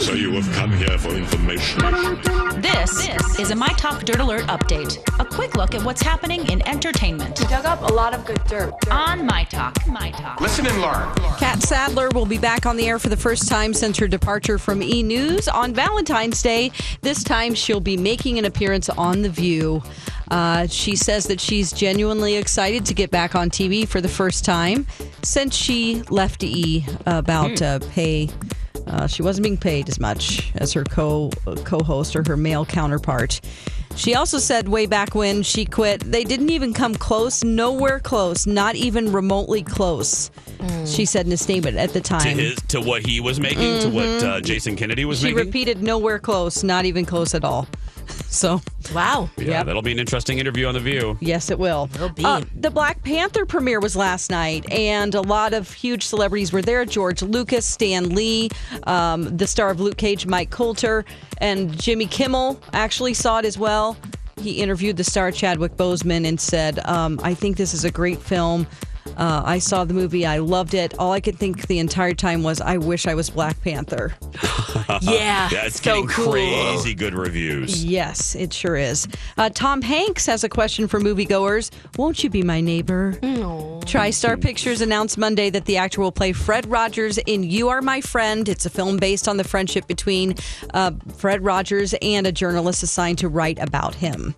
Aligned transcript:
So 0.00 0.12
you 0.12 0.30
have 0.32 0.50
come 0.54 0.70
here 0.72 0.96
for 0.98 1.08
information. 1.10 1.80
This, 2.60 3.06
this 3.06 3.38
is 3.40 3.50
a 3.50 3.54
My 3.56 3.68
Talk 3.68 4.02
Dirt 4.04 4.20
Alert 4.20 4.42
update. 4.42 4.98
A 5.18 5.24
quick 5.24 5.56
look 5.56 5.74
at 5.74 5.82
what's 5.82 6.02
happening 6.02 6.46
in 6.50 6.66
entertainment 6.68 7.38
We 7.40 7.46
Dug 7.46 7.64
up 7.64 7.80
a 7.82 7.92
lot 7.92 8.14
of 8.14 8.24
good 8.24 8.40
dirt. 8.46 8.72
dirt. 8.80 8.92
on 8.92 9.24
My 9.26 9.44
Talk. 9.44 9.74
My 9.88 10.10
Talk. 10.12 10.40
Listen 10.40 10.66
and 10.66 10.80
learn. 10.80 11.12
Catt 11.38 11.62
Sadler 11.62 12.10
will 12.14 12.26
be 12.26 12.38
back 12.38 12.66
on 12.66 12.76
the 12.76 12.86
air 12.86 12.98
for 12.98 13.08
the 13.08 13.16
first 13.16 13.48
time 13.48 13.72
since 13.74 13.96
her 13.98 14.06
departure 14.08 14.58
from 14.58 14.82
E! 14.82 15.02
News 15.02 15.48
on 15.48 15.72
Valentine's 15.74 16.42
Day. 16.42 16.70
This 17.00 17.24
time 17.24 17.54
she'll 17.54 17.80
be 17.80 17.96
making 17.96 18.38
an 18.38 18.44
appearance 18.44 18.88
on 18.90 19.22
The 19.22 19.30
View. 19.30 19.82
Uh, 20.30 20.66
she 20.66 20.94
says 20.96 21.26
that 21.26 21.40
she's 21.40 21.72
genuinely 21.72 22.36
excited 22.36 22.84
to 22.86 22.94
get 22.94 23.10
back 23.10 23.34
on 23.34 23.48
TV 23.50 23.88
for 23.88 24.00
the 24.00 24.08
first 24.08 24.44
time 24.44 24.86
since 25.22 25.54
she 25.56 26.02
left 26.10 26.44
E! 26.44 26.84
about 27.06 27.60
uh, 27.62 27.78
pay. 27.90 28.28
Uh, 28.88 29.06
she 29.06 29.22
wasn't 29.22 29.42
being 29.42 29.56
paid 29.56 29.88
as 29.88 30.00
much 30.00 30.52
as 30.56 30.72
her 30.72 30.84
co 30.84 31.30
co-host 31.64 32.16
or 32.16 32.24
her 32.26 32.36
male 32.36 32.64
counterpart. 32.64 33.40
She 33.96 34.14
also 34.14 34.38
said 34.38 34.68
way 34.68 34.86
back 34.86 35.14
when 35.14 35.42
she 35.42 35.64
quit, 35.64 36.00
they 36.00 36.22
didn't 36.22 36.50
even 36.50 36.72
come 36.72 36.94
close, 36.94 37.42
nowhere 37.42 37.98
close, 37.98 38.46
not 38.46 38.76
even 38.76 39.12
remotely 39.12 39.62
close. 39.62 40.30
She 40.86 41.04
said 41.04 41.26
in 41.26 41.32
a 41.32 41.36
statement 41.36 41.76
at 41.78 41.92
the 41.92 42.00
time 42.00 42.20
to 42.20 42.28
time. 42.28 42.38
his 42.38 42.56
to 42.68 42.80
what 42.80 43.04
he 43.04 43.20
was 43.20 43.40
making, 43.40 43.80
to 43.80 43.88
what 43.88 44.06
uh, 44.22 44.40
Jason 44.40 44.76
Kennedy 44.76 45.04
was 45.04 45.18
she 45.18 45.26
making. 45.26 45.38
She 45.38 45.46
repeated 45.46 45.82
nowhere 45.82 46.18
close, 46.18 46.62
not 46.62 46.84
even 46.84 47.04
close 47.04 47.34
at 47.34 47.44
all. 47.44 47.66
So, 48.28 48.60
Wow. 48.94 49.30
yeah, 49.36 49.44
Yep. 49.46 49.66
that'll 49.66 49.82
be 49.82 49.92
an 49.92 49.98
interesting 49.98 50.38
interview 50.38 50.66
on 50.66 50.74
the 50.74 50.80
View. 50.80 51.16
yes, 51.20 51.50
it 51.50 51.58
will. 51.58 51.88
Will 51.98 52.08
be. 52.10 52.24
Uh, 52.24 52.42
the 52.54 52.70
Black 52.70 53.02
Panther 53.02 53.44
premiere 53.46 53.80
was 53.80 53.96
last 53.96 54.30
night, 54.30 54.70
and 54.72 55.14
a 55.14 55.20
lot 55.20 55.52
of 55.54 55.72
huge 55.72 56.04
celebrities 56.04 56.52
were 56.52 56.62
there. 56.62 56.84
George 56.84 57.22
Lucas, 57.22 57.64
Stan 57.66 58.14
Lee, 58.14 58.50
um, 58.84 59.36
the 59.36 59.46
star 59.46 59.70
of 59.70 59.80
Luke 59.80 59.96
Cage, 59.96 60.26
Mike 60.26 60.50
Colter, 60.50 61.04
and 61.38 61.78
Jimmy 61.80 62.06
Kimmel 62.06 62.60
actually 62.72 63.14
saw 63.14 63.38
it 63.38 63.44
as 63.44 63.58
well. 63.58 63.96
He 64.40 64.60
interviewed 64.62 64.96
the 64.96 65.04
star 65.04 65.32
Chadwick 65.32 65.76
Boseman 65.76 66.26
and 66.26 66.40
said, 66.40 66.78
um, 66.86 67.18
"I 67.24 67.34
think 67.34 67.56
this 67.56 67.74
is 67.74 67.84
a 67.84 67.90
great 67.90 68.22
film." 68.22 68.66
Uh, 69.18 69.42
I 69.44 69.58
saw 69.58 69.84
the 69.84 69.94
movie. 69.94 70.24
I 70.24 70.38
loved 70.38 70.74
it. 70.74 70.98
All 70.98 71.12
I 71.12 71.20
could 71.20 71.36
think 71.38 71.66
the 71.66 71.78
entire 71.80 72.14
time 72.14 72.42
was, 72.42 72.60
I 72.60 72.78
wish 72.78 73.06
I 73.06 73.14
was 73.14 73.30
Black 73.30 73.60
Panther. 73.62 74.14
Yeah. 75.02 75.48
Yeah, 75.52 75.64
it's 75.66 75.76
so 75.82 75.82
getting 75.84 76.08
cool. 76.08 76.32
crazy 76.32 76.94
good 76.94 77.14
reviews. 77.14 77.84
Yes, 77.84 78.34
it 78.34 78.52
sure 78.52 78.76
is. 78.76 79.06
Uh, 79.36 79.50
Tom 79.50 79.82
Hanks 79.82 80.24
has 80.26 80.44
a 80.44 80.48
question 80.48 80.88
for 80.88 80.98
moviegoers. 81.00 81.70
Won't 81.96 82.24
you 82.24 82.30
be 82.30 82.42
my 82.42 82.60
neighbor? 82.60 83.12
TriStar 83.20 84.40
Pictures 84.40 84.80
announced 84.80 85.18
Monday 85.18 85.50
that 85.50 85.64
the 85.66 85.76
actor 85.76 86.00
will 86.00 86.12
play 86.12 86.32
Fred 86.32 86.66
Rogers 86.66 87.18
in 87.18 87.42
You 87.42 87.68
Are 87.68 87.82
My 87.82 88.00
Friend. 88.00 88.48
It's 88.48 88.66
a 88.66 88.70
film 88.70 88.96
based 88.96 89.28
on 89.28 89.36
the 89.36 89.44
friendship 89.44 89.86
between 89.86 90.34
uh, 90.74 90.92
Fred 91.16 91.44
Rogers 91.44 91.94
and 92.00 92.26
a 92.26 92.32
journalist 92.32 92.82
assigned 92.82 93.18
to 93.18 93.28
write 93.28 93.58
about 93.58 93.94
him. 93.94 94.34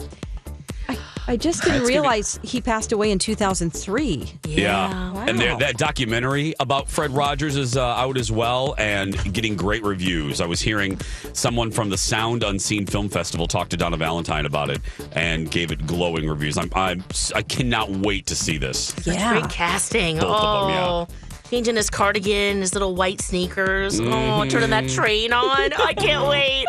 I, 1.31 1.35
I 1.35 1.37
just 1.37 1.63
didn't 1.63 1.75
That's 1.75 1.83
gonna 1.83 1.89
be- 1.89 1.95
realize 1.95 2.41
he 2.43 2.61
passed 2.61 2.91
away 2.91 3.13
in 3.13 3.19
2003. 3.19 4.33
Yeah, 4.49 5.15
and 5.29 5.39
there, 5.39 5.57
that 5.59 5.77
documentary 5.77 6.55
about 6.59 6.89
Fred 6.89 7.13
Rogers 7.13 7.57
is 7.57 7.77
uh, 7.77 7.85
out 7.85 8.19
as 8.19 8.33
well 8.33 8.75
and 8.79 9.17
getting 9.33 9.55
great 9.55 9.85
reviews. 9.85 10.41
I 10.41 10.47
was 10.47 10.61
hearing 10.61 11.01
someone 11.33 11.71
from 11.71 11.89
the 11.89 11.97
Sound 11.97 12.43
Unseen 12.43 12.85
Film 12.85 13.09
Festival 13.09 13.47
talk 13.47 13.69
to 13.69 13.77
Donna 13.77 13.97
Valentine 13.97 14.45
about 14.45 14.71
it 14.71 14.81
and 15.13 15.49
gave 15.49 15.71
it 15.71 15.87
glowing 15.87 16.29
reviews. 16.29 16.59
I'm, 16.59 16.71
I'm 16.75 17.05
I 17.35 17.43
cannot 17.43 17.91
wait 17.91 18.27
to 18.27 18.35
see 18.35 18.59
this. 18.59 18.93
Yeah. 19.07 19.39
great 19.39 19.51
casting. 19.51 20.17
Both 20.17 20.25
of 20.25 20.45
oh. 20.45 20.67
them, 20.67 20.71
yeah. 21.11 21.17
Changing 21.49 21.77
his 21.77 21.91
cardigan, 21.91 22.61
his 22.61 22.75
little 22.75 22.95
white 22.97 23.21
sneakers. 23.21 24.01
Mm-hmm. 24.01 24.13
Oh, 24.13 24.45
turning 24.49 24.71
that 24.71 24.89
train 24.89 25.33
on. 25.33 25.73
I 25.75 25.95
can't 25.95 26.29
wait. 26.29 26.67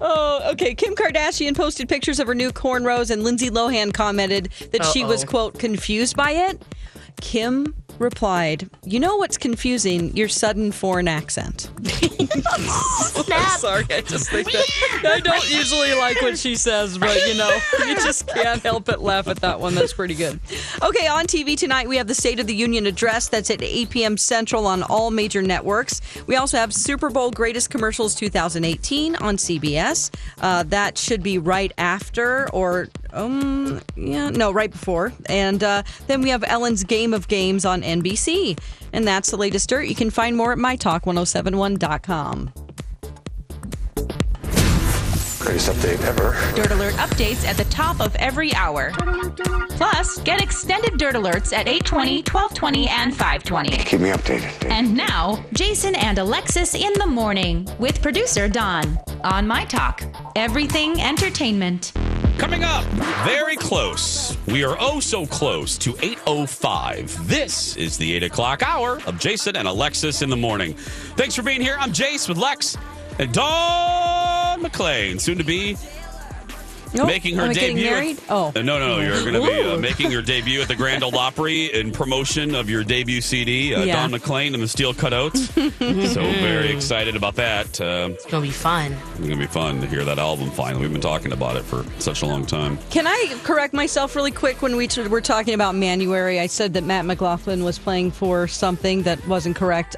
Oh, 0.00 0.50
okay. 0.52 0.74
Kim 0.74 0.94
Kardashian 0.94 1.56
posted 1.56 1.88
pictures 1.88 2.20
of 2.20 2.26
her 2.26 2.34
new 2.34 2.50
cornrows, 2.50 3.10
and 3.10 3.22
Lindsay 3.22 3.50
Lohan 3.50 3.92
commented 3.92 4.50
that 4.72 4.84
she 4.86 5.04
was, 5.04 5.24
quote, 5.24 5.58
confused 5.58 6.16
by 6.16 6.30
it. 6.32 6.62
Kim 7.20 7.74
replied, 7.98 8.68
You 8.84 9.00
know 9.00 9.16
what's 9.16 9.36
confusing? 9.36 10.16
Your 10.16 10.28
sudden 10.28 10.72
foreign 10.72 11.08
accent. 11.08 11.70
Snap. 11.84 13.58
Sorry, 13.58 13.84
I 13.90 14.00
just 14.02 14.30
think 14.30 14.50
that. 14.52 15.02
I 15.04 15.20
don't 15.20 15.50
usually 15.50 15.94
like 15.94 16.20
what 16.22 16.38
she 16.38 16.56
says, 16.56 16.98
but 16.98 17.16
you 17.26 17.34
know, 17.34 17.58
you 17.86 17.94
just 17.96 18.26
can't 18.28 18.62
help 18.62 18.84
but 18.84 19.00
laugh 19.00 19.28
at 19.28 19.40
that 19.40 19.60
one. 19.60 19.74
That's 19.74 19.92
pretty 19.92 20.14
good. 20.14 20.40
Okay, 20.82 21.06
on 21.06 21.26
TV 21.26 21.56
tonight, 21.56 21.88
we 21.88 21.96
have 21.96 22.06
the 22.06 22.14
State 22.14 22.40
of 22.40 22.46
the 22.46 22.54
Union 22.54 22.86
address 22.86 23.28
that's 23.28 23.50
at 23.50 23.62
8 23.62 23.90
p.m. 23.90 24.16
Central 24.16 24.66
on 24.66 24.82
all 24.82 25.10
major 25.10 25.42
networks. 25.42 26.00
We 26.26 26.36
also 26.36 26.56
have 26.56 26.72
Super 26.72 27.10
Bowl 27.10 27.30
Greatest 27.30 27.70
Commercials 27.70 28.14
2018 28.14 29.16
on 29.16 29.36
CBS. 29.36 30.14
Uh, 30.40 30.62
that 30.64 30.98
should 30.98 31.22
be 31.22 31.38
right 31.38 31.72
after, 31.78 32.48
or, 32.52 32.88
um, 33.14 33.80
yeah, 33.96 34.30
no, 34.30 34.50
right 34.52 34.70
before. 34.70 35.12
And 35.26 35.62
uh, 35.62 35.82
then 36.06 36.22
we 36.22 36.30
have 36.30 36.44
Ellen's 36.46 36.84
Game 36.84 37.14
of 37.14 37.28
Games 37.28 37.64
on 37.64 37.82
NBC. 37.82 38.58
And 38.92 39.06
that's 39.06 39.30
the 39.30 39.36
latest 39.36 39.68
dirt. 39.68 39.86
You 39.86 39.94
can 39.94 40.10
find 40.10 40.36
more 40.36 40.52
at 40.52 40.58
mytalk1071.com. 40.58 42.52
Greatest 45.44 45.68
update 45.68 46.02
ever. 46.04 46.34
Dirt 46.56 46.70
Alert 46.70 46.94
updates 46.94 47.46
at 47.46 47.58
the 47.58 47.64
top 47.64 48.00
of 48.00 48.16
every 48.16 48.54
hour. 48.54 48.92
Plus, 49.70 50.18
get 50.20 50.42
extended 50.42 50.96
Dirt 50.96 51.16
Alerts 51.16 51.52
at 51.52 51.68
820, 51.68 52.22
1220, 52.22 52.88
and 52.88 53.12
520. 53.12 53.76
Keep 53.84 54.00
me 54.00 54.08
updated. 54.08 54.58
Dave. 54.60 54.70
And 54.72 54.96
now, 54.96 55.44
Jason 55.52 55.96
and 55.96 56.18
Alexis 56.18 56.74
in 56.74 56.94
the 56.94 57.06
morning 57.06 57.68
with 57.78 58.00
producer 58.00 58.48
Don 58.48 58.98
on 59.22 59.46
My 59.46 59.66
Talk. 59.66 60.02
Everything 60.34 60.98
entertainment. 61.02 61.92
Coming 62.38 62.64
up, 62.64 62.84
very 63.24 63.56
close. 63.56 64.36
We 64.46 64.64
are 64.64 64.76
oh 64.78 65.00
so 65.00 65.26
close 65.26 65.78
to 65.78 65.92
8.05. 65.92 67.26
This 67.26 67.76
is 67.76 67.96
the 67.96 68.14
8 68.14 68.24
o'clock 68.24 68.62
hour 68.62 69.00
of 69.06 69.18
Jason 69.18 69.56
and 69.56 69.66
Alexis 69.68 70.22
in 70.22 70.30
the 70.30 70.36
morning. 70.36 70.74
Thanks 71.16 71.34
for 71.34 71.42
being 71.42 71.60
here. 71.60 71.76
I'm 71.78 71.92
Jace 71.92 72.28
with 72.28 72.38
Lex 72.38 72.76
and 73.18 73.32
Dawn 73.32 74.60
McClain, 74.60 75.20
soon 75.20 75.38
to 75.38 75.44
be 75.44 75.76
Nope. 76.94 77.08
making 77.08 77.36
her 77.36 77.42
Am 77.44 77.50
I 77.50 77.52
debut. 77.54 77.84
married? 77.84 78.18
At, 78.18 78.24
Oh. 78.30 78.52
Uh, 78.54 78.62
no, 78.62 78.78
no, 78.78 78.96
no. 78.96 79.00
You're 79.00 79.20
going 79.30 79.34
to 79.34 79.40
be 79.40 79.68
uh, 79.68 79.76
making 79.78 80.10
your 80.10 80.22
debut 80.22 80.60
at 80.60 80.68
the 80.68 80.76
Grand 80.76 81.02
Ole 81.02 81.16
Opry 81.18 81.66
in 81.74 81.90
promotion 81.92 82.54
of 82.54 82.70
your 82.70 82.84
debut 82.84 83.20
CD, 83.20 83.74
uh, 83.74 83.82
Yeah. 83.84 83.96
Don 83.96 84.12
McLean 84.12 84.54
and 84.54 84.62
the 84.62 84.68
Steel 84.68 84.94
Cutouts. 84.94 85.48
so 86.14 86.20
very 86.22 86.70
excited 86.70 87.16
about 87.16 87.34
that. 87.36 87.80
Uh, 87.80 88.10
It's 88.12 88.24
going 88.26 88.42
to 88.42 88.48
be 88.48 88.52
fun. 88.52 88.92
it's 88.92 89.18
going 89.18 89.30
to 89.30 89.36
be 89.36 89.46
fun 89.46 89.80
to 89.80 89.86
hear 89.86 90.04
that 90.04 90.18
album 90.18 90.50
finally. 90.50 90.82
We've 90.82 90.92
been 90.92 91.00
talking 91.00 91.32
about 91.32 91.56
it 91.56 91.64
for 91.64 91.84
such 91.98 92.22
a 92.22 92.26
long 92.26 92.46
time. 92.46 92.78
Can 92.90 93.06
I 93.06 93.36
correct 93.42 93.74
myself 93.74 94.14
really 94.16 94.30
quick 94.30 94.62
when 94.62 94.76
we 94.76 94.86
t- 94.86 95.06
were 95.08 95.20
talking 95.20 95.54
about 95.54 95.74
Manuary? 95.74 96.38
I 96.40 96.46
said 96.46 96.74
that 96.74 96.84
Matt 96.84 97.04
McLaughlin 97.06 97.64
was 97.64 97.78
playing 97.78 98.12
for 98.12 98.46
something 98.46 99.02
that 99.02 99.26
wasn't 99.26 99.56
correct. 99.56 99.96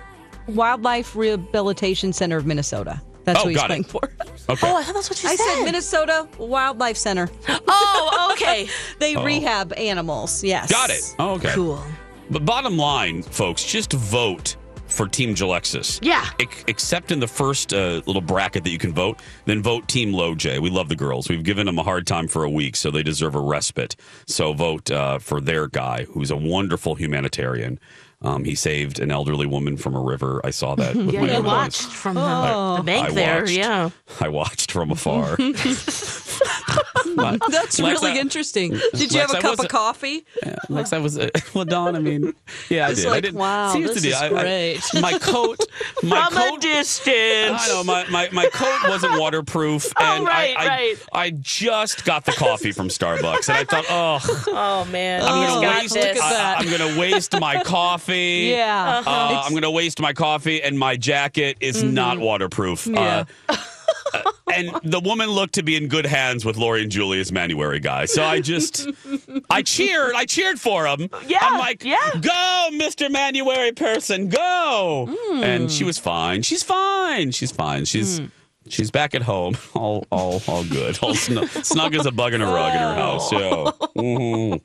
Wildlife 0.49 1.17
Rehabilitation 1.17 2.13
Center 2.13 2.37
of 2.37 2.47
Minnesota. 2.47 3.01
That's 3.26 3.41
Oh, 3.41 3.42
who 3.42 3.48
he's 3.50 3.62
playing 3.62 3.82
it. 3.82 3.87
for. 3.91 4.00
Okay. 4.48 4.66
Oh, 4.70 4.76
I 4.76 4.82
thought 4.84 4.94
that's 4.94 5.10
what 5.10 5.22
you 5.22 5.28
I 5.28 5.34
said. 5.37 5.44
I 5.44 5.54
said 5.56 5.64
Minnesota 5.64 6.28
Wildlife 6.38 6.97
Center. 6.97 7.28
Oh, 7.48 8.31
okay. 8.32 8.69
They 8.98 9.16
rehab 9.16 9.72
animals. 9.75 10.42
Yes. 10.42 10.70
Got 10.70 10.91
it. 10.91 11.14
Oh, 11.19 11.34
okay. 11.34 11.53
cool. 11.53 11.82
But 12.31 12.44
bottom 12.44 12.76
line, 12.78 13.22
folks, 13.22 13.62
just 13.65 13.92
vote 13.92 14.56
for 14.86 15.09
Team 15.09 15.34
Jalexis. 15.34 15.98
Yeah. 16.00 16.25
Ex- 16.41 16.65
except 16.69 17.10
in 17.10 17.19
the 17.20 17.26
first 17.26 17.75
uh, 17.75 18.00
little 18.06 18.20
bracket 18.22 18.62
that 18.65 18.70
you 18.70 18.78
can 18.78 18.92
vote, 18.94 19.19
then 19.44 19.60
vote 19.62 19.88
Team 19.88 20.12
Low 20.12 20.34
J. 20.36 20.59
We 20.60 20.70
love 20.70 20.88
the 20.88 20.97
girls. 20.97 21.28
We've 21.28 21.42
given 21.42 21.66
them 21.66 21.78
a 21.78 21.82
hard 21.82 22.06
time 22.06 22.28
for 22.28 22.44
a 22.44 22.50
week, 22.50 22.76
so 22.76 22.91
they 22.92 23.03
deserve 23.03 23.34
a 23.34 23.41
respite. 23.41 23.97
So 24.28 24.53
vote 24.53 24.88
uh, 24.91 25.19
for 25.19 25.41
their 25.41 25.66
guy, 25.66 26.04
who's 26.04 26.31
a 26.31 26.36
wonderful 26.36 26.94
humanitarian. 26.94 27.81
Um, 28.22 28.44
he 28.44 28.54
saved 28.54 28.99
an 28.99 29.10
elderly 29.10 29.47
woman 29.47 29.77
from 29.77 29.94
a 29.94 30.00
river. 30.00 30.41
I 30.43 30.50
saw 30.50 30.75
that. 30.77 30.97
With 30.97 31.10
Yeah, 31.12 31.21
my 31.21 31.37
you 31.37 31.43
watched 31.43 31.84
eyes. 31.87 31.93
from 31.93 32.15
the, 32.15 32.22
Oh. 32.22 32.77
the 32.78 32.82
bank 32.82 33.09
I 33.09 33.10
there. 33.12 33.41
watched. 33.42 33.53
Yeah. 33.53 33.91
I 34.21 34.28
watched 34.28 34.72
from 34.72 34.91
afar. 34.91 35.36
That's 37.51 37.78
Lex, 37.81 38.03
really 38.03 38.13
I- 38.13 38.21
interesting. 38.21 38.71
Did 38.95 39.13
you 39.13 39.19
Lex, 39.21 39.33
have 39.33 39.34
I 39.34 39.39
a 39.39 39.43
cup 39.43 39.59
of 39.59 39.69
coffee? 39.69 40.25
Lex, 40.69 40.93
I 40.93 40.98
was 40.98 41.19
uh, 41.19 41.28
well, 41.54 41.65
Dawn. 41.65 41.97
I 41.97 42.01
mean, 42.01 42.34
yeah, 42.69 42.89
I 42.89 42.95
did. 42.95 43.07
I 43.07 43.10
like, 43.10 43.22
didn't. 43.22 43.39
wow, 43.39 43.72
see, 43.72 43.83
this 43.83 44.04
is 44.04 44.15
I- 44.15 44.27
I- 44.27 44.28
great. 44.31 44.81
my 45.01 45.19
coat, 45.19 45.59
my 46.03 46.27
From 46.28 46.37
a 46.37 46.51
coat. 46.51 46.60
distance. 46.60 47.63
I 47.63 47.69
know 47.69 47.84
my, 47.84 48.07
my, 48.09 48.28
my 48.33 48.47
coat 48.53 48.89
wasn't 48.89 49.19
waterproof, 49.21 49.93
Oh, 49.98 50.04
and 50.16 50.25
right, 50.27 50.57
I, 50.57 50.63
I, 50.65 50.69
right. 50.69 50.97
I 51.13 51.31
just 51.31 52.04
got 52.04 52.25
the 52.25 52.33
coffee 52.33 52.72
from 52.72 52.89
Starbucks, 52.89 53.49
and 53.49 53.59
I 53.59 53.65
thought, 53.65 53.84
oh, 53.91 54.42
Oh, 54.49 54.84
man. 54.91 55.22
I'm 55.22 55.47
gonna 55.49 55.66
got 55.66 55.83
waste. 55.83 55.95
this. 55.95 56.21
I, 56.21 56.63
am 56.63 56.71
gonna 56.71 56.99
waste 56.99 57.39
my 57.41 57.63
coffee. 57.63 58.49
Yeah. 58.51 59.03
Uh, 59.07 59.42
I'm 59.45 59.54
gonna 59.54 59.71
waste 59.71 60.01
my 60.01 60.13
coffee, 60.13 60.63
and 60.63 60.78
my 60.78 60.97
jacket 60.97 61.57
is 61.60 61.83
not 61.83 62.19
waterproof. 62.19 62.87
Yeah. 62.87 63.25
Uh, 63.49 63.53
uh, 63.53 63.57
and 64.53 64.70
the 64.84 65.00
woman 65.00 65.28
looked 65.30 65.54
to 65.54 65.62
be 65.62 65.76
in 65.76 65.88
good 65.88 66.06
hands 66.06 66.44
with 66.44 66.56
Lori 66.56 66.82
and 66.82 66.91
Julie 66.91 67.20
as 67.20 67.32
Manuary 67.32 67.80
guy. 67.80 68.04
So 68.06 68.22
I 68.22 68.41
just, 68.41 68.88
I 69.50 69.62
cheered. 69.62 70.14
I 70.14 70.24
cheered 70.24 70.60
for 70.60 70.86
him. 70.86 71.08
Yeah, 71.26 71.38
I'm 71.41 71.58
like, 71.58 71.84
yeah. 71.84 72.10
go, 72.20 72.68
Mr. 72.72 73.10
Manuary 73.10 73.72
person, 73.72 74.28
go. 74.28 75.08
Hmm. 75.10 75.42
And 75.42 75.70
she 75.70 75.84
was 75.84 75.98
fine. 75.98 76.42
She's 76.42 76.62
fine. 76.62 77.30
She's 77.32 77.53
fine. 77.53 77.84
She's. 77.84 78.20
She's 78.68 78.91
back 78.91 79.14
at 79.14 79.22
home, 79.22 79.56
all 79.74 80.08
all 80.10 80.42
all 80.48 80.64
good, 80.64 80.98
all 81.00 81.14
snug, 81.14 81.47
snug 81.48 81.94
as 81.94 82.04
a 82.04 82.10
bug 82.10 82.34
in 82.34 82.42
a 82.42 82.47
rug 82.47 82.74
in 82.74 82.80
her 82.80 82.94
house. 82.97 83.30
Yeah. 83.30 83.38
Mhm. 83.97 84.60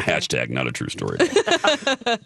Hashtag 0.00 0.50
not 0.50 0.66
a 0.66 0.72
true 0.72 0.88
story. 0.88 1.18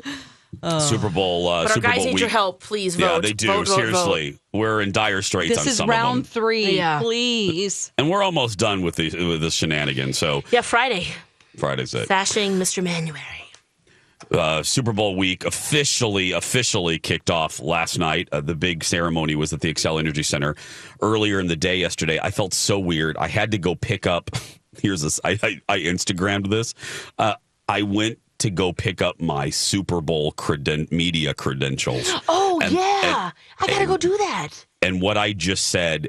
Super 0.81 1.09
Bowl. 1.09 1.49
Uh, 1.49 1.63
But 1.65 1.69
our 1.71 1.75
Super 1.75 1.87
guys 1.89 1.97
Bowl 1.97 2.05
need 2.07 2.15
week. 2.15 2.21
your 2.21 2.29
help. 2.31 2.61
Please 2.63 2.97
vote. 2.97 3.05
Yeah, 3.15 3.19
they 3.21 3.33
do. 3.33 3.47
Vote, 3.47 3.67
vote, 3.69 3.75
Seriously, 3.75 4.39
we're 4.53 4.81
in 4.81 4.93
dire 4.93 5.23
straits 5.23 5.51
This 5.51 5.59
on 5.61 5.69
is 5.69 5.77
some 5.77 5.89
of 5.91 5.95
them, 5.95 6.03
round 6.03 6.27
three. 6.27 6.77
Yeah. 6.77 7.01
Please. 7.01 7.93
and 7.99 8.11
we're 8.11 8.23
almost 8.23 8.59
done 8.59 8.83
with 8.83 8.97
the 8.97 9.11
with 9.29 9.41
this 9.41 9.55
shenanigan. 9.55 10.13
So. 10.13 10.43
Yeah, 10.51 10.61
Friday. 10.63 11.07
Friday's 11.57 11.95
it. 11.95 12.07
Fashing 12.07 12.53
Mr. 12.53 12.83
Manuary. 12.83 13.21
uh, 14.33 14.63
Super 14.63 14.93
Bowl 14.93 15.17
week 15.17 15.45
officially 15.45 16.33
officially 16.33 16.99
kicked 16.99 17.31
off 17.31 17.59
last 17.61 17.99
night. 17.99 18.29
Uh, 18.31 18.41
the 18.41 18.55
big 18.55 18.85
ceremony 18.85 19.35
was 19.35 19.53
at 19.53 19.61
the 19.61 19.73
Xcel 19.75 19.99
Energy 19.99 20.23
Center 20.23 20.55
earlier 21.01 21.41
in 21.41 21.49
the 21.49 21.57
day 21.57 21.77
yesterday. 21.77 22.19
I 22.23 22.31
felt 22.31 22.55
so 22.55 22.79
weird. 22.79 23.17
I 23.17 23.29
had 23.29 23.51
to 23.53 23.59
go 23.59 23.75
pick 23.75 24.07
up. 24.07 24.31
Here's 24.81 25.03
this. 25.03 25.19
I 25.25 25.39
I, 25.43 25.61
I 25.69 25.79
Instagrammed 25.81 26.49
this. 26.49 26.75
Uh, 27.19 27.35
I 27.69 27.83
went 27.83 28.19
to 28.41 28.51
go 28.51 28.73
pick 28.73 29.01
up 29.01 29.21
my 29.21 29.51
Super 29.51 30.01
Bowl 30.01 30.33
creden- 30.33 30.91
media 30.93 31.35
credentials. 31.35 32.11
Oh 32.29 32.61
And- 32.63 32.73
yeah, 32.73 33.31
I 33.61 33.67
gotta 33.67 33.87
go 33.87 33.97
do 33.97 34.17
that. 34.19 34.49
and 34.83 35.01
what 35.01 35.17
I 35.17 35.33
just 35.33 35.69
said, 35.69 36.09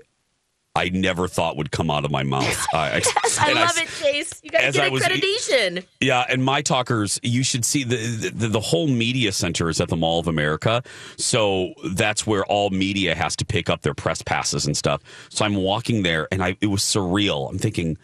I 0.74 0.88
never 0.88 1.28
thought 1.28 1.58
would 1.58 1.72
come 1.72 1.92
out 1.92 2.06
of 2.06 2.12
my 2.12 2.24
mouth. 2.24 2.66
I, 2.74 3.02
Yes, 3.04 3.38
I 3.38 3.52
love 3.52 3.72
s- 3.72 3.78
it, 3.78 3.90
Chase. 4.02 4.40
You 4.42 4.50
gotta 4.52 4.72
get 4.72 4.84
I 4.86 4.90
was- 4.90 5.04
accreditation. 5.04 5.86
Yeah, 6.00 6.24
and 6.30 6.44
my 6.44 6.62
talkers, 6.62 7.20
you 7.24 7.44
should 7.44 7.66
see 7.66 7.84
the, 7.84 7.98
the 8.34 8.48
the 8.48 8.60
whole 8.62 8.88
media 8.88 9.34
center 9.34 9.68
is 9.70 9.82
at 9.82 9.90
the 9.90 9.98
Mall 9.98 10.20
of 10.22 10.28
America, 10.28 10.82
so 11.18 11.74
that's 11.94 12.26
where 12.26 12.46
all 12.46 12.70
media 12.70 13.14
has 13.16 13.36
to 13.38 13.46
pick 13.46 13.70
up 13.70 13.82
their 13.82 13.94
press 13.94 14.22
passes 14.22 14.66
and 14.66 14.78
stuff. 14.78 15.02
So 15.30 15.44
I'm 15.44 15.56
walking 15.56 16.04
there, 16.04 16.30
and 16.32 16.42
I 16.42 16.56
it 16.62 16.68
was 16.68 16.82
surreal. 16.82 17.50
I'm 17.50 17.58
thinking. 17.60 17.98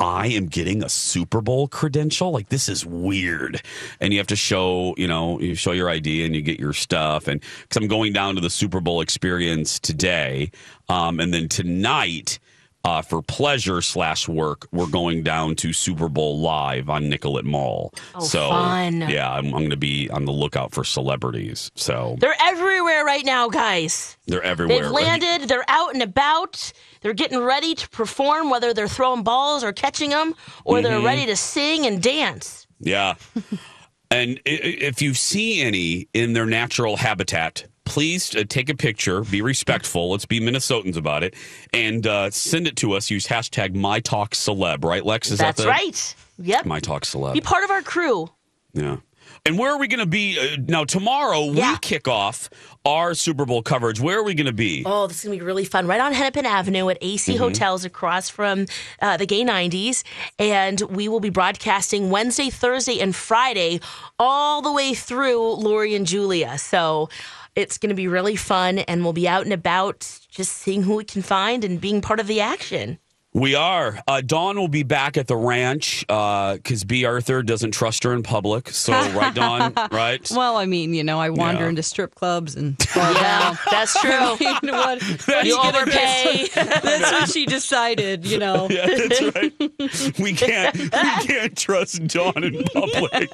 I 0.00 0.28
am 0.28 0.46
getting 0.46 0.82
a 0.82 0.88
Super 0.88 1.42
Bowl 1.42 1.68
credential. 1.68 2.30
Like 2.30 2.48
this 2.48 2.68
is 2.68 2.86
weird, 2.86 3.62
and 4.00 4.12
you 4.12 4.18
have 4.18 4.26
to 4.28 4.36
show, 4.36 4.94
you 4.96 5.06
know, 5.06 5.38
you 5.38 5.54
show 5.54 5.72
your 5.72 5.90
ID 5.90 6.24
and 6.24 6.34
you 6.34 6.40
get 6.40 6.58
your 6.58 6.72
stuff. 6.72 7.28
And 7.28 7.42
because 7.62 7.76
I'm 7.76 7.88
going 7.88 8.14
down 8.14 8.34
to 8.36 8.40
the 8.40 8.50
Super 8.50 8.80
Bowl 8.80 9.02
experience 9.02 9.78
today, 9.78 10.50
um, 10.88 11.20
and 11.20 11.34
then 11.34 11.48
tonight, 11.48 12.38
uh, 12.84 13.02
for 13.02 13.20
pleasure 13.22 13.82
slash 13.82 14.26
work, 14.28 14.66
we're 14.72 14.86
going 14.86 15.22
down 15.22 15.54
to 15.56 15.72
Super 15.72 16.08
Bowl 16.08 16.40
live 16.40 16.88
on 16.88 17.08
Nicollet 17.08 17.44
Mall. 17.44 17.92
Oh, 18.14 18.20
so 18.20 18.48
fun. 18.48 19.00
yeah, 19.08 19.30
I'm, 19.30 19.46
I'm 19.46 19.50
going 19.52 19.70
to 19.70 19.76
be 19.76 20.08
on 20.10 20.24
the 20.24 20.32
lookout 20.32 20.72
for 20.72 20.82
celebrities. 20.84 21.70
So 21.74 22.16
They're 22.20 22.34
everywhere 22.42 23.04
right 23.04 23.24
now, 23.24 23.48
guys. 23.48 24.16
they're 24.26 24.42
everywhere. 24.42 24.80
They've 24.82 24.90
landed. 24.90 25.48
They're 25.48 25.64
out 25.68 25.92
and 25.92 26.02
about. 26.02 26.72
They're 27.02 27.12
getting 27.14 27.38
ready 27.38 27.74
to 27.74 27.88
perform, 27.90 28.48
whether 28.50 28.72
they're 28.72 28.88
throwing 28.88 29.22
balls 29.24 29.62
or 29.62 29.72
catching 29.72 30.10
them, 30.10 30.34
or 30.64 30.76
Mm-hmm. 30.78 30.84
they're 30.84 31.00
ready 31.00 31.26
to 31.26 31.36
sing 31.36 31.86
and 31.86 32.02
dance. 32.02 32.66
Yeah. 32.78 33.14
and 34.10 34.40
if 34.46 35.02
you 35.02 35.14
see 35.14 35.60
any 35.60 36.08
in 36.14 36.32
their 36.32 36.46
natural 36.46 36.96
habitat, 36.96 37.66
please 37.90 38.34
uh, 38.36 38.44
take 38.48 38.68
a 38.70 38.74
picture, 38.76 39.22
be 39.22 39.42
respectful. 39.42 40.12
Let's 40.12 40.24
be 40.24 40.40
Minnesotans 40.40 40.96
about 40.96 41.24
it, 41.24 41.34
and 41.72 42.06
uh, 42.06 42.30
send 42.30 42.68
it 42.68 42.76
to 42.76 42.92
us. 42.92 43.10
Use 43.10 43.26
hashtag 43.26 43.74
MyTalkCeleb, 43.74 44.84
right, 44.84 45.04
Lex? 45.04 45.30
Is 45.32 45.38
That's 45.38 45.56
that 45.58 45.64
the, 45.64 45.68
right. 45.68 46.14
Yep. 46.38 46.64
MyTalkCeleb. 46.64 47.34
Be 47.34 47.40
part 47.40 47.64
of 47.64 47.70
our 47.70 47.82
crew. 47.82 48.30
Yeah. 48.72 48.98
And 49.46 49.58
where 49.58 49.72
are 49.72 49.78
we 49.78 49.88
going 49.88 50.00
to 50.00 50.06
be 50.06 50.38
uh, 50.38 50.56
now? 50.68 50.84
Tomorrow 50.84 51.52
Yeah. 51.52 51.72
we 51.72 51.78
kick 51.78 52.06
off 52.06 52.48
our 52.84 53.14
Super 53.14 53.44
Bowl 53.46 53.62
coverage. 53.62 53.98
Where 53.98 54.18
are 54.18 54.22
we 54.22 54.34
going 54.34 54.46
to 54.46 54.52
be? 54.52 54.82
Oh, 54.86 55.06
this 55.06 55.18
is 55.18 55.24
gonna 55.24 55.36
be 55.38 55.42
really 55.42 55.64
fun. 55.64 55.86
Right 55.86 56.00
on 56.00 56.12
Hennepin 56.12 56.44
Avenue 56.46 56.88
at 56.90 56.98
AC 57.00 57.32
Mm-hmm. 57.34 57.42
Hotels 57.42 57.84
across 57.84 58.28
from 58.28 58.66
uh, 59.00 59.16
the 59.16 59.26
Gay 59.26 59.42
90s. 59.42 60.04
And 60.38 60.80
we 60.82 61.08
will 61.08 61.20
be 61.20 61.30
broadcasting 61.30 62.10
Wednesday, 62.10 62.50
Thursday, 62.50 63.00
and 63.00 63.16
Friday 63.16 63.80
all 64.18 64.60
the 64.62 64.72
way 64.72 64.92
through 64.94 65.54
Lori 65.54 65.94
and 65.94 66.06
Julia. 66.06 66.58
So 66.58 67.08
it's 67.54 67.78
gonna 67.78 67.94
be 67.94 68.08
really 68.08 68.36
fun. 68.36 68.78
And 68.80 69.02
we'll 69.02 69.12
be 69.12 69.28
out 69.28 69.44
and 69.44 69.52
about 69.52 70.00
just 70.30 70.52
seeing 70.52 70.82
who 70.82 70.96
we 70.96 71.04
can 71.04 71.22
find 71.22 71.64
and 71.64 71.80
being 71.80 72.00
part 72.00 72.20
of 72.20 72.26
the 72.26 72.40
action. 72.40 72.98
We 73.32 73.54
are. 73.54 74.00
Uh, 74.08 74.20
Dawn 74.22 74.58
will 74.58 74.66
be 74.68 74.82
back 74.82 75.16
at 75.16 75.28
the 75.28 75.36
ranch 75.36 76.00
because 76.08 76.82
B. 76.84 77.04
Arthur 77.04 77.44
doesn't 77.44 77.70
trust 77.70 78.02
her 78.02 78.12
in 78.12 78.24
public. 78.24 78.70
So, 78.70 78.92
right, 78.92 79.32
Dawn? 79.32 79.72
Right? 79.92 80.28
Well, 80.34 80.56
I 80.56 80.66
mean, 80.66 80.94
you 80.94 81.04
know, 81.04 81.20
I 81.20 81.30
wander 81.30 81.62
Yeah. 81.62 81.68
into 81.70 81.82
strip 81.82 82.14
clubs 82.16 82.56
and 82.56 82.80
fall 82.88 83.14
down. 83.14 83.56
that's 83.70 83.98
true. 84.00 84.10
I 84.12 84.58
mean, 84.62 84.72
what, 84.74 85.02
what 85.02 85.46
you 85.46 85.58
overpay. 85.58 86.48
That's 86.54 87.12
what 87.12 87.30
she 87.30 87.46
decided, 87.46 88.26
you 88.26 88.38
know. 88.38 88.66
Yeah, 88.68 88.86
that's 88.86 89.22
right. 89.36 90.18
We 90.18 90.32
can't 90.32 90.76
we 90.76 90.88
can't 90.90 91.56
trust 91.56 92.04
Dawn 92.08 92.42
in 92.44 92.64
public. 92.64 93.30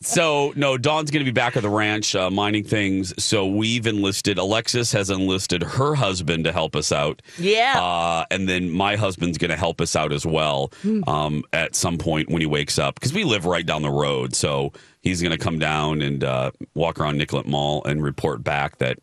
So 0.00 0.52
no, 0.56 0.78
Dawn's 0.78 1.10
going 1.10 1.24
to 1.24 1.30
be 1.30 1.34
back 1.34 1.56
at 1.56 1.62
the 1.62 1.68
ranch 1.70 2.14
uh, 2.14 2.30
mining 2.30 2.64
things. 2.64 3.12
So 3.22 3.46
we've 3.46 3.86
enlisted. 3.86 4.38
Alexis 4.38 4.92
has 4.92 5.10
enlisted 5.10 5.62
her 5.62 5.94
husband 5.94 6.44
to 6.44 6.52
help 6.52 6.76
us 6.76 6.92
out. 6.92 7.22
Yeah. 7.38 7.80
uh, 7.82 8.24
and 8.30 8.48
then 8.48 8.70
my 8.76 8.96
husband's 8.96 9.38
going 9.38 9.50
to 9.50 9.56
help 9.56 9.80
us 9.80 9.96
out 9.96 10.12
as 10.12 10.24
well 10.26 10.70
um, 11.06 11.42
at 11.52 11.74
some 11.74 11.98
point 11.98 12.28
when 12.28 12.40
he 12.40 12.46
wakes 12.46 12.78
up 12.78 12.94
because 12.96 13.12
we 13.12 13.24
live 13.24 13.44
right 13.46 13.64
down 13.66 13.82
the 13.82 13.90
road. 13.90 14.34
So 14.34 14.72
he's 15.02 15.20
going 15.22 15.32
to 15.32 15.38
come 15.38 15.58
down 15.58 16.02
and 16.02 16.22
uh, 16.22 16.50
walk 16.74 17.00
around 17.00 17.18
Nicollet 17.18 17.46
Mall 17.46 17.82
and 17.84 18.02
report 18.02 18.44
back 18.44 18.78
that 18.78 18.98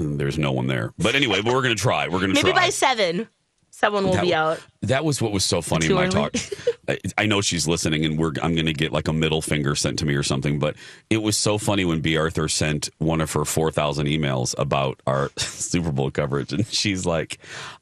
mm, 0.00 0.18
there's 0.18 0.38
no 0.38 0.52
one 0.52 0.66
there. 0.66 0.92
But 0.98 1.14
anyway, 1.14 1.40
but 1.42 1.52
we're 1.54 1.62
going 1.62 1.76
to 1.76 1.80
try. 1.82 2.08
We're 2.08 2.20
going 2.20 2.34
to 2.34 2.42
Maybe 2.42 2.52
by 2.52 2.68
seven, 2.70 3.28
someone 3.70 4.04
will 4.04 4.12
That- 4.14 4.22
be 4.22 4.34
out. 4.34 4.60
That 4.82 5.02
was 5.04 5.22
what 5.22 5.32
was 5.32 5.44
so 5.46 5.62
funny 5.62 5.86
in 5.86 5.90
Too 5.90 5.94
my 5.94 6.02
early? 6.02 6.10
talk. 6.10 6.34
I, 6.88 6.98
I 7.16 7.24
know 7.24 7.40
she's 7.40 7.66
listening, 7.66 8.04
and 8.04 8.18
we're 8.18 8.32
I'm 8.42 8.52
going 8.54 8.66
to 8.66 8.74
get 8.74 8.92
like 8.92 9.08
a 9.08 9.14
middle 9.14 9.40
finger 9.40 9.74
sent 9.74 9.98
to 10.00 10.04
me 10.06 10.14
or 10.14 10.22
something. 10.22 10.58
But 10.58 10.76
it 11.08 11.22
was 11.22 11.38
so 11.38 11.56
funny 11.56 11.86
when 11.86 12.00
B. 12.02 12.18
Arthur 12.18 12.46
sent 12.48 12.90
one 12.98 13.22
of 13.22 13.32
her 13.32 13.46
four 13.46 13.70
thousand 13.70 14.06
emails 14.08 14.54
about 14.58 15.00
our 15.06 15.30
Super 15.38 15.90
Bowl 15.90 16.10
coverage, 16.10 16.52
and 16.52 16.66
she's 16.66 17.06
like, 17.06 17.38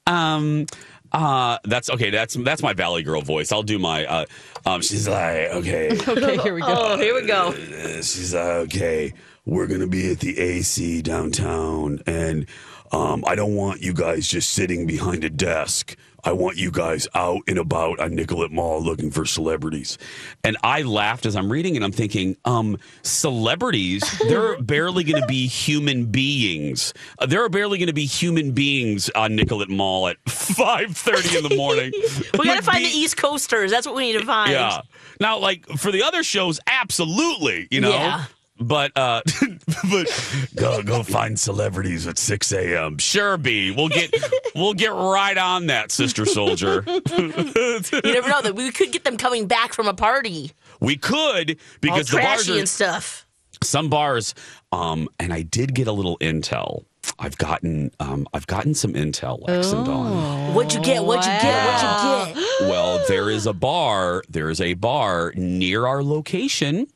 um. 0.07 0.67
Uh, 1.13 1.59
that's 1.65 1.91
okay. 1.91 2.11
That's 2.11 2.35
that's 2.35 2.63
my 2.63 2.73
Valley 2.73 3.03
Girl 3.03 3.21
voice. 3.23 3.53
I'll 3.53 3.63
do 3.63 3.79
my. 3.79 4.07
Uh, 4.07 4.25
um, 4.65 4.81
she's 4.81 5.09
like, 5.09 5.49
okay, 5.51 5.91
Okay, 6.09 6.39
here 6.39 6.55
we 6.55 6.61
go. 6.61 6.67
Oh, 6.69 6.97
here 6.99 7.15
we 7.15 7.27
go. 7.27 7.49
uh, 7.49 7.97
she's 8.03 8.35
like, 8.35 8.45
okay, 8.45 9.13
we're 9.45 9.67
gonna 9.67 9.87
be 9.87 10.11
at 10.13 10.21
the 10.21 10.39
AC 10.39 11.03
downtown, 11.03 12.01
and 12.07 12.47
um, 12.93 13.25
I 13.27 13.35
don't 13.35 13.55
want 13.55 13.83
you 13.83 13.93
guys 13.93 14.27
just 14.29 14.53
sitting 14.53 14.87
behind 14.87 15.25
a 15.25 15.31
desk. 15.31 15.97
I 16.25 16.33
want 16.33 16.57
you 16.57 16.71
guys 16.71 17.09
out 17.15 17.41
and 17.49 17.59
about 17.59 17.99
on 18.01 18.15
Nicollet 18.15 18.53
Mall 18.53 18.81
looking 18.83 19.11
for 19.11 19.25
celebrities. 19.25 19.99
And 20.45 20.57
I 20.63 20.83
laughed 20.83 21.27
as 21.27 21.35
I'm 21.35 21.51
reading 21.51 21.75
and 21.77 21.85
I'm 21.85 21.91
thinking, 21.93 22.37
um, 22.45 22.79
celebrities, 23.03 24.03
they're 24.29 24.61
barely 24.63 25.05
going 25.05 25.21
to 25.21 25.27
be 25.27 25.47
human 25.47 26.07
beings. 26.07 26.95
Uh, 27.19 27.27
there 27.27 27.45
are 27.45 27.49
barely 27.49 27.79
going 27.79 27.89
to 27.89 27.93
be 27.93 28.05
human 28.07 28.53
beings 28.53 29.11
on 29.11 29.35
Nicollet 29.37 29.69
Mall 29.69 30.09
at 30.09 30.23
5:30 30.27 31.39
in 31.39 31.49
the 31.49 31.57
morning. 31.57 31.93
We 32.39 32.47
gotta 32.47 32.63
find 32.63 32.79
be- 32.79 32.91
the 32.91 32.97
East 32.97 33.17
Coasters. 33.17 33.71
That's 33.71 33.87
what 33.87 33.95
we 33.95 34.13
need 34.13 34.19
to 34.19 34.25
find. 34.27 34.51
yeah. 34.53 34.81
Now, 35.21 35.39
like 35.39 35.67
for 35.79 35.91
the 35.93 36.03
other 36.03 36.23
shows, 36.23 36.59
absolutely, 36.67 37.69
you 37.71 37.81
know. 37.81 37.91
Yeah. 37.91 38.25
But 38.63 38.93
uh 38.97 39.23
but 39.91 40.49
go 40.55 40.83
go 40.83 41.03
find 41.03 41.39
celebrities 41.39 42.07
at 42.07 42.19
six 42.19 42.53
a.m. 42.53 42.99
Sure, 42.99 43.37
B. 43.37 43.71
We'll 43.71 43.89
get 43.89 44.15
we'll 44.55 44.75
get 44.75 44.93
right 44.93 45.37
on 45.37 45.67
that, 45.67 45.91
Sister 45.91 46.25
Soldier. 46.25 46.85
You 47.13 48.01
never 48.05 48.29
know 48.29 48.43
that 48.43 48.55
we 48.55 48.71
could 48.71 48.93
get 48.93 49.05
them 49.05 49.17
coming 49.17 49.47
back 49.47 49.73
from 49.73 49.87
a 49.89 49.95
party, 49.95 50.53
we 50.81 50.97
could 50.97 51.51
all 51.53 51.57
because 51.81 52.09
the 52.09 52.19
bars 52.19 52.45
trashy 52.45 52.57
are 52.57 52.61
and 52.61 52.69
stuff. 52.69 53.27
some 53.63 53.89
bars. 53.89 54.35
Um, 54.73 55.09
and 55.19 55.33
I 55.33 55.43
did 55.43 55.75
get 55.75 55.87
a 55.87 55.93
little 55.93 56.19
intel. 56.19 56.85
I've 57.19 57.37
gotten 57.39 57.91
um 58.01 58.27
I've 58.33 58.47
gotten 58.47 58.75
some 58.75 58.95
intel, 58.95 59.47
Lex 59.47 59.73
and 59.73 59.85
Dawn. 59.87 60.55
What'd 60.55 60.73
you 60.75 60.81
get? 60.81 61.05
What'd 61.05 61.25
you 61.25 61.31
get? 61.41 61.67
What'd 61.67 62.37
you 62.37 62.43
get? 62.43 62.49
Well, 62.63 63.05
there 63.09 63.29
is 63.29 63.47
a 63.47 63.53
bar. 63.53 64.23
There 64.29 64.49
is 64.49 64.61
a 64.61 64.75
bar 64.75 65.33
near 65.35 65.87
our 65.87 66.03
location 66.05 66.87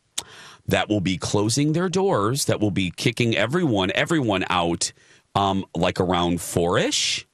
that 0.69 0.89
will 0.89 1.01
be 1.01 1.17
closing 1.17 1.73
their 1.73 1.89
doors. 1.89 2.47
That 2.47 2.61
will 2.61 2.71
be 2.71 2.91
kicking 2.91 3.37
everyone, 3.37 3.91
everyone 3.95 4.45
out, 4.51 4.93
um, 5.35 5.65
like 5.75 6.01
around 6.01 6.41
four 6.41 6.79
ish. 6.79 7.27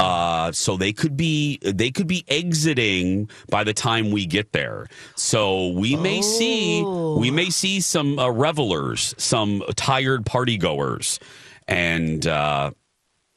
Uh, 0.00 0.52
so 0.52 0.76
they 0.76 0.92
could 0.92 1.16
be 1.16 1.58
they 1.62 1.90
could 1.90 2.06
be 2.06 2.24
exiting 2.28 3.28
by 3.50 3.64
the 3.64 3.74
time 3.74 4.12
we 4.12 4.26
get 4.26 4.52
there. 4.52 4.86
So 5.16 5.68
we 5.70 5.96
may 5.96 6.22
see 6.22 6.84
we 6.84 7.30
may 7.32 7.50
see 7.50 7.80
some 7.80 8.18
uh, 8.18 8.30
revelers, 8.30 9.16
some 9.18 9.64
tired 9.74 10.24
party 10.24 10.56
goers, 10.56 11.18
and 11.66 12.24
uh, 12.28 12.70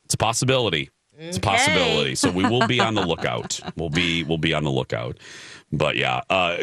it's 0.05 0.13
a 0.13 0.17
possibility. 0.17 0.91
It's 1.17 1.37
a 1.37 1.41
possibility. 1.41 2.15
So 2.15 2.29
we 2.31 2.43
will 2.47 2.67
be 2.67 2.79
on 2.79 2.93
the 2.93 3.05
lookout. 3.07 3.59
We'll 3.75 3.89
be 3.89 4.23
we'll 4.23 4.37
be 4.37 4.53
on 4.53 4.63
the 4.63 4.71
lookout. 4.71 5.17
But 5.73 5.95
yeah, 5.95 6.19
uh, 6.29 6.57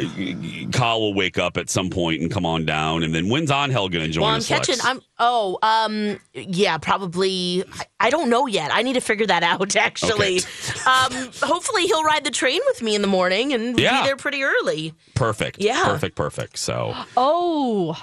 Kyle 0.73 1.01
will 1.01 1.15
wake 1.15 1.39
up 1.39 1.57
at 1.57 1.71
some 1.71 1.89
point 1.89 2.21
and 2.21 2.31
come 2.31 2.45
on 2.45 2.67
down, 2.67 3.03
and 3.03 3.15
then 3.15 3.29
when's 3.31 3.51
on 3.51 3.71
Hell 3.71 3.89
gonna 3.89 4.07
join 4.09 4.25
us. 4.25 4.51
Well, 4.51 4.59
I'm 4.59 4.61
us? 4.61 4.67
catching. 4.67 4.77
I'm. 4.85 5.01
Oh, 5.19 5.59
um, 5.63 6.19
yeah, 6.35 6.77
probably. 6.77 7.65
I, 7.73 7.85
I 8.01 8.11
don't 8.11 8.29
know 8.29 8.47
yet. 8.47 8.71
I 8.73 8.83
need 8.83 8.93
to 8.95 9.01
figure 9.01 9.27
that 9.27 9.43
out. 9.43 9.75
Actually, 9.77 10.41
um, 10.87 11.13
hopefully 11.43 11.87
he'll 11.87 12.05
ride 12.05 12.25
the 12.25 12.31
train 12.31 12.61
with 12.67 12.83
me 12.83 12.95
in 12.95 13.01
the 13.01 13.09
morning 13.09 13.55
and 13.55 13.79
Yeah. 13.79 14.03
be 14.03 14.09
there 14.09 14.17
pretty 14.17 14.43
early. 14.43 14.93
perfect. 15.15 15.57
Yeah. 15.61 15.85
perfect, 15.85 16.15
perfect. 16.15 16.59
So 16.59 16.95
Oh, 17.17 17.97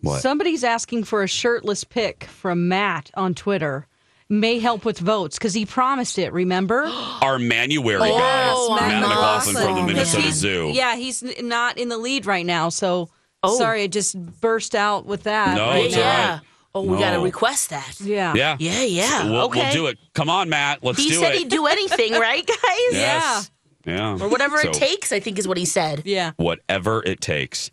what? 0.00 0.20
somebody's 0.20 0.64
asking 0.64 1.04
for 1.04 1.22
a 1.22 1.28
shirtless 1.28 1.84
pic 1.84 2.24
from 2.24 2.66
Matt 2.68 3.10
on 3.14 3.34
Twitter. 3.34 3.86
May 4.32 4.60
help 4.60 4.84
with 4.84 4.98
votes 4.98 5.36
because 5.36 5.52
he 5.52 5.66
promised 5.66 6.16
it. 6.18 6.32
Remember? 6.32 6.84
Our 7.22 7.38
Manuary 7.38 7.98
guy, 7.98 8.50
Oh, 8.54 8.76
Matt 8.76 8.88
Matt 8.88 9.00
McLaughlin 9.08 9.54
from 9.56 9.74
the 9.74 9.82
Minnesota 9.92 10.32
Zoo. 10.32 10.70
Yeah, 10.72 10.94
he's 10.96 11.22
not 11.42 11.76
in 11.78 11.88
the 11.88 11.98
lead 11.98 12.24
right 12.26 12.46
now. 12.46 12.68
So 12.68 13.10
Oh. 13.42 13.56
sorry, 13.58 13.82
I 13.82 13.86
just 13.88 14.16
burst 14.40 14.74
out 14.74 15.04
with 15.06 15.24
that. 15.24 15.56
No, 15.56 15.66
right 15.70 15.84
it's 15.86 15.96
now. 15.96 16.02
all 16.02 16.28
right. 16.36 16.40
Oh, 16.72 16.82
we 16.82 16.98
got 16.98 17.14
to 17.16 17.20
request 17.20 17.70
that. 17.70 17.96
Yeah. 18.00 18.32
Yeah, 18.36 18.56
Yeah, 18.60 18.82
yeah. 18.84 19.24
We'll, 19.28 19.46
okay. 19.46 19.62
we'll 19.64 19.72
do 19.72 19.86
it. 19.88 19.98
Come 20.14 20.30
on, 20.30 20.48
Matt. 20.48 20.84
Let's 20.84 20.98
He 21.02 21.08
do 21.08 21.16
said 21.16 21.32
it. 21.34 21.38
he'd 21.38 21.48
do 21.48 21.66
anything, 21.66 22.12
right, 22.20 22.46
guys? 22.46 22.58
Yes. 22.92 23.50
Yeah. 23.84 24.12
Or 24.20 24.28
whatever 24.28 24.58
it 24.60 24.72
takes. 24.74 25.10
I 25.10 25.18
think 25.18 25.38
is 25.40 25.48
what 25.48 25.56
he 25.56 25.64
said. 25.64 26.02
Yeah. 26.04 26.32
whatever 26.36 27.02
it 27.04 27.20
takes. 27.20 27.70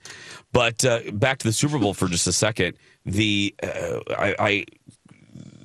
But 0.54 0.84
uh, 0.84 1.02
back 1.14 1.38
to 1.40 1.48
the 1.48 1.54
Super 1.54 1.78
Bowl 1.78 1.94
for 1.94 2.08
just 2.08 2.26
a 2.26 2.32
second. 2.34 2.76
The 3.06 3.54
uh, 3.62 4.00
I, 4.18 4.36
I 4.40 4.66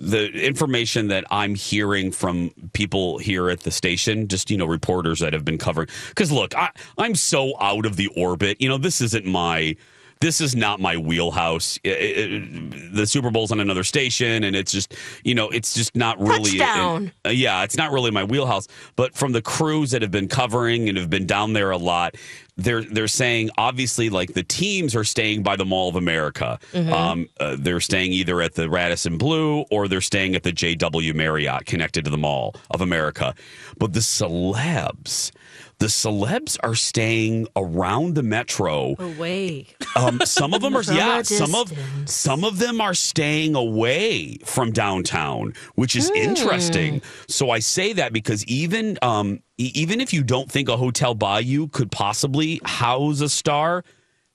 the 0.02 0.32
information 0.32 1.08
that 1.08 1.24
I'm 1.30 1.54
hearing 1.54 2.10
from 2.10 2.50
people 2.72 3.18
here 3.18 3.48
at 3.48 3.60
the 3.60 3.70
station, 3.70 4.26
just 4.26 4.50
you 4.50 4.56
know, 4.56 4.66
reporters 4.66 5.20
that 5.20 5.32
have 5.32 5.44
been 5.44 5.58
covering. 5.58 5.88
Because 6.08 6.32
look, 6.32 6.56
I, 6.56 6.70
I'm 6.98 7.14
so 7.14 7.54
out 7.60 7.86
of 7.86 7.96
the 7.96 8.08
orbit. 8.08 8.60
You 8.60 8.68
know, 8.68 8.78
this 8.78 9.00
isn't 9.00 9.24
my. 9.24 9.76
This 10.22 10.40
is 10.40 10.56
not 10.56 10.80
my 10.80 10.96
wheelhouse. 10.96 11.78
It- 11.84 11.90
it- 11.90 12.94
the 12.94 13.06
Super 13.06 13.30
Bowl's 13.30 13.52
on 13.52 13.60
another 13.60 13.84
station, 13.84 14.44
and 14.44 14.56
it's 14.56 14.72
just, 14.72 14.94
you 15.24 15.34
know, 15.34 15.48
it's 15.50 15.74
just 15.74 15.94
not 15.96 16.18
really. 16.20 16.58
Touchdown. 16.58 17.12
uh, 17.26 17.30
yeah, 17.30 17.62
it's 17.64 17.76
not 17.76 17.92
really 17.92 18.10
my 18.10 18.24
wheelhouse. 18.24 18.66
But 18.96 19.14
from 19.14 19.32
the 19.32 19.42
crews 19.42 19.90
that 19.90 20.00
have 20.02 20.10
been 20.10 20.28
covering 20.28 20.88
and 20.88 20.96
have 20.96 21.10
been 21.10 21.26
down 21.26 21.52
there 21.52 21.70
a 21.72 21.76
lot, 21.76 22.14
they're 22.56 22.82
they're 22.82 23.08
saying 23.08 23.50
obviously 23.58 24.10
like 24.10 24.34
the 24.34 24.42
teams 24.42 24.94
are 24.94 25.04
staying 25.04 25.42
by 25.42 25.56
the 25.56 25.64
Mall 25.64 25.88
of 25.88 25.96
America. 25.96 26.58
Um, 26.74 27.28
uh, 27.40 27.56
they're 27.58 27.80
staying 27.80 28.12
either 28.12 28.40
at 28.42 28.54
the 28.54 28.68
Radisson 28.68 29.16
Blu 29.18 29.64
or 29.70 29.88
they're 29.88 30.00
staying 30.02 30.34
at 30.36 30.42
the 30.42 30.52
JW 30.52 31.14
Marriott 31.14 31.64
connected 31.66 32.04
to 32.04 32.10
the 32.10 32.18
Mall 32.18 32.54
of 32.70 32.80
America. 32.82 33.34
But 33.78 33.92
the 33.94 34.00
celebs. 34.00 35.32
The 35.78 35.86
celebs 35.86 36.56
are 36.62 36.74
staying 36.74 37.48
around 37.56 38.14
the 38.14 38.22
metro. 38.22 38.94
Away. 38.98 39.66
Um, 39.96 40.20
some 40.24 40.54
of 40.54 40.62
them 40.62 40.76
are 40.76 40.82
yeah. 40.92 41.22
Some 41.22 41.54
of 41.54 41.72
some 42.04 42.44
of 42.44 42.58
them 42.58 42.80
are 42.80 42.94
staying 42.94 43.54
away 43.56 44.36
from 44.44 44.70
downtown, 44.70 45.54
which 45.74 45.96
is 45.96 46.10
interesting. 46.10 47.02
So 47.28 47.50
I 47.50 47.58
say 47.58 47.92
that 47.94 48.12
because 48.12 48.44
even 48.46 48.98
um, 49.02 49.40
even 49.58 50.00
if 50.00 50.12
you 50.12 50.22
don't 50.22 50.50
think 50.50 50.68
a 50.68 50.76
hotel 50.76 51.14
Bayou 51.14 51.68
could 51.68 51.90
possibly 51.90 52.60
house 52.64 53.20
a 53.20 53.28
star, 53.28 53.84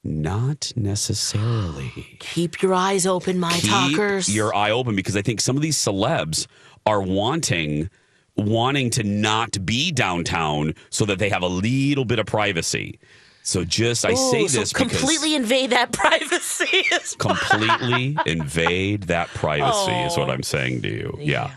not 0.03 0.71
necessarily. 0.75 2.17
Keep 2.19 2.61
your 2.61 2.73
eyes 2.73 3.05
open, 3.05 3.39
my 3.39 3.51
Keep 3.53 3.69
talkers. 3.69 4.33
your 4.33 4.55
eye 4.55 4.71
open 4.71 4.95
because 4.95 5.15
I 5.15 5.21
think 5.21 5.41
some 5.41 5.55
of 5.55 5.61
these 5.61 5.77
celebs 5.77 6.47
are 6.85 7.01
wanting 7.01 7.89
wanting 8.37 8.89
to 8.91 9.03
not 9.03 9.65
be 9.65 9.91
downtown 9.91 10.73
so 10.89 11.05
that 11.05 11.19
they 11.19 11.29
have 11.29 11.41
a 11.41 11.47
little 11.47 12.05
bit 12.05 12.19
of 12.19 12.25
privacy. 12.25 12.99
So 13.47 13.63
just 13.63 14.05
I 14.05 14.13
say 14.13 14.43
Ooh, 14.43 14.47
so 14.49 14.59
this 14.59 14.73
because 14.73 14.89
completely 14.91 15.33
invade 15.33 15.69
that 15.69 15.91
privacy. 15.93 16.83
completely 17.17 18.17
invade 18.25 19.03
that 19.03 19.29
privacy 19.29 19.93
is 19.93 20.17
what 20.17 20.29
I'm 20.29 20.43
saying 20.43 20.81
to 20.81 20.89
you. 20.89 21.13
Oh, 21.17 21.21
yeah. 21.21 21.51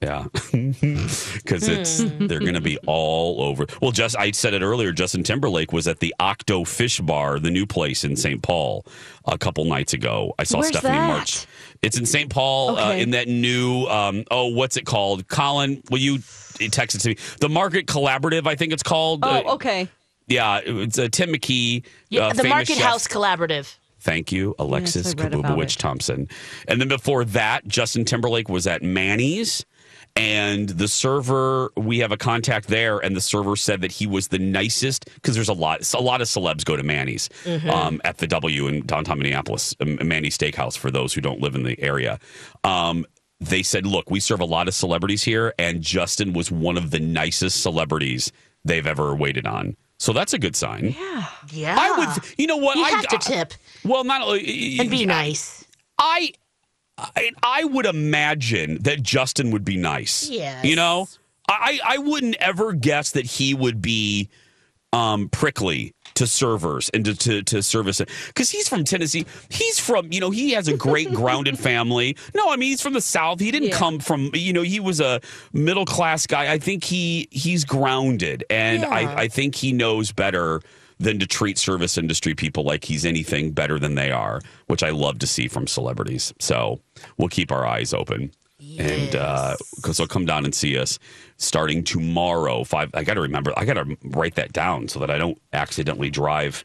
Yeah. 0.00 0.24
Cuz 0.32 1.68
it's 1.68 2.04
hmm. 2.04 2.26
they're 2.26 2.40
going 2.40 2.54
to 2.54 2.62
be 2.62 2.78
all 2.86 3.42
over. 3.42 3.66
Well, 3.82 3.90
just 3.90 4.16
I 4.16 4.30
said 4.30 4.54
it 4.54 4.62
earlier 4.62 4.92
Justin 4.92 5.22
Timberlake 5.22 5.74
was 5.74 5.86
at 5.86 6.00
the 6.00 6.14
Octo 6.18 6.64
Fish 6.64 7.00
Bar, 7.00 7.38
the 7.38 7.50
new 7.50 7.66
place 7.66 8.02
in 8.02 8.16
St. 8.16 8.42
Paul 8.42 8.86
a 9.26 9.36
couple 9.36 9.66
nights 9.66 9.92
ago. 9.92 10.34
I 10.38 10.44
saw 10.44 10.60
Where's 10.60 10.68
Stephanie 10.68 10.96
that? 10.96 11.06
March. 11.06 11.46
It's 11.82 11.98
in 11.98 12.04
St. 12.04 12.28
Paul 12.30 12.76
uh, 12.78 12.92
in 12.92 13.10
that 13.12 13.26
new 13.28 13.86
um 13.86 14.24
oh 14.30 14.46
what's 14.48 14.76
it 14.76 14.84
called? 14.84 15.26
Colin, 15.28 15.82
will 15.90 15.98
you 15.98 16.18
text 16.70 16.94
it 16.96 17.00
to 17.00 17.08
me? 17.10 17.16
The 17.40 17.48
Market 17.48 17.86
Collaborative, 17.86 18.46
I 18.46 18.54
think 18.54 18.72
it's 18.72 18.82
called. 18.82 19.24
Uh, 19.24 19.42
Oh, 19.46 19.54
okay. 19.54 19.88
yeah, 20.26 20.60
it's 20.62 20.98
uh, 20.98 21.08
Tim 21.10 21.30
McKee, 21.30 21.84
Yeah, 22.10 22.26
uh, 22.26 22.32
the 22.34 22.44
Market 22.44 22.74
chef. 22.76 22.84
House 22.84 23.08
Collaborative. 23.08 23.76
Thank 24.02 24.32
you, 24.32 24.54
Alexis 24.58 25.14
Yes, 25.16 25.26
I 25.26 25.28
Kabubowicz. 25.28 25.76
Thompson. 25.76 26.26
And 26.68 26.80
then 26.80 26.88
before 26.88 27.24
that, 27.26 27.66
Justin 27.68 28.04
Timberlake 28.06 28.48
was 28.48 28.66
at 28.66 28.82
Manny's. 28.82 29.64
And 30.20 30.68
the 30.68 30.86
server, 30.86 31.72
we 31.78 31.98
have 32.00 32.12
a 32.12 32.16
contact 32.18 32.68
there, 32.68 32.98
and 32.98 33.16
the 33.16 33.22
server 33.22 33.56
said 33.56 33.80
that 33.80 33.90
he 33.90 34.06
was 34.06 34.28
the 34.28 34.38
nicest 34.38 35.06
because 35.14 35.34
there's 35.34 35.48
a 35.48 35.54
lot, 35.54 35.80
a 35.94 36.00
lot 36.00 36.20
of 36.20 36.28
celebs 36.28 36.62
go 36.62 36.76
to 36.76 36.82
Manny's 36.82 37.30
Mm-hmm. 37.44 37.70
um, 37.70 38.00
at 38.04 38.18
the 38.18 38.26
W 38.26 38.66
in 38.66 38.84
downtown 38.84 39.18
Minneapolis, 39.18 39.74
um, 39.80 39.98
Manny's 40.06 40.36
Steakhouse 40.36 40.76
for 40.76 40.90
those 40.90 41.14
who 41.14 41.22
don't 41.22 41.40
live 41.40 41.54
in 41.54 41.62
the 41.62 41.80
area. 41.80 42.18
Um, 42.64 43.06
they 43.40 43.62
said, 43.62 43.86
"Look, 43.86 44.10
we 44.10 44.20
serve 44.20 44.40
a 44.40 44.44
lot 44.44 44.68
of 44.68 44.74
celebrities 44.74 45.22
here, 45.22 45.54
and 45.58 45.80
Justin 45.80 46.34
was 46.34 46.50
one 46.50 46.76
of 46.76 46.90
the 46.90 47.00
nicest 47.00 47.62
celebrities 47.62 48.30
they've 48.64 48.86
ever 48.86 49.14
waited 49.16 49.46
on." 49.46 49.74
So 49.98 50.12
that's 50.12 50.34
a 50.34 50.38
good 50.38 50.54
sign. 50.54 50.94
Yeah. 50.98 51.26
Yeah. 51.50 51.76
I 51.78 51.98
would, 51.98 52.24
you 52.38 52.46
know 52.46 52.58
what? 52.58 52.76
You 52.76 52.84
I 52.84 52.90
have 52.90 53.06
to 53.08 53.18
tip 53.18 53.54
Well, 53.84 54.04
not 54.04 54.20
only 54.22 54.78
and 54.78 54.90
be 54.90 55.06
nice. 55.06 55.64
I, 55.98 56.32
I, 57.16 57.30
I 57.42 57.64
would 57.64 57.86
imagine 57.86 58.78
that 58.82 59.02
Justin 59.02 59.50
would 59.52 59.64
be 59.64 59.76
nice. 59.76 60.28
Yes. 60.28 60.64
You 60.64 60.76
know, 60.76 61.08
I, 61.48 61.80
I 61.84 61.98
wouldn't 61.98 62.36
ever 62.36 62.72
guess 62.72 63.12
that 63.12 63.26
he 63.26 63.54
would 63.54 63.80
be 63.82 64.28
um, 64.92 65.28
prickly 65.28 65.94
to 66.14 66.26
servers 66.26 66.90
and 66.90 67.04
to, 67.04 67.14
to, 67.14 67.42
to 67.42 67.62
service 67.62 68.00
because 68.26 68.50
he's 68.50 68.68
from 68.68 68.84
Tennessee. 68.84 69.24
He's 69.48 69.78
from, 69.78 70.12
you 70.12 70.20
know, 70.20 70.30
he 70.30 70.50
has 70.52 70.66
a 70.68 70.76
great 70.76 71.12
grounded 71.14 71.58
family. 71.58 72.16
No, 72.34 72.50
I 72.50 72.56
mean, 72.56 72.70
he's 72.70 72.82
from 72.82 72.92
the 72.94 73.00
South. 73.00 73.38
He 73.40 73.50
didn't 73.52 73.68
Yeah. 73.68 73.76
come 73.76 74.00
from, 74.00 74.30
you 74.34 74.52
know, 74.52 74.62
he 74.62 74.80
was 74.80 75.00
a 75.00 75.20
middle 75.52 75.86
class 75.86 76.26
guy. 76.26 76.52
I 76.52 76.58
think 76.58 76.82
he 76.84 77.28
he's 77.30 77.64
grounded 77.64 78.44
and 78.50 78.82
Yeah. 78.82 78.88
I, 78.90 79.22
I 79.22 79.28
think 79.28 79.54
he 79.54 79.72
knows 79.72 80.10
better 80.12 80.60
than 81.00 81.18
to 81.18 81.26
treat 81.26 81.58
service 81.58 81.96
industry 81.96 82.34
people 82.34 82.62
like 82.62 82.84
he's 82.84 83.04
anything 83.06 83.50
better 83.52 83.78
than 83.78 83.94
they 83.94 84.10
are, 84.12 84.40
which 84.66 84.82
I 84.82 84.90
love 84.90 85.18
to 85.20 85.26
see 85.26 85.48
from 85.48 85.66
celebrities. 85.66 86.32
So 86.38 86.80
we'll 87.16 87.28
keep 87.28 87.50
our 87.50 87.66
eyes 87.66 87.92
open. 87.92 88.30
And 88.78 89.12
because 89.76 89.96
they'll 89.96 90.06
come 90.06 90.26
down 90.26 90.44
and 90.44 90.54
see 90.54 90.76
us 90.78 90.98
starting 91.38 91.82
tomorrow. 91.82 92.62
Five. 92.64 92.90
I 92.92 93.04
got 93.04 93.14
to 93.14 93.22
remember. 93.22 93.54
I 93.56 93.64
got 93.64 93.74
to 93.74 93.96
write 94.04 94.34
that 94.34 94.52
down 94.52 94.86
so 94.88 95.00
that 95.00 95.10
I 95.10 95.16
don't 95.16 95.40
accidentally 95.54 96.10
drive 96.10 96.62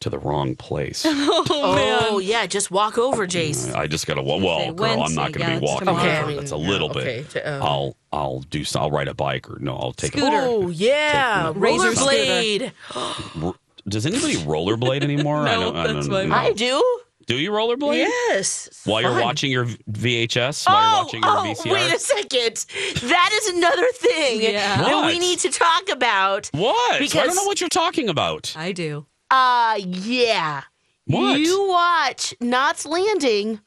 to 0.00 0.08
the 0.08 0.18
wrong 0.18 0.56
place. 0.56 1.04
Oh, 1.46 2.10
oh 2.10 2.18
yeah, 2.18 2.46
just 2.46 2.70
walk 2.70 2.96
over, 2.96 3.26
Jace. 3.26 3.74
I 3.74 3.86
just 3.86 4.06
got 4.06 4.14
to. 4.14 4.22
Well, 4.22 4.40
well 4.40 4.72
girl, 4.72 5.02
I'm 5.02 5.14
not 5.14 5.32
going 5.32 5.46
to 5.46 5.52
yeah, 5.52 5.58
be 5.58 5.64
walking. 5.66 5.88
Okay, 5.88 6.16
I 6.16 6.26
mean, 6.26 6.36
That's 6.36 6.52
a 6.52 6.56
yeah, 6.56 6.68
little 6.68 6.90
okay, 6.90 7.24
bit. 7.32 7.46
um, 7.46 7.62
I'll 7.62 7.96
I'll 8.12 8.40
do. 8.40 8.64
so- 8.64 8.80
I'll 8.80 8.90
ride 8.90 9.08
a 9.08 9.14
bike 9.14 9.50
or 9.50 9.58
no. 9.60 9.76
I'll 9.76 9.92
take 9.92 10.12
Scooter. 10.12 10.26
a. 10.26 10.40
Scooter. 10.40 10.66
Oh, 10.66 10.68
yeah. 10.70 11.52
Razor 11.54 11.92
Rollerblade. 11.92 13.54
Does 13.88 14.06
anybody 14.06 14.34
rollerblade 14.36 15.02
anymore? 15.04 15.38
I 15.46 15.54
No, 15.54 15.60
don't, 15.60 15.76
I 15.76 15.92
that's 15.92 16.06
don't 16.08 16.12
my 16.12 16.24
know. 16.24 16.34
I 16.34 16.52
do. 16.52 17.00
Do 17.26 17.36
you 17.36 17.50
rollerblade? 17.52 17.98
Yes. 18.06 18.82
While 18.84 19.00
you're 19.00 19.18
watching 19.20 19.50
your 19.50 19.64
VHS, 19.90 20.66
while 20.66 20.82
you're 20.82 21.00
Oh, 21.00 21.04
watching 21.04 21.22
your 21.22 21.30
oh, 21.38 21.42
VCR. 21.54 21.72
wait 21.72 21.94
a 21.94 21.98
second. 21.98 22.66
That 23.08 23.30
is 23.32 23.48
another 23.54 23.86
thing 23.92 24.42
Yeah. 24.42 24.76
that 24.82 24.92
What? 24.94 25.06
we 25.06 25.18
need 25.18 25.38
to 25.40 25.50
talk 25.50 25.88
about. 25.90 26.50
what? 26.52 26.98
Because 26.98 27.16
I 27.22 27.26
don't 27.26 27.36
know 27.36 27.44
what 27.44 27.60
you're 27.60 27.68
talking 27.70 28.10
about. 28.10 28.52
I 28.56 28.72
do. 28.72 29.06
Uh, 29.30 29.76
yeah. 29.80 30.62
What? 31.06 31.40
You 31.40 31.66
watch 31.68 32.34
Knots 32.40 32.84
Landing 32.84 33.60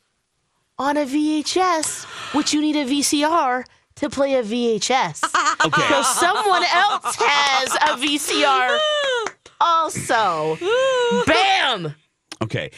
on 0.78 0.96
a 0.98 1.06
VHS, 1.06 2.06
which 2.36 2.54
you 2.54 2.62
need 2.62 2.76
a 2.76 2.86
VCR 2.86 3.64
to 3.96 4.10
play 4.12 4.36
a 4.36 4.44
VHS. 4.44 5.24
Okay. 5.66 5.82
So 5.90 6.02
someone 6.04 6.64
else 6.72 7.16
has 7.20 7.74
a 7.74 7.98
VCR 8.00 8.78
also. 9.60 10.58
Bam! 11.28 11.94
Okay. 12.42 12.72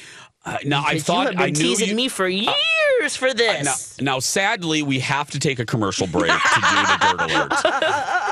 Uh, 0.45 0.57
now 0.65 0.83
I 0.85 0.99
thought 0.99 1.21
you 1.21 1.27
have 1.27 1.31
been 1.33 1.41
I 1.41 1.45
knew 1.47 1.53
teasing 1.53 1.89
you, 1.89 1.95
me 1.95 2.07
for 2.07 2.27
years. 2.27 2.55
years 2.99 3.15
for 3.15 3.33
this. 3.33 3.99
Now, 3.99 4.13
now, 4.13 4.19
sadly, 4.19 4.81
we 4.83 4.99
have 4.99 5.29
to 5.31 5.39
take 5.39 5.59
a 5.59 5.65
commercial 5.65 6.07
break 6.07 6.31
to 6.31 6.55
do 6.55 6.61
the 6.61 6.97
dirt 7.01 7.21
alert. 7.31 7.49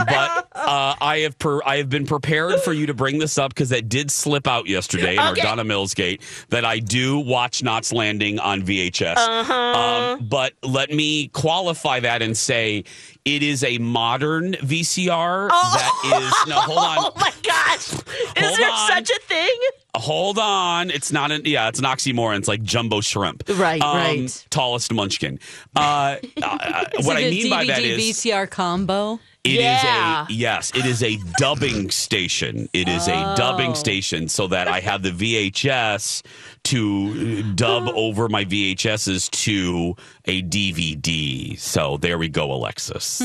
But 0.07 0.47
uh, 0.53 0.95
I 1.01 1.19
have 1.23 1.37
per- 1.37 1.61
I 1.65 1.77
have 1.77 1.89
been 1.89 2.05
prepared 2.05 2.61
for 2.61 2.71
you 2.71 2.85
to 2.87 2.93
bring 2.93 3.19
this 3.19 3.37
up 3.37 3.53
because 3.53 3.69
that 3.69 3.89
did 3.89 4.09
slip 4.09 4.47
out 4.47 4.67
yesterday 4.67 5.13
in 5.13 5.19
our 5.19 5.35
Donna 5.35 5.63
Mills 5.65 5.93
gate 5.93 6.21
that 6.49 6.63
I 6.65 6.79
do 6.79 7.19
watch 7.19 7.61
Knots 7.61 7.91
Landing 7.91 8.39
on 8.39 8.61
VHS. 8.61 9.15
Uh-huh. 9.17 9.53
Um, 9.53 10.27
but 10.27 10.53
let 10.63 10.89
me 10.89 11.27
qualify 11.29 11.99
that 11.99 12.21
and 12.21 12.37
say 12.37 12.85
it 13.27 13.43
is 13.43 13.63
a 13.63 13.77
modern 13.77 14.53
VCR 14.53 15.49
that 15.49 16.21
is. 16.23 16.33
No, 16.47 16.55
hold 16.61 16.77
on. 16.79 16.97
Oh 16.99 17.11
my 17.17 17.31
gosh. 17.43 17.91
Is 17.91 18.01
Hold 18.45 18.57
there 18.59 18.69
on. 18.71 18.87
such 18.89 19.09
a 19.09 19.19
thing? 19.21 19.59
Hold 19.95 20.37
on. 20.39 20.89
It's 20.91 21.11
not 21.11 21.31
an 21.31 21.41
yeah, 21.45 21.67
it's 21.67 21.79
an 21.79 21.85
oxymoron. 21.85 22.37
It's 22.37 22.47
like 22.47 22.61
jumbo 22.63 23.01
shrimp. 23.01 23.43
Right, 23.49 23.81
Um, 23.81 23.97
right. 23.97 24.45
Tallest 24.49 24.93
munchkin. 24.93 25.39
Uh, 25.75 26.17
uh, 26.41 26.85
Is 26.99 27.05
what 27.05 27.17
I 27.17 27.21
mean 27.29 27.45
DVD 27.47 27.49
by 27.49 27.65
that 27.65 27.83
is 27.83 27.99
VCR 28.01 28.49
combo. 28.49 29.19
it 29.43 29.51
is 29.53 29.57
Yeah. 29.59 30.25
a 30.29 30.31
yes, 30.31 30.71
it 30.75 30.85
is 30.85 31.03
a 31.03 31.17
dubbing 31.37 31.89
station. 31.91 32.69
It 32.73 32.87
is 32.87 33.07
a 33.07 33.33
dubbing 33.35 33.75
station 33.75 34.29
so 34.29 34.47
that 34.47 34.67
I 34.69 34.79
have 34.79 35.03
the 35.03 35.11
VHS 35.11 36.21
to 36.67 37.43
dub 37.53 37.89
over 37.95 38.27
my 38.29 38.43
VHSs 38.45 39.29
to 39.31 39.95
a 40.25 40.41
DVD. 40.43 41.57
So 41.59 41.97
there 41.97 42.17
we 42.17 42.29
go, 42.29 42.51
Alexis. 42.51 43.21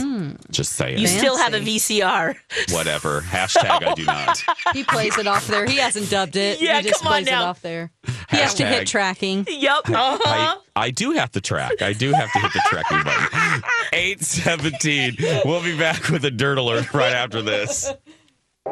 Just 0.51 0.73
saying. 0.75 0.99
You 0.99 1.07
still 1.07 1.37
have 1.37 1.55
a 1.55 1.61
VCR. 1.61 2.37
Whatever. 2.73 3.21
Hashtag 3.23 3.85
I 3.85 3.95
do 3.95 4.05
not. 4.05 4.43
He 4.73 4.85
plays 4.85 5.19
it 5.19 5.27
off 5.27 5.47
there. 5.49 5.67
He 5.67 5.77
hasn't 5.77 6.09
dubbed 6.09 6.37
it. 6.37 6.61
Yeah, 6.61 6.81
he 6.81 6.89
just 6.89 7.03
come 7.03 7.13
on 7.13 7.25
now. 7.25 7.43
it 7.43 7.45
off 7.47 7.61
there. 7.63 7.91
He 8.31 8.37
has 8.39 8.55
to 8.55 8.65
hit 8.67 8.87
tracking. 8.87 9.45
Yep. 9.49 9.91
Uh-huh. 9.91 10.19
I, 10.25 10.57
I 10.87 10.91
do 10.91 11.11
have 11.13 11.31
to 11.33 11.41
track. 11.41 11.83
I 11.83 11.93
do 11.93 12.13
have 12.13 12.33
to 12.33 12.39
hit 12.39 12.53
the 12.53 12.63
tracking 12.67 13.03
button. 13.03 13.63
817. 13.93 15.17
We'll 15.45 15.63
be 15.63 15.77
back 15.77 16.09
with 16.09 16.25
a 16.25 16.31
dirt 16.31 16.59
alert 16.59 16.95
right 16.95 17.13
after 17.13 17.43
this. 17.43 17.93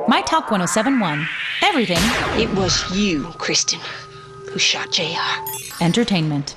My 0.09 0.23
Talk 0.23 0.51
1071. 0.51 1.29
Everything 1.63 1.99
It 2.41 2.49
was 2.55 2.83
you, 2.97 3.25
Kristen, 3.39 3.81
who 4.51 4.59
shot 4.59 4.91
JR. 4.91 5.83
entertainment. 5.83 6.57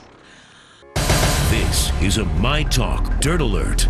This 1.51 1.91
is 2.01 2.17
a 2.17 2.25
My 2.25 2.63
Talk 2.63 3.21
Dirt 3.21 3.39
Alert. 3.39 3.87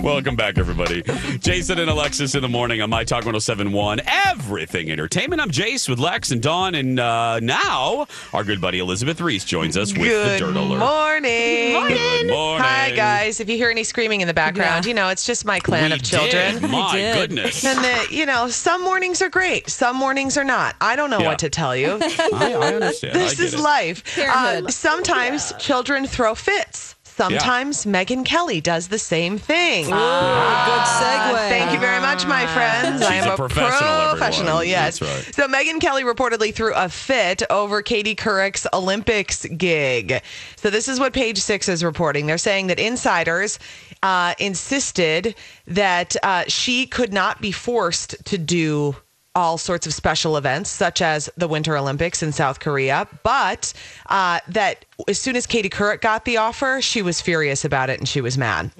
Welcome 0.04 0.34
back, 0.36 0.56
everybody. 0.58 1.02
Jason 1.38 1.78
and 1.78 1.90
Alexis 1.90 2.34
in 2.34 2.42
the 2.42 2.48
morning 2.48 2.80
on 2.80 2.88
My 2.90 3.04
Talk 3.04 3.24
1071. 3.26 4.00
Everything 4.26 4.90
entertainment. 4.90 5.40
I'm 5.42 5.50
Jace 5.50 5.88
with 5.88 5.98
Lex 5.98 6.30
and 6.30 6.40
Dawn. 6.42 6.74
And 6.74 6.98
uh, 6.98 7.40
now 7.40 8.06
our 8.32 8.42
good 8.44 8.60
buddy 8.60 8.78
Elizabeth 8.78 9.20
Ries 9.20 9.44
joins 9.44 9.76
us 9.76 9.92
with 9.92 10.02
Good 10.08 10.40
the 10.40 10.46
Dirt 10.46 10.56
Alert. 10.56 10.78
morning. 10.78 11.88
Good 11.94 12.28
morning. 12.28 12.62
Hi, 12.64 12.92
guys. 12.96 13.40
If 13.40 13.48
you 13.50 13.56
hear 13.56 13.70
any 13.70 13.84
screaming 13.84 14.20
in 14.22 14.28
the 14.28 14.34
background, 14.34 14.84
Yeah. 14.86 14.88
you 14.88 14.94
know, 14.94 15.08
it's 15.10 15.26
just 15.26 15.44
my 15.44 15.58
clan 15.60 15.90
We 15.90 15.96
of 15.96 16.02
children. 16.02 16.60
Did. 16.62 16.70
My 16.70 16.92
did. 16.96 17.14
goodness. 17.16 17.64
And 17.64 17.78
the, 17.84 18.14
you 18.14 18.24
know, 18.26 18.48
some 18.48 18.82
mornings 18.82 19.20
are 19.20 19.28
great, 19.28 19.68
some 19.68 19.96
mornings 19.96 20.38
are 20.38 20.44
not. 20.44 20.76
I 20.80 20.96
don't 20.96 21.10
know 21.10 21.18
Yeah. 21.20 21.28
what 21.28 21.38
to 21.40 21.50
tell 21.50 21.76
you. 21.76 21.98
I, 22.00 22.30
I 22.32 22.74
understand. 22.74 23.14
this 23.14 23.32
I 23.32 23.34
get 23.36 23.44
is 23.44 23.54
it. 23.54 23.60
life. 23.60 24.04
Parenthood. 24.14 24.64
Uh, 24.66 24.70
sometimes 24.70 25.52
children 25.58 26.06
throw 26.06 26.34
fits. 26.34 26.89
Sometimes 27.20 27.84
Megyn 27.84 28.24
Kelly 28.24 28.62
does 28.62 28.88
the 28.88 28.98
same 28.98 29.36
thing. 29.36 29.84
Ooh, 29.84 29.90
Good 29.90 29.94
segue. 29.94 31.48
Thank 31.50 31.70
you 31.70 31.78
very 31.78 32.00
much, 32.00 32.26
my 32.26 32.46
friends. 32.46 33.02
I 33.02 33.16
She's 33.16 33.24
am 33.26 33.30
a 33.32 33.34
a 33.34 33.36
professional, 33.36 34.08
professional, 34.08 34.64
yes. 34.64 35.00
That's 35.00 35.26
right. 35.26 35.34
So 35.34 35.46
Megyn 35.46 35.82
Kelly 35.82 36.02
reportedly 36.02 36.54
threw 36.54 36.72
a 36.72 36.88
fit 36.88 37.42
over 37.50 37.82
Katie 37.82 38.14
Couric's 38.14 38.66
Olympics 38.72 39.44
gig. 39.44 40.22
So 40.56 40.70
this 40.70 40.88
is 40.88 40.98
what 40.98 41.12
Page 41.12 41.36
Six 41.36 41.68
is 41.68 41.84
reporting. 41.84 42.24
They're 42.24 42.38
saying 42.38 42.68
that 42.68 42.80
insiders 42.80 43.58
uh, 44.02 44.34
insisted 44.38 45.34
that 45.66 46.16
uh, 46.22 46.44
she 46.48 46.86
could 46.86 47.12
not 47.12 47.42
be 47.42 47.52
forced 47.52 48.16
to 48.24 48.38
do 48.38 48.96
all 49.34 49.58
sorts 49.58 49.86
of 49.86 49.94
special 49.94 50.36
events, 50.36 50.70
such 50.70 51.00
as 51.00 51.30
the 51.36 51.46
Winter 51.46 51.76
Olympics 51.76 52.22
in 52.22 52.32
South 52.32 52.58
Korea, 52.60 53.06
but 53.22 53.72
uh, 54.08 54.40
that 54.48 54.84
as 55.06 55.18
soon 55.18 55.36
as 55.36 55.46
Katie 55.46 55.70
Couric 55.70 56.00
got 56.00 56.24
the 56.24 56.36
offer, 56.36 56.80
she 56.80 57.00
was 57.02 57.20
furious 57.20 57.64
about 57.64 57.90
it 57.90 57.98
and 57.98 58.08
she 58.08 58.20
was 58.20 58.36
mad. 58.36 58.70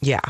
Yeah. 0.00 0.20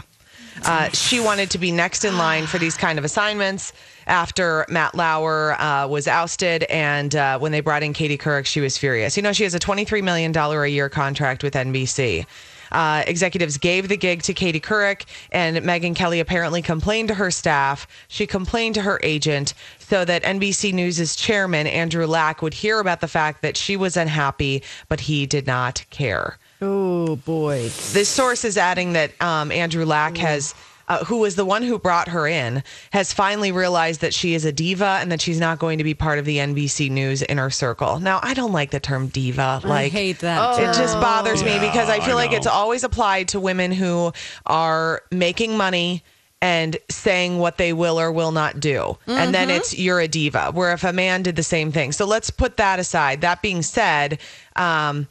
Uh, 0.65 0.89
she 0.89 1.21
wanted 1.21 1.51
to 1.51 1.59
be 1.59 1.71
next 1.71 2.05
in 2.05 2.19
line 2.19 2.47
for 2.47 2.59
these 2.59 2.77
kind 2.77 2.99
of 2.99 3.05
assignments 3.05 3.73
after 4.09 4.67
Matt 4.69 4.95
Lauer 4.95 5.55
uh, 5.61 5.87
was 5.87 6.09
ousted. 6.09 6.65
And 6.65 7.15
uh, 7.15 7.39
when 7.39 7.53
they 7.53 7.61
brought 7.61 7.85
in 7.85 7.93
Katie 7.93 8.19
Couric, 8.19 8.47
she 8.47 8.61
was 8.61 8.77
furious. 8.77 9.17
You 9.17 9.23
know, 9.23 9.33
she 9.33 9.45
has 9.45 9.55
a 9.55 9.61
$23 9.61 10.03
million 10.03 10.37
a 10.37 10.67
year 10.67 10.89
contract 10.89 11.45
with 11.45 11.55
NBC. 11.55 12.27
Uh, 12.73 13.03
executives 13.07 13.59
gave 13.59 13.89
the 13.89 13.97
gig 13.97 14.23
to 14.23 14.35
Katie 14.35 14.61
Couric, 14.61 15.05
and 15.33 15.57
Megyn 15.59 15.95
Kelly 15.95 16.21
apparently 16.21 16.63
complained 16.63 17.09
to 17.09 17.15
her 17.15 17.31
staff. 17.31 17.87
She 18.09 18.27
complained 18.27 18.75
to 18.77 18.83
her 18.83 19.01
agent 19.03 19.55
so 19.79 20.05
that 20.05 20.23
NBC 20.23 20.73
News' 20.73 21.17
chairman, 21.17 21.67
Andrew 21.67 22.07
Lack, 22.07 22.43
would 22.43 22.55
hear 22.55 22.81
about 22.81 23.01
the 23.01 23.09
fact 23.09 23.43
that 23.43 23.57
she 23.57 23.77
was 23.77 23.97
unhappy, 23.97 24.63
but 24.89 25.01
he 25.01 25.27
did 25.27 25.47
not 25.47 25.85
care. 25.91 26.39
Oh 26.61 27.17
boy. 27.17 27.71
This 27.93 28.09
source 28.09 28.45
is 28.45 28.59
adding 28.59 28.93
that 28.95 29.13
um, 29.23 29.53
Andrew 29.53 29.85
Lack 29.85 30.17
has, 30.17 30.55
uh, 30.89 31.05
who 31.05 31.19
was 31.19 31.37
the 31.37 31.45
one 31.45 31.63
who 31.63 31.79
brought 31.79 32.09
her 32.09 32.27
in, 32.27 32.63
has 32.93 33.13
finally 33.13 33.53
realized 33.53 34.01
that 34.01 34.13
she 34.15 34.35
is 34.35 34.45
a 34.45 34.53
diva 34.53 34.99
and 35.01 35.13
that 35.13 35.21
she's 35.21 35.39
not 35.39 35.59
going 35.59 35.79
to 35.79 35.85
be 35.85 35.95
part 35.95 36.19
of 36.19 36.25
the 36.25 36.39
NBC 36.39 36.91
News 36.91 37.23
inner 37.23 37.51
circle. 37.51 38.01
Now, 38.01 38.21
I 38.23 38.35
don't 38.35 38.53
like 38.53 38.71
the 38.71 38.81
term 38.81 39.09
diva. 39.09 39.61
Like, 39.63 39.65
I 39.65 39.69
Like, 39.69 39.93
hate 39.93 40.19
that. 40.21 40.59
it 40.59 40.75
just 40.75 40.95
bothers 41.01 41.45
me 41.45 41.59
because 41.61 41.89
I 41.89 42.01
feel 42.01 42.17
I 42.17 42.25
like 42.25 42.33
it's 42.33 42.47
always 42.47 42.85
applied 42.85 43.29
to 43.29 43.41
women 43.41 43.71
who 43.71 44.13
are 44.47 45.03
making 45.13 45.57
money 45.57 46.03
and 46.41 46.77
saying 46.89 47.39
what 47.41 47.59
they 47.59 47.73
will 47.73 47.99
or 47.99 48.13
will 48.13 48.31
not 48.31 48.61
do. 48.61 48.97
And 49.09 49.35
then 49.35 49.51
it's 49.51 49.77
you're 49.77 49.99
a 50.01 50.07
diva. 50.07 50.53
Where 50.53 50.73
if 50.73 50.85
a 50.85 50.93
man 50.93 51.25
did 51.25 51.35
the 51.35 51.43
same 51.43 51.73
thing. 51.73 51.91
So 51.91 52.05
let's 52.07 52.31
put 52.31 52.59
that 52.59 52.79
aside. 52.79 53.23
That 53.23 53.43
being 53.43 53.61
said, 53.63 54.21
um, 54.55 55.09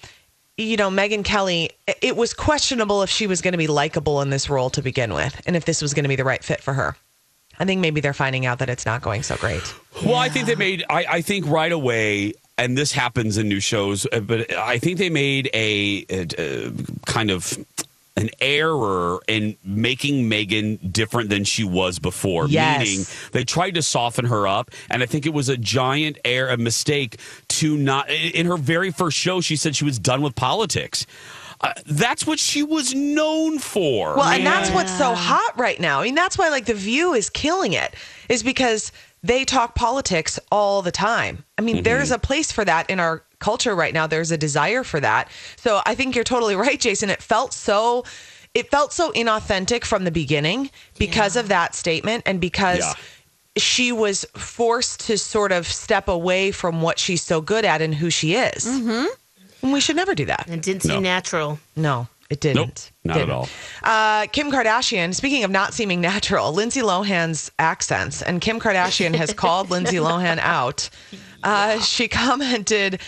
you 0.57 0.75
know, 0.75 0.89
Megyn 0.89 1.23
Kelly, 1.23 1.69
it 2.01 2.15
was 2.15 2.33
questionable 2.33 3.03
if 3.03 3.09
she 3.09 3.27
was 3.27 3.41
going 3.41 3.51
to 3.51 3.57
be 3.57 3.67
likable 3.67 4.21
in 4.21 4.31
this 4.31 4.49
role 4.49 4.69
to 4.71 4.81
begin 4.81 5.13
with 5.13 5.39
and 5.45 5.55
if 5.55 5.65
this 5.65 5.81
was 5.81 5.93
going 5.93 6.03
to 6.03 6.09
be 6.09 6.15
the 6.15 6.23
right 6.23 6.43
fit 6.43 6.61
for 6.61 6.73
her. 6.73 6.95
I 7.59 7.65
think 7.65 7.81
maybe 7.81 8.01
they're 8.01 8.13
finding 8.13 8.45
out 8.45 8.59
that 8.59 8.69
it's 8.69 8.85
not 8.85 9.01
going 9.01 9.23
so 9.23 9.35
great. 9.37 9.73
Well, 10.05 10.15
I 10.15 10.29
think 10.29 10.45
they 10.45 10.55
made. 10.55 10.83
I, 10.89 11.05
I 11.09 11.21
think 11.21 11.47
right 11.47 11.71
away, 11.71 12.33
and 12.57 12.77
this 12.77 12.91
happens 12.91 13.37
in 13.37 13.49
new 13.49 13.59
shows, 13.59 14.05
uh, 14.11 14.19
but 14.19 14.53
I 14.53 14.77
think 14.77 14.99
they 14.99 15.09
made 15.09 15.49
a, 15.53 16.05
a, 16.09 16.27
a 16.37 16.71
kind 17.07 17.31
of 17.31 17.57
an 18.17 18.29
error 18.41 19.19
in 19.27 19.55
making 19.63 20.29
Megyn 20.29 20.91
different 20.91 21.29
than 21.29 21.43
she 21.43 21.63
was 21.63 21.99
before. 21.99 22.47
Yes. 22.47 22.79
Meaning 22.81 23.05
they 23.31 23.43
tried 23.43 23.75
to 23.75 23.81
soften 23.81 24.25
her 24.25 24.47
up, 24.47 24.71
and 24.89 25.03
I 25.03 25.05
think 25.05 25.25
it 25.25 25.33
was 25.33 25.49
a 25.49 25.57
giant 25.57 26.17
error, 26.25 26.49
a 26.49 26.57
mistake 26.57 27.19
to 27.49 27.77
not. 27.77 28.09
In 28.09 28.45
her 28.47 28.57
very 28.57 28.91
first 28.91 29.17
show, 29.17 29.39
she 29.39 29.55
said 29.55 29.75
she 29.75 29.85
was 29.85 29.99
done 29.99 30.21
with 30.21 30.35
politics. 30.35 31.05
Uh, 31.59 31.73
that's 31.87 32.27
what 32.27 32.37
she 32.37 32.61
was 32.61 32.93
known 32.93 33.57
for. 33.57 34.15
Well, 34.15 34.27
and 34.27 34.45
that's 34.45 34.69
what's 34.71 34.95
so 34.95 35.15
hot 35.15 35.57
right 35.57 35.79
now. 35.79 36.01
I 36.01 36.03
mean, 36.03 36.15
that's 36.15 36.37
why 36.37 36.49
like 36.49 36.65
The 36.65 36.73
View 36.73 37.13
is 37.13 37.29
killing 37.29 37.73
it, 37.73 37.95
is 38.29 38.43
because 38.43 38.91
they 39.23 39.43
talk 39.43 39.73
politics 39.73 40.39
all 40.51 40.81
the 40.81 40.91
time. 40.91 41.43
I 41.57 41.61
mean, 41.61 41.83
there's 41.83 42.11
a 42.11 42.19
place 42.19 42.51
for 42.51 42.63
that 42.63 42.89
in 42.89 42.99
our 42.99 43.23
culture 43.39 43.75
right 43.75 43.93
now. 43.93 44.07
There's 44.07 44.31
a 44.31 44.37
desire 44.37 44.83
for 44.83 44.99
that. 44.99 45.29
So 45.57 45.81
I 45.85 45.95
think 45.95 46.15
you're 46.15 46.23
totally 46.23 46.55
right, 46.55 46.79
Jason. 46.79 47.09
It 47.09 47.21
felt 47.21 47.53
so. 47.53 48.03
It 48.53 48.71
felt 48.71 48.91
so 48.93 49.11
inauthentic 49.11 49.83
from 49.83 50.03
the 50.03 50.11
beginning 50.11 50.71
because 50.97 51.35
of 51.35 51.47
that 51.49 51.75
statement 51.75 52.23
and 52.25 52.41
because 52.41 52.79
Yeah. 52.79 52.93
she 53.57 53.91
was 53.91 54.25
forced 54.35 55.01
to 55.07 55.17
sort 55.17 55.51
of 55.51 55.67
step 55.67 56.07
away 56.07 56.51
from 56.51 56.81
what 56.81 56.97
she's 56.97 57.21
so 57.21 57.39
good 57.39 57.65
at 57.65 57.81
and 57.83 57.93
who 57.93 58.09
she 58.09 58.33
is. 58.35 58.65
Mm-hmm. 58.65 59.05
And 59.61 59.73
we 59.73 59.79
should 59.79 59.95
never 59.95 60.15
do 60.15 60.25
that. 60.25 60.47
It 60.49 60.61
didn't 60.63 60.83
seem 60.83 60.93
No. 60.95 60.99
natural. 61.01 61.59
No, 61.75 62.07
it 62.31 62.39
didn't. 62.39 62.91
Nope, 63.03 63.03
not 63.03 63.17
at 63.17 63.19
Didn't. 63.21 63.35
all. 63.35 63.49
Uh, 63.83 64.25
Kim 64.27 64.51
Kardashian, 64.51 65.13
speaking 65.13 65.43
of 65.43 65.51
not 65.51 65.75
seeming 65.75 66.01
natural, 66.13 66.51
Lindsay 66.51 66.81
Lohan's 66.81 67.51
accents, 67.59 68.23
and 68.23 68.41
Kim 68.41 68.59
Kardashian 68.59 69.13
has 69.13 69.33
called 69.33 69.69
Lindsay 69.69 69.97
Lohan 70.07 70.39
out. 70.39 70.89
Uh, 71.43 71.79
she 71.81 72.07
commented, 72.07 73.01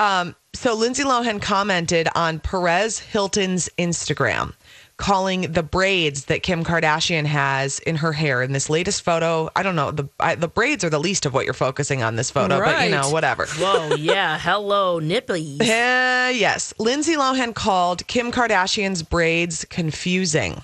um, 0.00 0.34
so 0.54 0.74
Lindsay 0.74 1.04
Lohan 1.04 1.40
commented 1.40 2.08
on 2.14 2.40
Perez 2.40 2.98
Hilton's 2.98 3.68
Instagram, 3.78 4.54
calling 4.96 5.52
the 5.52 5.62
braids 5.62 6.24
that 6.24 6.42
Kim 6.42 6.64
Kardashian 6.64 7.26
has 7.26 7.78
in 7.80 7.96
her 7.96 8.12
hair 8.12 8.42
in 8.42 8.52
this 8.52 8.70
latest 8.70 9.02
photo. 9.02 9.50
I 9.54 9.62
don't 9.62 9.76
know, 9.76 9.90
the 9.90 10.08
I, 10.18 10.34
the 10.34 10.48
braids 10.48 10.82
are 10.84 10.90
the 10.90 10.98
least 10.98 11.26
of 11.26 11.34
what 11.34 11.44
you're 11.44 11.54
focusing 11.54 12.02
on 12.02 12.16
this 12.16 12.30
photo, 12.30 12.58
but 12.58 12.84
you 12.84 12.90
know, 12.90 13.10
whatever. 13.10 13.46
Whoa, 13.46 13.94
yeah. 13.94 14.38
Hello, 14.42 15.00
nippies. 15.00 15.60
Uh, 15.60 16.30
yes. 16.30 16.72
Lindsay 16.78 17.14
Lohan 17.14 17.54
called 17.54 18.06
Kim 18.06 18.32
Kardashian's 18.32 19.02
braids 19.02 19.64
confusing. 19.66 20.62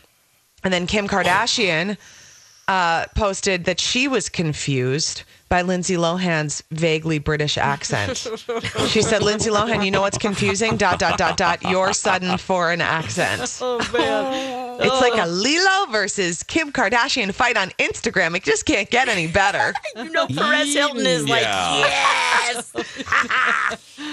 And 0.64 0.72
then 0.72 0.86
Kim 0.86 1.06
Kardashian 1.06 1.96
uh, 2.68 3.06
posted 3.14 3.66
that 3.66 3.78
she 3.78 4.08
was 4.08 4.28
confused 4.28 5.22
by 5.48 5.62
Lindsay 5.62 5.94
Lohan's 5.96 6.62
vaguely 6.70 7.18
British 7.18 7.56
accent. 7.56 8.16
she 8.88 9.02
said, 9.02 9.22
Lindsay 9.22 9.50
Lohan, 9.50 9.84
you 9.84 9.90
know 9.90 10.00
what's 10.00 10.18
confusing? 10.18 10.76
Dot, 10.76 10.98
dot, 10.98 11.18
dot, 11.18 11.36
dot, 11.36 11.62
your 11.62 11.92
sudden 11.92 12.36
foreign 12.38 12.80
accent. 12.80 13.60
Oh 13.66 13.78
man. 13.92 14.56
It's 14.78 15.00
like 15.00 15.14
a 15.14 15.26
Lilo 15.26 15.90
versus 15.90 16.42
Kim 16.42 16.70
Kardashian 16.70 17.32
fight 17.32 17.56
on 17.56 17.70
Instagram. 17.78 18.36
It 18.36 18.42
just 18.42 18.66
can't 18.66 18.90
get 18.90 19.08
any 19.08 19.26
better. 19.26 19.72
You 19.96 20.10
know, 20.10 20.26
Perez 20.26 20.74
Hilton 20.74 21.06
is 21.06 21.26
like, 21.26 21.42
yes. 21.42 22.72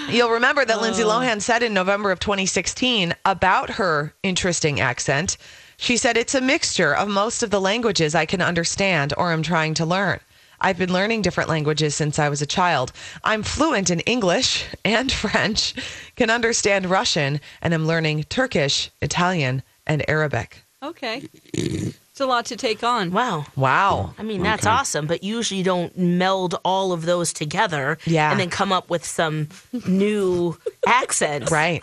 You'll 0.08 0.30
remember 0.30 0.64
that 0.64 0.80
Lindsay 0.80 1.02
uh. 1.02 1.08
Lohan 1.08 1.42
said 1.42 1.62
in 1.62 1.74
November 1.74 2.10
of 2.10 2.18
2016 2.18 3.14
about 3.26 3.70
her 3.70 4.14
interesting 4.22 4.80
accent. 4.80 5.36
She 5.76 5.96
said, 5.98 6.16
It's 6.16 6.34
a 6.34 6.40
mixture 6.40 6.94
of 6.94 7.08
most 7.08 7.42
of 7.42 7.50
the 7.50 7.60
languages 7.60 8.14
I 8.14 8.24
can 8.24 8.40
understand 8.40 9.12
or 9.18 9.32
am 9.32 9.42
trying 9.42 9.74
to 9.74 9.84
learn. 9.84 10.20
I've 10.64 10.78
been 10.78 10.92
learning 10.92 11.20
different 11.20 11.50
languages 11.50 11.94
since 11.94 12.18
I 12.18 12.30
was 12.30 12.40
a 12.40 12.46
child. 12.46 12.90
I'm 13.22 13.42
fluent 13.42 13.90
in 13.90 14.00
English 14.00 14.64
and 14.82 15.12
French, 15.22 15.74
can 16.16 16.30
understand 16.30 16.86
Russian, 16.86 17.38
and 17.60 17.74
am 17.74 17.86
learning 17.86 18.24
Turkish, 18.24 18.90
Italian, 19.02 19.62
and 19.86 20.02
Arabic. 20.08 20.64
Okay. 20.82 21.28
It's 21.52 22.20
a 22.20 22.24
lot 22.26 22.46
to 22.46 22.56
take 22.56 22.82
on. 22.82 23.10
Wow. 23.10 23.44
Wow. 23.56 24.14
I 24.18 24.22
mean, 24.22 24.42
that's 24.42 24.64
awesome, 24.64 25.06
but 25.06 25.22
usually 25.22 25.58
you 25.58 25.64
don't 25.64 25.96
meld 25.98 26.58
all 26.64 26.92
of 26.92 27.04
those 27.04 27.32
together 27.34 27.98
Yeah. 28.06 28.30
and 28.30 28.40
then 28.40 28.48
come 28.48 28.72
up 28.72 28.88
with 28.88 29.04
some 29.04 29.48
new 29.86 30.56
accents. 30.86 31.52
Right. 31.52 31.82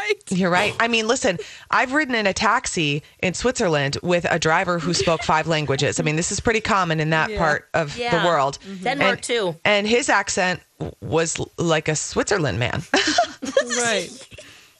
Right. 0.00 0.14
You're 0.30 0.50
right. 0.50 0.74
I 0.80 0.88
mean, 0.88 1.06
listen, 1.06 1.38
I've 1.70 1.92
ridden 1.92 2.14
in 2.14 2.26
a 2.26 2.32
taxi 2.32 3.02
in 3.22 3.34
Switzerland 3.34 3.98
with 4.02 4.24
a 4.30 4.38
driver 4.38 4.78
who 4.78 4.94
spoke 4.94 5.22
five 5.22 5.46
languages. 5.46 6.00
I 6.00 6.02
mean, 6.02 6.16
this 6.16 6.32
is 6.32 6.40
pretty 6.40 6.60
common 6.60 7.00
in 7.00 7.10
that 7.10 7.28
part 7.36 7.68
of 7.74 7.96
Yeah. 7.98 8.18
the 8.18 8.26
world. 8.26 8.58
Mm-hmm. 8.66 8.84
Denmark, 8.84 9.12
And- 9.16 9.22
too. 9.22 9.56
And 9.64 9.86
his 9.86 10.08
accent 10.08 10.60
was 11.00 11.38
like 11.58 11.88
a 11.88 11.96
Switzerland 11.96 12.58
man. 12.58 12.82
Right. 13.82 14.10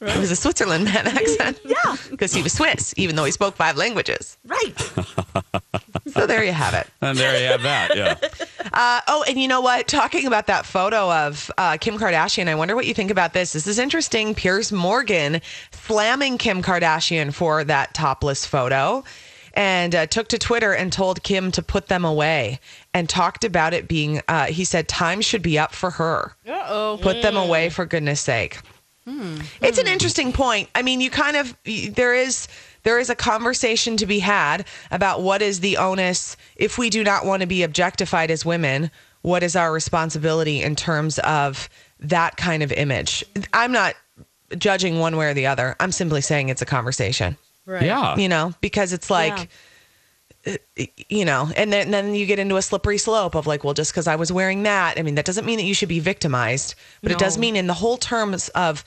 it 0.01 0.19
was 0.19 0.31
a 0.31 0.37
Switzerland 0.37 0.85
man 0.85 1.07
accent. 1.07 1.61
Yeah. 1.65 1.97
Because 2.11 2.35
he 2.35 2.43
was 2.43 2.53
Swiss, 2.53 2.93
even 2.97 3.15
though 3.17 3.25
he 3.25 3.31
spoke 3.33 3.55
five 3.57 3.77
languages. 3.77 4.37
Right. 4.45 4.75
So 6.13 6.27
there 6.27 6.43
you 6.45 6.53
have 6.53 6.75
it. 6.75 6.87
And 7.01 7.17
there 7.17 7.41
you 7.41 7.47
have 7.49 7.63
that. 7.63 7.97
Yeah. 7.97 8.17
Uh, 8.81 9.03
oh, 9.09 9.23
and 9.29 9.39
you 9.39 9.47
know 9.47 9.61
what? 9.61 9.87
Talking 9.87 10.27
about 10.27 10.47
that 10.47 10.65
photo 10.65 11.13
of 11.13 11.51
uh, 11.59 11.77
Kim 11.79 11.99
Kardashian, 11.99 12.49
I 12.49 12.55
wonder 12.55 12.75
what 12.75 12.87
you 12.87 12.95
think 12.95 13.11
about 13.11 13.35
this. 13.35 13.53
This 13.53 13.67
is 13.67 13.79
interesting. 13.79 14.35
Piers 14.35 14.73
Morgan 14.73 15.43
slamming 15.71 16.39
Kim 16.39 16.63
Kardashian 16.63 17.35
for 17.35 17.63
that 17.63 17.93
topless 17.93 18.47
photo 18.47 19.05
and 19.53 19.95
uh, 19.95 20.07
took 20.07 20.29
to 20.29 20.39
Twitter 20.39 20.73
and 20.73 20.91
told 20.91 21.23
Kim 21.23 21.51
to 21.53 21.63
put 21.63 21.89
them 21.89 22.07
away 22.07 22.59
and 22.95 23.07
talked 23.07 23.45
about 23.45 23.75
it 23.75 23.87
being, 23.87 24.23
uh, 24.29 24.47
he 24.47 24.65
said, 24.65 24.89
time 24.89 25.21
should 25.21 25.43
be 25.43 25.59
up 25.59 25.75
for 25.75 25.91
her. 25.91 26.35
Uh 26.49 26.65
oh. 26.67 26.99
Put 27.03 27.21
them 27.21 27.37
away 27.37 27.69
for 27.69 27.85
goodness 27.85 28.23
sake. 28.23 28.61
It's 29.07 29.79
an 29.79 29.87
interesting 29.87 30.33
point. 30.33 30.69
I 30.75 30.83
mean, 30.83 31.01
you 31.01 31.11
kind 31.11 31.37
of 31.37 31.57
there 31.65 32.15
is 32.15 32.49
there 32.83 32.99
is 32.99 33.11
a 33.11 33.15
conversation 33.15 33.97
to 33.99 34.07
be 34.07 34.21
had 34.21 34.67
about 34.91 35.23
what 35.23 35.43
is 35.43 35.61
the 35.61 35.77
onus 35.77 36.37
if 36.57 36.79
we 36.79 36.91
do 36.91 37.03
not 37.05 37.27
want 37.27 37.41
to 37.43 37.47
be 37.47 37.63
objectified 37.63 38.31
as 38.31 38.45
women. 38.45 38.91
What 39.23 39.43
is 39.43 39.55
our 39.57 39.73
responsibility 39.73 40.63
in 40.63 40.77
terms 40.77 41.19
of 41.21 41.69
that 41.99 42.37
kind 42.37 42.63
of 42.63 42.73
image? 42.73 43.25
I'm 43.53 43.73
not 43.73 43.95
judging 44.57 44.99
one 44.99 45.17
way 45.17 45.27
or 45.31 45.35
the 45.35 45.47
other. 45.47 45.77
I'm 45.79 45.93
simply 45.93 46.21
saying 46.23 46.49
it's 46.49 46.63
a 46.63 46.67
conversation. 46.67 47.37
Right. 47.67 47.83
Yeah. 47.83 48.17
You 48.17 48.29
know, 48.29 48.55
because 48.61 48.93
it's 48.93 49.11
like. 49.11 49.33
uh, 49.33 49.45
You 51.09 51.25
know, 51.27 51.51
and 51.55 51.71
then 51.71 51.91
then 51.91 52.15
you 52.15 52.25
get 52.25 52.39
into 52.39 52.57
a 52.57 52.63
slippery 52.63 52.97
slope 52.97 53.35
of 53.35 53.47
like, 53.47 53.63
well, 53.63 53.75
just 53.75 53.93
because 53.93 54.07
I 54.07 54.17
was 54.17 54.33
wearing 54.33 54.63
that, 54.63 54.99
I 54.99 55.03
mean, 55.03 55.17
that 55.17 55.27
doesn't 55.27 55.45
mean 55.45 55.59
that 55.59 55.65
you 55.65 55.75
should 55.75 55.91
be 55.91 56.01
victimized, 56.01 56.75
but 57.03 57.13
it 57.13 57.19
does 57.19 57.37
mean 57.37 57.57
in 57.57 57.67
the 57.67 57.75
whole 57.75 57.99
terms 57.99 58.49
of, 58.51 58.83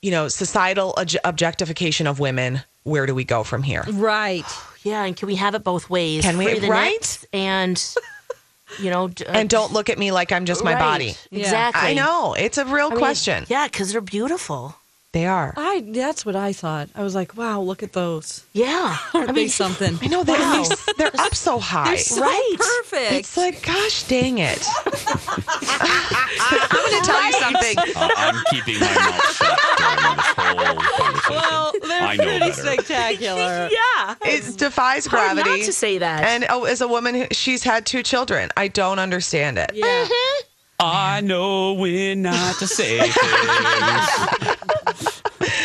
you 0.00 0.10
know, 0.10 0.28
societal 0.28 0.94
obj- 0.96 1.18
objectification 1.24 2.06
of 2.06 2.18
women. 2.20 2.62
Where 2.84 3.04
do 3.04 3.14
we 3.14 3.24
go 3.24 3.44
from 3.44 3.62
here? 3.62 3.84
Right. 3.90 4.44
Yeah, 4.84 5.04
and 5.04 5.14
can 5.16 5.26
we 5.26 5.34
have 5.34 5.54
it 5.56 5.64
both 5.64 5.90
ways? 5.90 6.22
Can 6.22 6.38
we- 6.38 6.60
right? 6.66 6.92
nets 6.92 7.26
and, 7.32 7.94
you 8.80 8.90
know, 8.90 9.06
uh, 9.06 9.24
And 9.28 9.50
don't 9.50 9.72
look 9.72 9.90
at 9.90 9.98
me 9.98 10.12
like 10.12 10.30
I'm 10.32 10.46
just 10.46 10.62
my 10.64 10.72
right. 10.74 10.78
body. 10.80 11.16
Yeah. 11.30 11.40
Exactly. 11.40 11.90
I 11.90 11.94
know 11.94 12.34
it's 12.38 12.58
a 12.58 12.64
real 12.64 12.86
I 12.86 12.90
mean, 12.90 12.98
question. 12.98 13.44
Yeah, 13.48 13.66
because 13.66 13.90
they're 13.92 14.00
beautiful. 14.00 14.76
They 15.18 15.26
are. 15.26 15.52
I 15.56 15.82
that's 15.84 16.24
what 16.24 16.36
I 16.36 16.52
thought. 16.52 16.90
I 16.94 17.02
was 17.02 17.12
like, 17.16 17.36
wow, 17.36 17.60
look 17.60 17.82
at 17.82 17.92
those. 17.92 18.44
Yeah. 18.52 18.96
Aren't 19.14 19.30
I 19.30 19.32
they 19.32 19.40
mean, 19.40 19.48
something? 19.48 19.98
I 20.00 20.06
know 20.06 20.22
they're 20.22 20.38
Wow. 20.38 20.64
they're 20.96 21.10
up 21.18 21.34
so 21.34 21.58
high. 21.58 21.96
So 21.96 22.20
Right. 22.22 22.54
perfect. 22.56 23.12
It's 23.14 23.36
like, 23.36 23.60
gosh 23.66 24.04
dang 24.04 24.38
it! 24.38 24.64
I'm 24.86 26.68
going 26.70 27.00
to 27.00 27.04
tell 27.04 27.24
you 27.26 27.32
something. 27.32 27.78
Uh, 27.96 28.08
I'm 28.16 28.44
keeping 28.52 28.78
my 28.78 28.86
mouth 28.94 29.34
shut 29.34 29.58
during 29.76 30.16
this 30.16 30.34
whole 30.36 30.76
conversation. 30.76 31.30
well, 31.30 31.72
they're 31.82 32.02
I 32.02 32.16
know 32.16 32.22
pretty 32.24 32.38
better. 32.38 32.52
spectacular. 32.62 33.68
Yeah. 33.72 34.14
It 34.24 34.56
defies 34.56 35.06
Hard 35.06 35.34
not 35.36 35.44
gravity. 35.46 35.64
to 35.66 35.72
say 35.72 35.98
that. 35.98 36.22
And 36.22 36.46
oh, 36.48 36.62
as 36.62 36.80
a 36.80 36.86
woman, 36.86 37.14
who, 37.16 37.26
she's 37.32 37.64
had 37.64 37.86
two 37.86 38.04
children. 38.04 38.50
I 38.56 38.68
don't 38.68 39.00
understand 39.00 39.58
it. 39.58 39.72
Yeah. 39.74 40.06
I 40.80 41.20
know 41.22 41.72
when 41.72 42.22
not 42.22 42.54
to 42.60 42.68
say 42.68 43.00
things. 43.00 43.16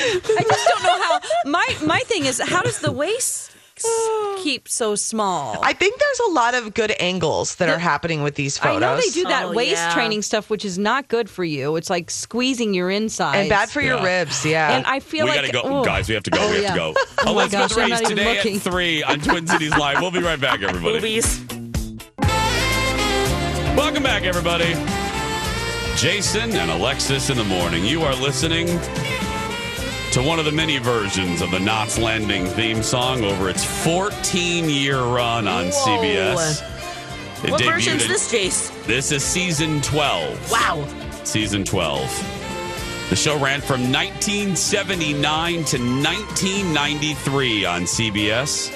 I 0.04 0.44
just 0.48 0.68
don't 0.70 0.84
know 0.84 1.02
how. 1.02 1.20
My 1.46 1.68
my 1.86 2.00
thing 2.02 2.26
is, 2.26 2.42
how 2.42 2.62
does 2.62 2.80
the 2.80 2.92
waist 2.92 3.52
keep 4.44 4.68
so 4.68 4.96
small? 4.96 5.58
I 5.64 5.74
think 5.74 5.98
there's 6.00 6.20
a 6.30 6.32
lot 6.32 6.54
of 6.54 6.74
good 6.74 6.94
angles 7.00 7.56
that 7.56 7.70
are 7.70 7.80
happening 7.80 8.22
with 8.22 8.36
these 8.36 8.58
photos. 8.58 8.78
I 8.78 8.80
know 8.80 8.96
they 9.02 9.10
do 9.10 9.24
that 9.26 9.46
Oh, 9.46 9.52
waist 9.54 9.82
yeah. 9.82 9.94
training 9.94 10.22
stuff, 10.22 10.50
which 10.50 10.64
is 10.66 10.78
not 10.78 11.08
good 11.08 11.30
for 11.30 11.44
you. 11.44 11.76
It's 11.76 11.90
like 11.90 12.10
squeezing 12.12 12.74
your 12.74 12.90
insides 12.92 13.38
and 13.40 13.50
bad 13.50 13.70
for 13.70 13.82
your 13.82 13.98
Yeah. 13.98 14.20
ribs. 14.20 14.46
Yeah. 14.46 14.76
And 14.76 14.86
I 14.86 15.00
feel 15.00 15.26
we 15.26 15.32
like 15.32 15.52
gotta 15.52 15.52
go, 15.54 15.62
oh. 15.64 15.84
guys. 15.86 16.08
We 16.08 16.14
have 16.16 16.24
to 16.24 16.32
go. 16.32 16.40
Oh, 16.42 16.50
we 16.50 16.56
have 16.58 16.64
yeah. 16.64 16.72
to 16.72 16.78
go. 16.78 16.94
Oh 17.26 17.34
my 17.34 17.44
Elizabeth 17.44 17.70
gosh, 17.70 17.78
I'm 17.78 17.84
Race 17.84 17.90
not 17.92 18.02
even 18.04 18.18
today 18.18 18.36
looking. 18.38 18.56
at 18.58 18.62
three 18.62 19.04
on 19.04 19.20
Twin 19.22 19.48
Cities 19.48 19.72
Live. 19.78 20.02
We'll 20.02 20.12
be 20.12 20.22
right 20.22 20.40
back, 20.40 20.62
everybody. 20.62 20.94
Movies. 20.96 21.42
Welcome 23.76 24.04
back, 24.04 24.24
everybody. 24.24 24.74
Jason 25.96 26.52
and 26.56 26.70
Alexis 26.72 27.30
in 27.30 27.38
the 27.38 27.44
morning. 27.44 27.84
You 27.86 28.04
are 28.04 28.14
listening 28.16 28.68
to 30.14 30.22
one 30.22 30.38
of 30.38 30.46
the 30.46 30.52
many 30.52 30.78
versions 30.78 31.42
of 31.42 31.50
the 31.50 31.60
Knots 31.60 31.98
Landing 31.98 32.46
theme 32.46 32.84
song 32.84 33.24
over 33.24 33.50
its 33.50 33.66
14 33.84 34.70
year 34.70 35.02
run 35.02 35.48
on 35.48 35.70
Whoa. 35.70 35.72
CBS. 35.72 37.44
It 37.44 37.50
What 37.50 37.64
version's 37.64 38.08
this, 38.08 38.32
Jace? 38.32 38.86
This 38.86 39.12
is 39.12 39.24
season 39.24 39.82
12. 39.82 40.52
Wow. 40.52 40.88
Season 41.24 41.64
12. 41.64 43.10
The 43.10 43.16
show 43.16 43.40
ran 43.40 43.60
from 43.60 43.92
1979 43.92 45.54
to 45.54 45.78
1993 45.80 47.66
on 47.66 47.82
CBS. 47.82 48.72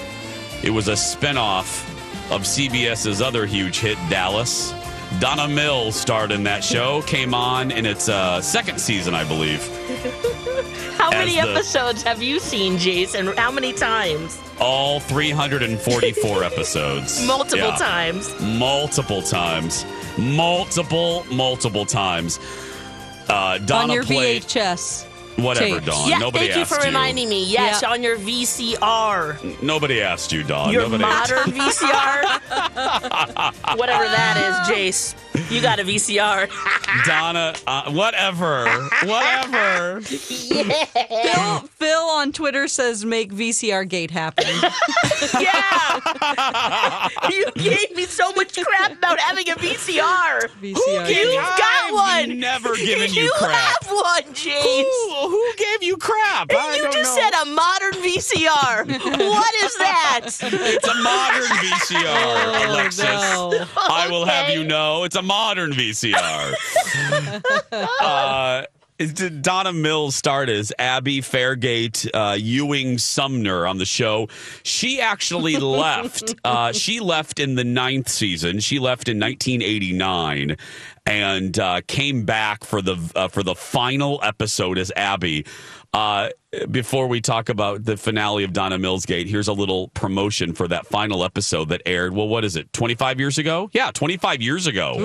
It 0.63 0.71
was 0.71 0.87
a 0.87 0.93
spinoff 0.93 1.87
of 2.31 2.41
CBS's 2.41 3.21
other 3.21 3.45
huge 3.45 3.77
hit, 3.77 3.99
Dallas. 4.09 4.73
Donna 5.19 5.47
Mills 5.47 5.95
starred 5.95 6.31
in 6.31 6.43
that 6.43 6.63
show, 6.63 7.01
came 7.03 7.33
on 7.33 7.71
in 7.71 7.85
its 7.85 8.09
uh, 8.09 8.41
second 8.41 8.79
season, 8.79 9.13
I 9.15 9.23
believe. 9.23 9.61
How 10.97 11.09
many 11.11 11.35
the- 11.35 11.41
episodes 11.41 12.03
have 12.03 12.21
you 12.21 12.39
seen, 12.39 12.77
Jason? 12.77 13.27
how 13.37 13.51
many 13.51 13.71
times? 13.73 14.37
All 14.59 14.99
344 14.99 16.43
episodes. 16.43 17.23
Multiple 17.27 17.57
Yeah. 17.69 17.75
times. 17.77 18.39
Multiple 18.41 19.21
times. 19.21 19.85
Multiple, 20.17 21.25
multiple 21.31 21.85
times. 21.85 22.39
Uh, 23.29 23.57
Donna 23.59 23.83
on 23.83 23.91
your 23.91 24.03
played 24.03 24.43
VHS. 24.43 25.06
Whatever, 25.37 25.79
tape. 25.79 25.85
Dawn. 25.85 26.09
yeah, 26.09 26.17
Nobody 26.19 26.45
thank 26.45 26.55
you 26.55 26.61
asked 26.63 26.75
for 26.81 26.85
reminding 26.85 27.29
me. 27.29 27.43
Yes, 27.45 27.81
Yeah. 27.81 27.89
on 27.91 28.03
your 28.03 28.17
VCR. 28.17 29.61
Nobody 29.61 30.01
asked 30.01 30.31
you, 30.31 30.43
Dawn. 30.43 30.71
Your 30.73 30.83
Nobody 30.83 31.03
modern 31.03 31.51
VCR. 31.51 32.23
Whatever 33.77 34.03
that 34.05 34.37
is, 34.37 34.55
Jace. 34.75 35.15
You 35.49 35.61
got 35.61 35.79
a 35.79 35.83
VCR. 35.83 36.49
Donna, 37.05 37.53
uh, 37.67 37.91
whatever, 37.91 38.65
whatever. 39.03 40.01
Phil, 40.01 41.59
Phil 41.59 41.99
on 41.99 42.31
Twitter 42.31 42.67
says, 42.67 43.05
"Make 43.05 43.31
VCR 43.33 43.87
Gate 43.87 44.11
happen." 44.11 44.45
yeah. 45.39 47.07
you 47.29 47.45
gave 47.55 47.95
me 47.95 48.05
so 48.05 48.31
much 48.33 48.57
crap 48.57 48.93
about 48.97 49.19
having 49.19 49.49
a 49.49 49.55
VCR. 49.55 50.49
VCR. 50.61 51.09
You've 51.09 51.35
got 51.35 51.61
I've 51.61 51.93
one. 52.29 52.39
never 52.39 52.75
given 52.75 53.13
you 53.13 53.23
you 53.23 53.33
crap. 53.37 53.51
have 53.51 53.91
one, 53.91 54.33
James. 54.33 54.87
Who, 54.87 55.29
who 55.29 55.53
gave 55.57 55.83
you 55.83 55.97
crap? 55.97 56.51
I 56.51 56.75
you 56.75 56.83
don't 56.83 56.93
just 56.93 57.15
know. 57.15 57.21
said 57.21 57.33
a 57.43 57.45
modern 57.45 57.93
VCR. 58.03 58.87
what 59.29 59.55
is 59.63 59.75
that? 59.77 60.21
It's 60.25 60.87
a 60.87 60.95
modern 61.01 61.43
VCR, 61.43 62.69
Alexis. 62.69 63.05
Oh, 63.09 63.49
no. 63.51 63.67
I 63.75 64.07
will 64.09 64.25
have 64.25 64.49
you 64.49 64.63
know, 64.63 65.03
it's 65.03 65.15
a 65.15 65.21
modern 65.27 65.73
VCR. 65.73 66.53
uh, 68.01 68.63
Donna 68.97 69.73
Mills 69.73 70.15
start 70.15 70.49
as 70.49 70.73
Abby 70.79 71.21
Fairgate 71.21 72.09
uh, 72.13 72.33
Ewing 72.33 72.97
Sumner 72.97 73.67
on 73.67 73.77
the 73.77 73.85
show. 73.85 74.27
She 74.63 74.99
actually 74.99 75.57
left. 75.57 76.33
Uh, 76.43 76.71
she 76.71 76.99
left 76.99 77.39
in 77.39 77.55
the 77.55 77.63
ninth 77.63 78.09
season. 78.09 78.59
She 78.59 78.79
left 78.79 79.07
in 79.07 79.19
1989 79.19 80.57
and 81.05 81.59
uh, 81.59 81.81
came 81.87 82.25
back 82.25 82.63
for 82.63 82.81
the 82.81 82.97
uh, 83.15 83.27
for 83.27 83.43
the 83.43 83.55
final 83.55 84.19
episode 84.23 84.77
as 84.77 84.91
Abby. 84.95 85.45
Uh, 85.93 86.29
before 86.69 87.07
we 87.07 87.21
talk 87.21 87.49
about 87.49 87.83
the 87.85 87.95
finale 87.97 88.43
of 88.43 88.51
Donna 88.51 88.77
Mills 88.77 89.05
Gate, 89.05 89.27
here's 89.27 89.47
a 89.47 89.53
little 89.53 89.87
promotion 89.89 90.53
for 90.53 90.67
that 90.67 90.85
final 90.85 91.23
episode 91.23 91.69
that 91.69 91.81
aired. 91.85 92.13
Well, 92.13 92.27
what 92.27 92.43
is 92.43 92.55
it? 92.55 92.71
25 92.73 93.19
years 93.19 93.37
ago? 93.37 93.69
Yeah, 93.73 93.91
25 93.91 94.41
years 94.41 94.67
ago. 94.67 94.95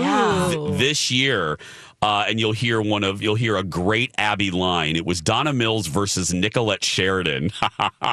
Th- 0.51 0.79
this 0.79 1.11
year. 1.11 1.59
Uh, 2.03 2.25
and 2.29 2.41
you'll 2.41 2.53
hear 2.53 2.83
one 2.83 3.05
of 3.05 3.23
you'll 3.23 3.37
hear 3.37 3.57
a 3.57 3.62
great 3.62 4.12
Abby 4.19 4.51
line. 4.51 4.97
It 4.97 5.07
was 5.07 5.21
Donna 5.21 5.53
Mills 5.53 5.87
versus 5.87 6.35
Nicolette 6.35 6.85
Sheridan. 6.85 7.51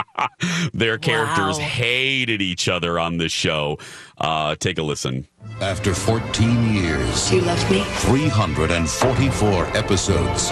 Their 0.73 0.97
characters 0.99 1.57
hated 1.57 2.41
each 2.41 2.67
other 2.69 2.99
on 2.99 3.17
this 3.17 3.31
show. 3.31 3.79
Uh, 4.17 4.55
take 4.55 4.77
a 4.77 4.83
listen. 4.83 5.27
After 5.61 5.93
14 5.95 6.73
years, 6.73 7.31
You 7.31 7.41
left 7.41 7.69
me? 7.71 7.81
344 7.83 9.65
episodes. 9.75 10.51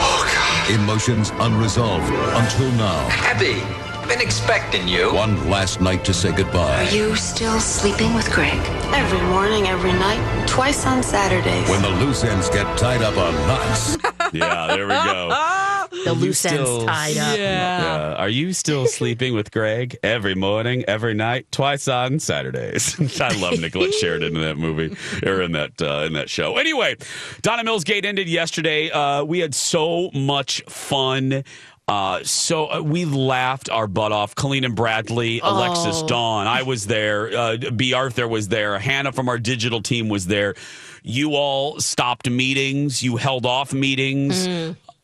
Emotions 0.70 1.32
unresolved 1.40 2.12
until 2.12 2.72
now. 2.72 3.08
Abby, 3.12 3.62
been 4.08 4.22
expecting 4.22 4.88
you. 4.88 5.14
One 5.14 5.50
last 5.50 5.82
night 5.82 6.06
to 6.06 6.14
say 6.14 6.32
goodbye. 6.32 6.86
Are 6.86 6.96
you 6.96 7.16
still 7.16 7.60
sleeping 7.60 8.14
with 8.14 8.30
Greg? 8.32 8.60
Every 8.94 9.22
morning, 9.28 9.68
every 9.68 9.92
night, 9.94 10.48
twice 10.48 10.86
on 10.86 11.04
Saturdays. 11.04 11.70
When 11.70 11.82
the 11.82 11.90
loose 11.90 12.24
ends 12.24 12.50
get 12.50 12.78
tied 12.78 13.02
up 13.02 13.18
on 13.18 13.34
knots. 13.48 13.98
Yeah, 14.34 14.68
there 14.68 14.86
we 14.88 14.94
go. 14.94 15.30
The 15.90 16.12
Are 16.12 16.14
you 16.16 16.20
loose 16.20 16.46
ends 16.46 16.70
still- 16.70 16.86
tied 16.86 17.18
up. 17.18 17.38
Yeah. 17.38 18.16
Are 18.18 18.28
you 18.30 18.52
still 18.52 18.88
sleeping 18.98 19.34
with 19.34 19.52
Greg 19.52 19.98
every 20.04 20.36
morning, 20.36 20.84
every 20.86 21.14
night, 21.14 21.50
twice 21.52 21.88
on 21.88 22.20
Saturdays? 22.20 23.00
I 23.22 23.30
love 23.40 23.60
Nicolette 23.62 23.94
Sheridan 23.94 24.36
in 24.36 24.42
that 24.42 24.58
movie 24.58 24.96
or 25.26 25.42
in 25.42 25.54
that 25.54 25.82
uh, 25.82 26.04
in 26.06 26.12
that 26.14 26.30
show. 26.30 26.58
Anyway, 26.58 26.98
Donna 27.42 27.64
Mills 27.64 27.86
Gate 27.86 28.04
ended 28.06 28.28
yesterday. 28.28 28.90
Uh, 28.92 29.24
we 29.24 29.40
had 29.40 29.56
so 29.56 30.12
much 30.14 30.62
fun. 30.68 31.44
Uh, 31.88 32.22
so 32.24 32.70
uh, 32.70 32.82
we 32.82 33.06
laughed 33.06 33.70
our 33.70 33.88
butt 33.88 34.12
off. 34.12 34.36
Colleen 34.36 34.66
and 34.66 34.76
Bradley, 34.76 35.40
Alexis 35.42 36.04
Dawn, 36.04 36.46
I 36.46 36.64
was 36.64 36.86
there. 36.86 37.34
Uh, 37.34 37.58
B. 37.76 37.94
Arthur 37.94 38.28
was 38.28 38.50
there. 38.50 38.78
Hannah 38.78 39.14
from 39.14 39.30
our 39.30 39.38
digital 39.38 39.82
team 39.82 40.10
was 40.10 40.28
there. 40.28 40.56
You 41.04 41.36
all 41.36 41.80
stopped 41.80 42.30
meetings. 42.30 43.02
You 43.02 43.16
held 43.16 43.46
off 43.46 43.74
meetings. 43.74 44.50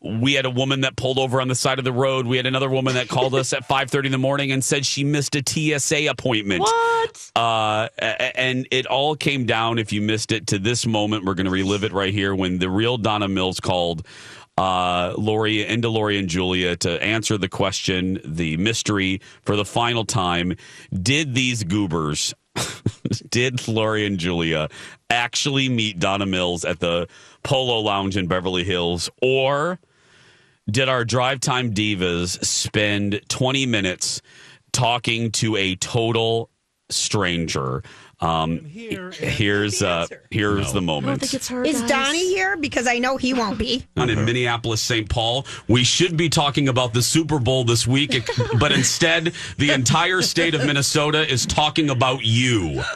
We 0.02 0.34
had 0.34 0.46
a 0.46 0.50
woman 0.50 0.82
that 0.82 0.98
pulled 0.98 1.18
over 1.18 1.40
on 1.40 1.48
the 1.48 1.56
side 1.56 1.80
of 1.80 1.86
the 1.86 1.94
road. 1.94 2.28
We 2.28 2.36
had 2.36 2.46
another 2.46 2.70
woman 2.70 2.96
that 2.96 3.08
called 3.08 3.34
us 3.36 3.54
at 3.54 3.66
5:30 3.70 4.08
in 4.08 4.12
the 4.12 4.18
morning 4.18 4.52
and 4.52 4.62
said 4.62 4.86
she 4.86 5.06
missed 5.06 5.34
a 5.38 5.42
TSA 5.48 6.08
appointment. 6.08 6.64
What? 6.64 7.32
Uh, 7.38 7.88
and 7.98 8.68
it 8.70 8.86
all 8.88 9.16
came 9.16 9.46
down, 9.46 9.80
if 9.80 9.94
you 9.94 10.02
missed 10.02 10.34
it, 10.34 10.48
to 10.48 10.60
this 10.60 10.86
moment. 10.86 11.24
We're 11.24 11.36
going 11.36 11.46
to 11.46 11.52
relive 11.52 11.86
it 11.86 11.94
right 11.94 12.14
here 12.14 12.36
when 12.36 12.60
the 12.60 12.70
real 12.70 12.98
Donna 12.98 13.30
Mills 13.30 13.62
called 13.62 14.06
uh, 14.58 15.14
Lori 15.18 15.66
into 15.66 15.90
and 15.90 16.28
Julia 16.28 16.76
to 16.78 17.04
answer 17.04 17.38
the 17.38 17.50
question, 17.50 18.20
the 18.24 18.58
mystery 18.58 19.22
for 19.42 19.56
the 19.56 19.66
final 19.66 20.06
time. 20.06 20.56
Did 20.92 21.34
these 21.34 21.64
goobers, 21.64 22.34
did 23.30 23.68
Lori 23.68 24.06
and 24.06 24.18
Julia 24.18 24.70
actually 25.10 25.70
meet 25.70 26.00
Donna 26.00 26.26
Mills 26.26 26.66
at 26.66 26.80
the 26.80 27.08
Polo 27.44 27.80
Lounge 27.80 28.16
in 28.16 28.28
Beverly 28.28 28.64
Hills, 28.64 29.10
or 29.22 29.80
did 30.70 30.88
our 30.88 31.04
drive 31.04 31.40
time 31.40 31.74
divas 31.74 32.44
spend 32.44 33.22
20 33.30 33.66
minutes 33.66 34.22
talking 34.72 35.32
to 35.32 35.56
a 35.56 35.76
total 35.76 36.50
stranger? 36.90 37.84
Um, 38.24 38.64
here's 38.64 39.82
uh, 39.84 40.08
here's 40.32 40.72
the 40.72 40.82
moment. 40.82 41.34
Is 41.34 41.82
Donnie 41.84 42.28
here? 42.30 42.56
Because 42.56 42.88
I 42.88 42.98
know 43.00 43.18
he 43.18 43.34
won't 43.34 43.58
be. 43.60 43.86
on 43.98 44.10
in 44.10 44.24
Minneapolis, 44.24 44.82
St. 44.82 45.10
Paul. 45.10 45.46
We 45.68 45.84
should 45.84 46.16
be 46.16 46.30
talking 46.30 46.70
about 46.70 46.94
the 46.94 47.02
Super 47.02 47.38
Bowl 47.38 47.66
this 47.66 47.86
week, 47.86 48.26
but 48.60 48.72
instead, 48.72 49.34
the 49.58 49.72
entire 49.72 50.22
state 50.22 50.56
of 50.56 50.66
Minnesota 50.66 51.30
is 51.30 51.46
talking 51.46 51.90
about 51.90 52.24
you. 52.24 52.82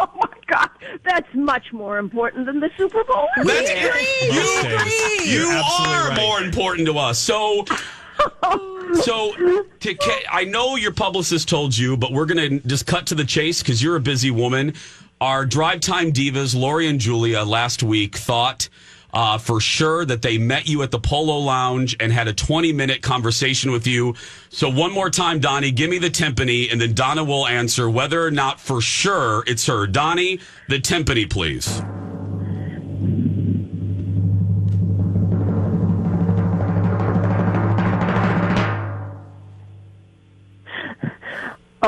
Oh 0.00 0.08
my 0.14 0.28
God, 0.46 0.70
that's 1.04 1.26
much 1.34 1.72
more 1.72 1.98
important 1.98 2.46
than 2.46 2.60
the 2.60 2.70
Super 2.76 3.02
Bowl. 3.04 3.26
That's 3.36 3.70
agree. 3.70 4.32
You, 4.32 4.60
agree. 4.60 5.32
you 5.32 5.40
You're 5.40 5.52
are 5.52 6.08
right. 6.10 6.16
more 6.16 6.40
important 6.40 6.86
to 6.86 6.98
us. 6.98 7.18
So, 7.18 7.64
so 9.02 9.32
to, 9.80 9.96
I 10.30 10.44
know 10.44 10.76
your 10.76 10.92
publicist 10.92 11.48
told 11.48 11.76
you, 11.76 11.96
but 11.96 12.12
we're 12.12 12.26
going 12.26 12.60
to 12.60 12.68
just 12.68 12.86
cut 12.86 13.06
to 13.08 13.14
the 13.14 13.24
chase 13.24 13.62
because 13.62 13.82
you're 13.82 13.96
a 13.96 14.00
busy 14.00 14.30
woman. 14.30 14.74
Our 15.20 15.44
drive 15.44 15.80
time 15.80 16.12
divas, 16.12 16.54
Lori 16.58 16.86
and 16.86 17.00
Julia, 17.00 17.42
last 17.42 17.82
week 17.82 18.16
thought 18.16 18.68
uh, 19.12 19.38
for 19.38 19.60
sure 19.60 20.04
that 20.04 20.22
they 20.22 20.38
met 20.38 20.68
you 20.68 20.82
at 20.82 20.90
the 20.90 20.98
Polo 20.98 21.38
Lounge 21.38 21.96
and 21.98 22.12
had 22.12 22.28
a 22.28 22.32
20 22.32 22.72
minute 22.72 23.02
conversation 23.02 23.70
with 23.70 23.86
you. 23.86 24.14
So, 24.50 24.68
one 24.70 24.92
more 24.92 25.10
time, 25.10 25.40
Donnie, 25.40 25.70
give 25.70 25.90
me 25.90 25.98
the 25.98 26.10
timpani, 26.10 26.70
and 26.70 26.80
then 26.80 26.94
Donna 26.94 27.24
will 27.24 27.46
answer 27.46 27.88
whether 27.88 28.24
or 28.24 28.30
not 28.30 28.60
for 28.60 28.80
sure 28.80 29.44
it's 29.46 29.66
her. 29.66 29.86
Donnie, 29.86 30.40
the 30.68 30.78
timpani, 30.78 31.28
please. 31.28 31.82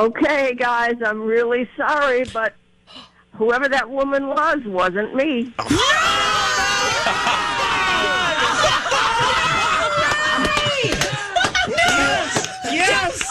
Okay, 0.01 0.55
guys, 0.55 0.95
I'm 1.05 1.21
really 1.21 1.69
sorry, 1.77 2.25
but 2.33 2.55
whoever 3.35 3.69
that 3.69 3.91
woman 3.91 4.29
was 4.29 4.61
wasn't 4.65 5.15
me. 5.15 5.53
Yes. 12.73 13.29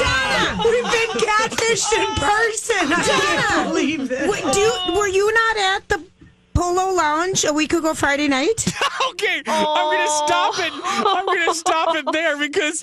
Donna, 0.00 0.62
we've 0.64 0.84
been 0.84 1.12
catfished 1.20 1.92
in 1.92 2.14
person. 2.14 2.90
I 2.90 3.02
can't 3.04 3.68
believe 3.68 4.08
this. 4.08 4.30
Wait, 4.30 4.50
do 4.54 4.60
you, 4.60 4.72
were 4.96 5.08
you 5.08 5.30
not 5.30 5.56
at 5.58 5.88
the 5.90 6.02
Polo 6.54 6.94
Lounge 6.94 7.44
a 7.44 7.52
week 7.52 7.74
ago 7.74 7.92
Friday 7.92 8.28
night? 8.28 8.66
okay, 9.10 9.42
I'm 9.46 9.74
going 9.74 10.06
to 10.06 10.12
stop 10.12 10.54
it. 10.58 10.72
I'm 10.72 11.26
going 11.26 11.48
to 11.48 11.54
stop 11.54 11.96
it 11.96 12.06
there 12.12 12.38
because 12.38 12.82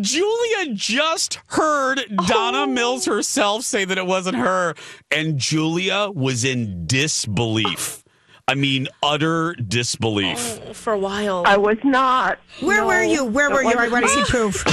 Julia 0.00 0.74
just 0.74 1.40
heard 1.48 2.00
Donna 2.26 2.66
Mills 2.66 3.06
herself 3.06 3.62
say 3.62 3.84
that 3.86 3.96
it 3.96 4.06
wasn't 4.06 4.36
her, 4.36 4.74
and 5.10 5.38
Julia 5.38 6.10
was 6.14 6.44
in 6.44 6.86
disbelief. 6.86 8.04
I 8.46 8.54
mean, 8.54 8.88
utter 9.02 9.54
disbelief. 9.54 10.38
For 10.76 10.92
a 10.92 10.98
while. 10.98 11.44
I 11.46 11.56
was 11.56 11.78
not. 11.84 12.40
Where 12.60 12.80
No, 12.80 12.86
were 12.88 13.02
you? 13.04 13.24
Where 13.24 13.48
were 13.48 13.62
you? 13.62 13.74
I 13.78 13.88
want 13.88 14.04
to 14.06 14.10
see 14.10 14.24
proof. 14.24 14.62
I 14.66 14.70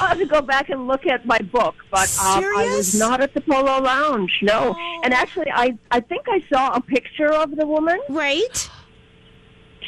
have 0.00 0.18
to 0.18 0.26
go 0.26 0.42
back 0.42 0.70
and 0.70 0.88
look 0.88 1.06
at 1.06 1.24
my 1.24 1.38
book, 1.38 1.76
but 1.90 2.10
um, 2.20 2.44
I 2.44 2.74
was 2.76 2.98
not 2.98 3.20
at 3.20 3.32
the 3.32 3.40
Polo 3.40 3.80
Lounge. 3.80 4.40
No, 4.42 4.74
and 5.04 5.14
actually, 5.14 5.50
I 5.52 5.78
I 5.90 6.00
think 6.00 6.26
I 6.28 6.42
saw 6.52 6.74
a 6.74 6.80
picture 6.80 7.32
of 7.32 7.56
the 7.56 7.66
woman. 7.66 8.00
Right? 8.08 8.68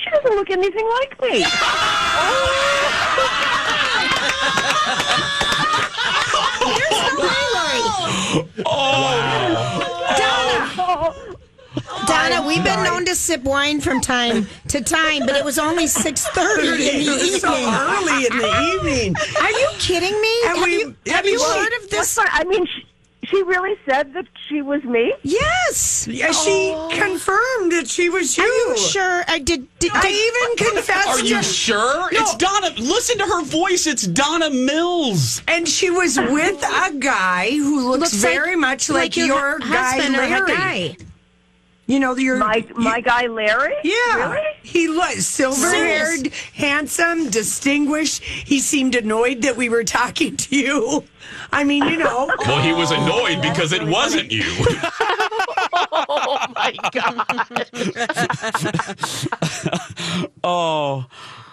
She 0.05 0.11
doesn't 0.11 0.37
look 0.37 0.51
anything 0.51 0.87
like 1.01 1.21
me. 1.23 1.45
There's 5.65 6.91
no 6.91 7.17
way, 7.21 7.45
Lori. 7.55 8.49
Oh, 8.67 9.11
Donna, 10.19 11.15
Donna, 12.07 12.47
we've 12.47 12.63
been 12.65 12.83
known 12.85 13.05
to 13.07 13.15
sip 13.15 13.43
wine 13.43 13.81
from 13.81 14.01
time 14.01 14.47
to 14.69 14.81
time, 14.83 15.21
but 15.27 15.37
it 15.37 15.45
was 15.45 15.59
only 15.59 15.87
six 15.87 16.27
thirty 16.29 16.89
in 16.89 17.07
the 17.07 17.13
evening. 17.13 17.41
so 17.41 17.53
early 17.55 18.27
in 18.27 18.37
the 18.39 18.75
evening. 18.77 19.15
Are 19.41 19.51
you 19.51 19.69
kidding 19.79 20.19
me? 20.21 20.35
And 20.47 20.59
have 20.59 20.67
we- 20.67 20.73
you, 20.79 20.97
I 21.07 21.11
have 21.11 21.25
mean, 21.25 21.33
you 21.35 21.39
she- 21.41 21.59
heard 21.59 21.73
of 21.83 21.91
this? 21.91 22.19
I 22.21 22.45
mean, 22.45 22.67
she, 22.67 22.87
she 23.27 23.43
really 23.43 23.77
said 23.89 24.13
that 24.15 24.27
she 24.49 24.63
was 24.63 24.83
me. 24.85 25.13
Yes. 25.23 26.07
Yeah, 26.11 26.33
she 26.33 26.73
oh. 26.75 26.91
confirmed 26.93 27.73
that 27.73 27.87
she 27.89 28.09
was 28.09 28.37
you. 28.37 28.45
Are 28.45 28.47
you 28.47 28.77
sure? 28.77 29.25
I 29.29 29.39
did. 29.39 29.67
did, 29.79 29.93
I 29.95 30.03
did- 30.03 30.13
even 30.13 30.75
confessed. 30.75 31.09
Are 31.09 31.21
you 31.21 31.37
to- 31.37 31.43
sure? 31.43 32.11
No. 32.13 32.21
It's 32.21 32.35
Donna. 32.37 32.71
Listen 32.79 33.19
to 33.19 33.25
her 33.25 33.43
voice. 33.45 33.87
It's 33.87 34.07
Donna 34.07 34.51
Mills. 34.51 35.43
And 35.49 35.69
she 35.69 35.91
was 35.91 36.19
with 36.19 36.63
a 36.63 36.93
guy 36.99 37.51
who 37.53 37.89
looks, 37.91 38.01
Looks 38.13 38.25
like- 38.25 38.33
very 38.35 38.57
much 38.57 38.89
like 38.91 38.99
like, 39.05 39.17
your 39.17 39.27
your, 39.27 39.61
hu- 39.61 39.73
guy, 39.73 39.83
husband 39.93 40.17
or 40.17 40.23
her 40.23 40.47
Larry. 40.47 40.57
guy. 40.57 40.97
You 41.87 42.01
know, 42.01 42.17
your 42.17 42.37
My 42.39 42.65
my 42.75 43.01
guy 43.01 43.27
Larry. 43.27 43.75
Yeah, 43.85 44.31
Really? 44.33 44.47
he 44.63 44.89
was 44.89 45.27
silver 45.27 45.71
haired, 45.71 46.33
handsome, 46.55 47.29
distinguished. 47.31 48.23
He 48.23 48.59
seemed 48.61 48.95
annoyed 48.95 49.43
that 49.43 49.57
we 49.57 49.69
were 49.69 49.85
talking 49.85 50.37
to 50.37 50.57
you. 50.57 51.05
I 51.53 51.63
mean, 51.65 51.85
you 51.85 51.99
know. 51.99 52.31
Well, 52.47 52.63
he 52.63 52.73
was 52.73 52.91
annoyed 52.91 53.43
because 53.43 53.73
it 53.73 53.83
wasn't 53.83 54.33
you. 54.33 54.45
oh 55.75 56.39
my 56.55 56.75
god! 56.93 57.27
oh, 60.45 61.05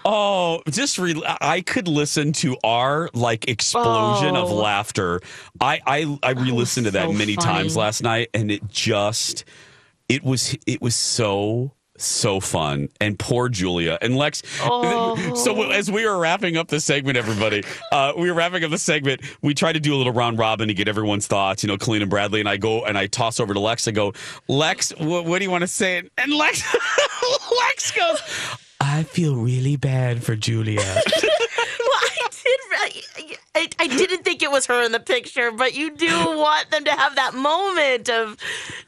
oh, 0.06 0.62
just 0.70 0.98
re- 0.98 1.22
I 1.42 1.62
could 1.62 1.88
listen 1.88 2.32
to 2.34 2.58
our 2.64 3.10
like 3.14 3.48
explosion 3.48 4.36
of 4.36 4.50
Oh. 4.50 4.56
laughter. 4.56 5.22
I 5.60 5.80
I, 5.86 6.18
I 6.24 6.32
re-listened 6.32 6.86
to 6.86 6.92
that 6.92 7.08
so 7.08 7.14
many 7.14 7.36
funny. 7.36 7.46
times 7.48 7.78
last 7.78 8.02
night, 8.04 8.30
and 8.34 8.52
it 8.52 8.68
just 8.70 9.46
it 10.12 10.24
was 10.24 10.56
it 10.68 10.82
was 10.82 10.96
so. 10.96 11.72
So 11.98 12.40
fun 12.40 12.90
and 13.00 13.20
poor 13.20 13.48
Julia 13.48 14.00
and 14.02 14.16
Lex. 14.18 14.42
Oh. 14.62 15.36
So 15.36 15.70
as 15.70 15.92
we 15.92 16.04
were 16.04 16.18
wrapping 16.18 16.58
up 16.58 16.68
the 16.68 16.80
segment, 16.80 17.16
everybody, 17.16 17.64
uh, 17.92 18.14
we 18.18 18.28
were 18.28 18.34
wrapping 18.34 18.64
up 18.64 18.72
the 18.72 18.80
segment. 18.80 19.22
We 19.44 19.54
tried 19.54 19.74
to 19.74 19.80
do 19.80 19.94
a 19.94 19.98
little 19.98 20.14
round 20.14 20.40
robin 20.40 20.68
to 20.70 20.74
get 20.74 20.88
everyone's 20.88 21.28
thoughts. 21.28 21.62
You 21.62 21.68
know, 21.68 21.78
Colleen 21.78 22.02
and 22.02 22.10
Bradley, 22.10 22.40
and 22.40 22.50
I 22.50 22.58
go 22.58 22.86
and 22.86 22.98
I 22.98 23.06
toss 23.06 23.40
over 23.40 23.54
to 23.54 23.60
Lex. 23.60 23.88
I 23.88 23.92
go, 23.92 24.14
Lex, 24.48 24.92
what, 24.98 25.26
what 25.26 25.38
do 25.40 25.46
you 25.46 25.52
want 25.52 25.62
to 25.62 25.68
say? 25.68 26.02
And 26.18 26.34
Lex, 26.34 26.64
Lex 27.60 27.92
goes, 27.92 28.20
I 28.80 29.04
feel 29.04 29.36
really 29.36 29.76
bad 29.76 30.24
for 30.24 30.36
Julia. 30.36 30.80
well, 30.82 30.96
I 31.22 32.28
did. 32.32 32.60
re- 33.28 33.38
I, 33.54 33.68
I 33.80 33.88
didn't 33.88 34.24
think 34.24 34.42
it 34.42 34.50
was 34.52 34.66
her 34.68 34.82
in 34.84 34.92
the 34.94 35.00
picture, 35.00 35.52
but 35.52 35.76
you 35.76 35.96
do 35.96 36.08
want 36.38 36.72
them 36.72 36.86
to 36.86 36.92
have 36.92 37.16
that 37.16 37.34
moment 37.34 38.10
of 38.10 38.38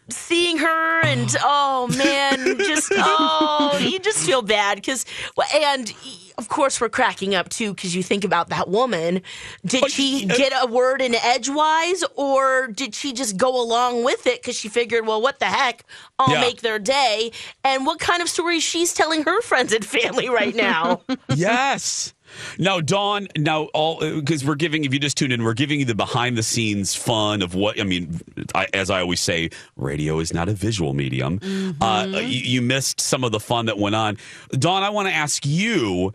seeing 0.10 0.58
her, 0.58 1.02
and 1.04 1.30
oh, 1.42 1.88
oh 1.88 1.88
man, 1.88 2.62
just 2.64 2.92
oh, 2.98 3.78
you 3.82 4.00
just 4.00 4.26
feel 4.26 4.42
bad 4.42 4.76
because, 4.76 5.06
and 5.54 5.94
of 6.38 6.48
course 6.50 6.80
we're 6.80 6.90
cracking 6.90 7.36
up 7.36 7.50
too 7.50 7.74
because 7.74 7.96
you 7.96 8.04
think 8.04 8.24
about 8.24 8.50
that 8.50 8.70
woman. 8.70 9.22
Did 9.66 9.92
she 9.92 10.28
oh, 10.30 10.34
uh, 10.34 10.38
get 10.38 10.54
a 10.62 10.68
word 10.68 11.02
in 11.02 11.16
edgewise, 11.16 12.04
or 12.16 12.68
did 12.68 12.96
she 12.96 13.12
just 13.14 13.36
go 13.38 13.62
along 13.62 14.04
with 14.04 14.26
it 14.28 14.42
because 14.42 14.58
she 14.58 14.70
figured, 14.70 15.06
well, 15.06 15.22
what 15.22 15.40
the 15.40 15.46
heck, 15.46 15.84
I'll 16.20 16.36
Yeah. 16.36 16.42
make 16.42 16.62
their 16.62 16.80
day? 16.80 17.32
And 17.64 17.86
what 17.86 18.00
kind 18.00 18.22
of 18.22 18.30
story 18.30 18.60
she's 18.62 18.94
telling 18.94 19.24
her 19.24 19.42
friends 19.42 19.74
and 19.74 19.86
family 19.86 20.30
right 20.30 20.56
now? 20.56 21.02
yes. 21.28 22.13
Now, 22.58 22.80
Dawn, 22.80 23.28
now 23.38 23.64
all 23.74 24.00
because 24.00 24.46
we're 24.46 24.56
giving, 24.56 24.86
if 24.86 24.94
you 24.94 25.00
just 25.00 25.18
tuned 25.18 25.34
in, 25.34 25.44
we're 25.44 25.54
giving 25.54 25.80
you 25.80 25.86
the 25.86 25.96
behind 25.96 26.38
the 26.38 26.44
scenes 26.44 26.96
fun 26.96 27.42
of 27.42 27.56
what 27.56 27.80
I 27.80 27.84
mean. 27.84 28.22
I, 28.56 28.68
as 28.74 28.90
I 28.90 29.02
always 29.02 29.20
say, 29.20 29.50
radio 29.76 30.20
is 30.20 30.34
not 30.34 30.50
a 30.50 30.54
visual 30.54 30.94
medium. 30.94 31.40
Uh, 31.82 32.08
you, 32.12 32.22
you 32.22 32.62
missed 32.62 33.02
some 33.02 33.24
of 33.24 33.32
the 33.32 33.40
fun 33.40 33.66
that 33.68 33.78
went 33.78 33.96
on. 33.96 34.18
Dawn, 34.52 34.84
I 34.84 34.90
want 34.90 35.08
to 35.08 35.14
ask 35.14 35.46
you. 35.46 36.14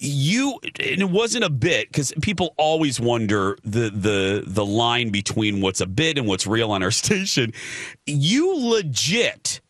You 0.00 0.60
and 0.62 1.00
it 1.00 1.10
wasn't 1.10 1.42
a 1.42 1.50
bit 1.50 1.88
because 1.88 2.12
people 2.22 2.54
always 2.56 3.00
wonder 3.00 3.58
the 3.64 3.90
the 3.90 4.44
the 4.46 4.64
line 4.64 5.10
between 5.10 5.60
what's 5.60 5.80
a 5.80 5.86
bit 5.86 6.18
and 6.18 6.28
what's 6.28 6.46
real 6.46 6.70
on 6.70 6.84
our 6.84 6.90
station. 6.92 7.52
You 8.06 8.54
legit, 8.54 9.60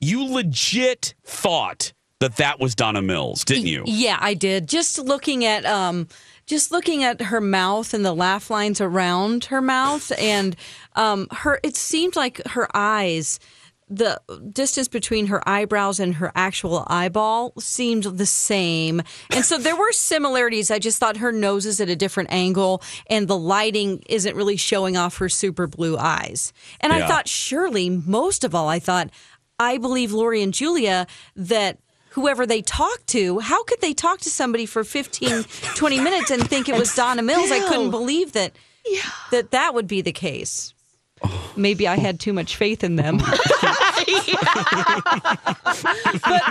you 0.00 0.24
legit 0.24 1.14
thought 1.22 1.92
that 2.20 2.36
that 2.36 2.58
was 2.58 2.74
Donna 2.74 3.02
Mills, 3.02 3.44
didn't 3.44 3.66
you? 3.66 3.84
Yeah, 3.86 4.18
I 4.20 4.34
did. 4.34 4.68
Just 4.68 4.98
looking 4.98 5.44
at 5.44 5.64
um 5.64 6.08
just 6.46 6.72
looking 6.72 7.04
at 7.04 7.20
her 7.20 7.40
mouth 7.40 7.92
and 7.92 8.04
the 8.04 8.14
laugh 8.14 8.50
lines 8.50 8.80
around 8.80 9.44
her 9.46 9.60
mouth 9.60 10.10
and 10.18 10.56
um 10.96 11.28
her 11.30 11.60
it 11.62 11.76
seemed 11.76 12.16
like 12.16 12.44
her 12.48 12.68
eyes 12.74 13.38
the 13.90 14.20
distance 14.52 14.88
between 14.88 15.26
her 15.28 15.46
eyebrows 15.48 15.98
and 15.98 16.16
her 16.16 16.30
actual 16.34 16.84
eyeball 16.88 17.54
seemed 17.58 18.04
the 18.04 18.26
same. 18.26 19.00
And 19.30 19.46
so 19.46 19.56
there 19.56 19.76
were 19.76 19.92
similarities. 19.92 20.70
I 20.70 20.78
just 20.78 20.98
thought 20.98 21.16
her 21.16 21.32
nose 21.32 21.64
is 21.64 21.80
at 21.80 21.88
a 21.88 21.96
different 21.96 22.30
angle 22.30 22.82
and 23.08 23.26
the 23.28 23.38
lighting 23.38 24.02
isn't 24.06 24.36
really 24.36 24.58
showing 24.58 24.98
off 24.98 25.16
her 25.16 25.30
super 25.30 25.66
blue 25.66 25.96
eyes. 25.96 26.52
And 26.80 26.92
I 26.92 27.06
thought, 27.06 27.28
surely, 27.28 27.88
most 27.88 28.44
of 28.44 28.54
all, 28.54 28.68
I 28.68 28.78
thought, 28.78 29.08
I 29.58 29.78
believe 29.78 30.12
Lori 30.12 30.42
and 30.42 30.52
Julia 30.52 31.06
that 31.34 31.78
whoever 32.18 32.46
they 32.46 32.60
talked 32.62 33.06
to, 33.06 33.38
how 33.38 33.62
could 33.62 33.80
they 33.80 33.94
talk 33.94 34.18
to 34.18 34.28
somebody 34.28 34.66
for 34.66 34.82
15, 34.82 35.44
20 35.76 36.00
minutes 36.00 36.32
and 36.32 36.48
think 36.48 36.68
it 36.68 36.76
was 36.76 36.92
Donna 36.92 37.22
Mills? 37.22 37.52
I 37.52 37.60
couldn't 37.60 37.92
believe 37.92 38.32
that 38.32 38.56
yeah. 38.84 39.02
that 39.30 39.52
that 39.52 39.72
would 39.72 39.86
be 39.86 40.00
the 40.00 40.10
case. 40.10 40.74
Maybe 41.56 41.86
I 41.86 41.96
had 41.96 42.18
too 42.18 42.32
much 42.32 42.56
faith 42.56 42.82
in 42.82 42.96
them. 42.96 43.18
but 43.18 43.28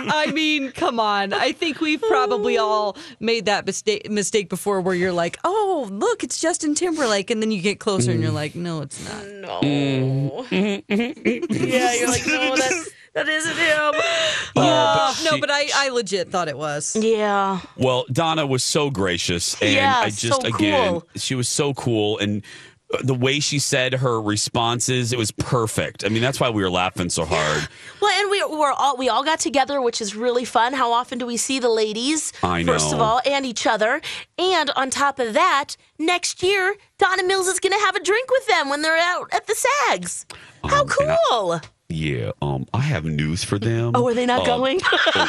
I 0.06 0.30
mean, 0.34 0.72
come 0.72 1.00
on. 1.00 1.34
I 1.34 1.52
think 1.52 1.80
we've 1.80 2.00
probably 2.00 2.56
all 2.56 2.96
made 3.20 3.46
that 3.46 3.66
mistake 3.66 4.10
mistake 4.10 4.48
before 4.48 4.80
where 4.80 4.94
you're 4.94 5.12
like, 5.12 5.38
"Oh, 5.44 5.88
look, 5.90 6.22
it's 6.22 6.38
Justin 6.38 6.74
Timberlake." 6.74 7.30
And 7.30 7.40
then 7.42 7.50
you 7.50 7.62
get 7.62 7.80
closer 7.80 8.10
and 8.10 8.20
you're 8.20 8.30
mm. 8.30 8.34
like, 8.34 8.54
"No, 8.54 8.82
it's 8.82 9.02
not." 9.08 9.26
No. 9.26 9.60
Mm-hmm. 9.62 10.54
Mm-hmm. 10.54 11.28
Mm-hmm. 11.28 11.64
yeah, 11.66 11.94
you're 11.94 12.08
like, 12.08 12.26
no, 12.26 12.56
that, 12.56 12.88
that 13.14 13.28
isn't 13.28 13.56
him. 13.56 13.94
Yeah. 14.56 15.12
but 15.14 15.22
no, 15.24 15.30
she- 15.36 15.40
but 15.40 15.50
I, 15.50 15.68
I 15.74 15.88
legit 15.90 16.30
thought 16.30 16.48
it 16.48 16.56
was. 16.58 16.96
Yeah. 16.96 17.60
Well, 17.76 18.04
Donna 18.10 18.46
was 18.46 18.64
so 18.64 18.90
gracious, 18.90 19.60
and 19.62 19.72
Yeah, 19.74 19.94
I 19.98 20.10
just 20.10 20.40
so 20.42 20.48
again, 20.48 20.90
cool. 20.94 21.04
she 21.16 21.34
was 21.36 21.48
so 21.48 21.74
cool, 21.74 22.18
and 22.18 22.42
uh, 22.92 22.98
the 23.04 23.14
way 23.14 23.38
she 23.38 23.58
said 23.58 23.92
her 23.94 24.20
responses, 24.20 25.12
it 25.12 25.18
was 25.18 25.30
perfect. 25.30 26.04
I 26.04 26.08
mean, 26.08 26.22
that's 26.22 26.40
why 26.40 26.50
we 26.50 26.62
were 26.62 26.70
laughing 26.70 27.08
so 27.10 27.24
hard. 27.24 27.68
Well, 28.00 28.10
and 28.20 28.30
we 28.30 28.42
were 28.44 28.72
all 28.72 28.96
we 28.96 29.08
all 29.08 29.22
got 29.22 29.38
together, 29.38 29.80
which 29.80 30.00
is 30.00 30.16
really 30.16 30.44
fun. 30.44 30.72
How 30.72 30.90
often 30.92 31.18
do 31.18 31.26
we 31.26 31.36
see 31.36 31.58
the 31.60 31.68
ladies? 31.68 32.32
I 32.42 32.64
First 32.64 32.92
of 32.92 32.98
know. 32.98 33.04
all, 33.04 33.20
and 33.26 33.44
each 33.46 33.66
other. 33.66 34.00
And 34.38 34.70
on 34.70 34.90
top 34.90 35.18
of 35.20 35.34
that, 35.34 35.76
next 35.98 36.42
year 36.42 36.74
Donna 36.98 37.22
Mills 37.24 37.46
is 37.46 37.60
going 37.60 37.72
to 37.78 37.84
have 37.84 37.94
a 37.94 38.02
drink 38.02 38.28
with 38.30 38.46
them 38.48 38.70
when 38.70 38.82
they're 38.82 38.98
out 38.98 39.28
at 39.32 39.46
the 39.46 39.54
SAGs. 39.54 40.24
How 40.64 40.82
Um, 40.82 40.88
and 41.00 41.10
I- 41.10 41.16
cool! 41.30 41.60
Yeah, 41.92 42.32
um, 42.42 42.66
I 42.74 42.80
have 42.80 43.06
news 43.06 43.44
for 43.44 43.58
them. 43.58 43.92
Oh, 43.94 44.06
are 44.08 44.12
they 44.12 44.26
not 44.26 44.40
Um, 44.40 44.44
going? 44.46 44.80
uh, 45.14 45.26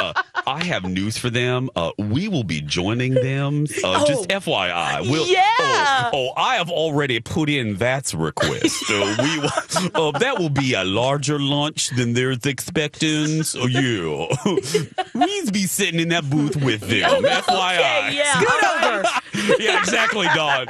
uh, 0.00 0.12
I 0.44 0.64
have 0.64 0.82
news 0.82 1.16
for 1.16 1.30
them. 1.30 1.70
Uh, 1.76 1.92
we 1.98 2.26
will 2.26 2.42
be 2.42 2.60
joining 2.60 3.14
them. 3.14 3.64
Uh, 3.84 4.04
Just 4.04 4.28
FYI, 4.28 5.08
we'll, 5.08 5.24
Yeah. 5.28 5.44
Oh, 5.60 6.10
oh, 6.12 6.30
I 6.36 6.56
have 6.56 6.68
already 6.68 7.20
put 7.20 7.48
in 7.48 7.76
that 7.76 8.12
request. 8.12 8.90
Uh, 8.90 9.16
we 9.22 9.38
will, 9.38 9.50
uh, 9.94 10.10
that 10.18 10.34
will 10.40 10.48
be 10.48 10.74
a 10.74 10.82
larger 10.82 11.38
lunch 11.38 11.90
than 11.90 12.12
they're 12.12 12.32
expecting. 12.32 13.44
So 13.44 13.66
yeah, 13.66 14.26
we'll 15.14 15.50
be 15.52 15.66
sitting 15.66 16.00
in 16.00 16.08
that 16.08 16.28
booth 16.28 16.56
with 16.56 16.80
them. 16.80 17.22
FYI. 17.22 18.14
yeah. 18.14 18.40
Scoot 18.40 18.64
over. 18.64 19.62
yeah, 19.62 19.78
exactly, 19.78 20.26
Don. 20.34 20.66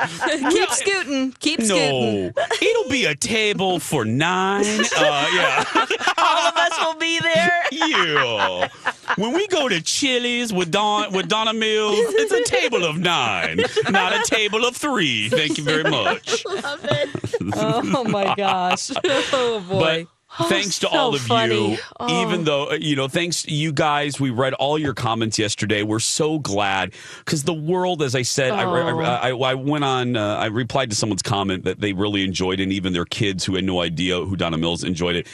Keep 0.50 0.68
scooting. 0.70 1.32
Keep 1.40 1.62
scooting. 1.62 2.32
No, 2.36 2.42
it'll 2.60 2.90
be 2.90 3.06
a 3.06 3.14
table 3.14 3.78
for 3.78 4.04
nine. 4.04 4.64
Uh, 4.98 5.26
yeah. 5.34 5.64
all 6.18 6.46
of 6.48 6.56
us 6.56 6.78
will 6.84 6.94
be 6.98 7.18
there. 7.20 7.62
Yeah. 7.72 8.68
When 9.16 9.32
we 9.32 9.46
go 9.48 9.68
to 9.68 9.80
Chili's 9.80 10.52
with 10.52 10.70
Don 10.70 11.12
with 11.12 11.28
Donna 11.28 11.52
Mills, 11.52 11.96
it's 11.98 12.32
a 12.32 12.44
table 12.44 12.84
of 12.84 12.98
nine, 12.98 13.60
not 13.90 14.14
a 14.14 14.22
table 14.24 14.64
of 14.64 14.76
three. 14.76 15.28
Thank 15.28 15.58
you 15.58 15.64
very 15.64 15.84
much. 15.84 16.44
Love 16.46 16.84
it. 16.84 17.10
Oh 17.54 18.04
my 18.04 18.34
gosh. 18.36 18.90
Oh 19.30 19.60
boy. 19.68 20.06
But 20.06 20.17
thanks 20.44 20.78
to 20.80 20.86
so 20.86 20.96
all 20.96 21.14
of 21.14 21.20
funny. 21.20 21.72
you, 21.72 21.78
Oh. 22.00 22.22
even 22.26 22.44
though, 22.44 22.70
uh, 22.70 22.74
you 22.74 22.94
know, 22.96 23.08
thanks 23.08 23.42
to 23.42 23.52
you 23.52 23.72
guys. 23.72 24.20
We 24.20 24.30
read 24.30 24.54
all 24.54 24.78
your 24.78 24.94
comments 24.94 25.38
yesterday. 25.38 25.82
We're 25.82 25.98
so 26.00 26.38
glad 26.38 26.94
because 27.24 27.44
the 27.44 27.54
world, 27.54 28.02
as 28.02 28.14
I 28.14 28.22
said, 28.22 28.52
I, 28.52 28.64
Oh. 28.64 29.00
I, 29.00 29.30
I, 29.30 29.50
I 29.50 29.54
went 29.54 29.84
on, 29.84 30.16
uh, 30.16 30.36
I 30.36 30.46
replied 30.46 30.90
to 30.90 30.96
someone's 30.96 31.22
comment 31.22 31.64
that 31.64 31.80
they 31.80 31.92
really 31.92 32.24
enjoyed 32.24 32.60
it, 32.60 32.64
and 32.64 32.72
even 32.72 32.92
their 32.92 33.04
kids 33.04 33.44
who 33.44 33.54
had 33.56 33.64
no 33.64 33.80
idea 33.80 34.24
who 34.24 34.36
Donna 34.36 34.58
Mills 34.58 34.84
enjoyed 34.84 35.16
it. 35.16 35.26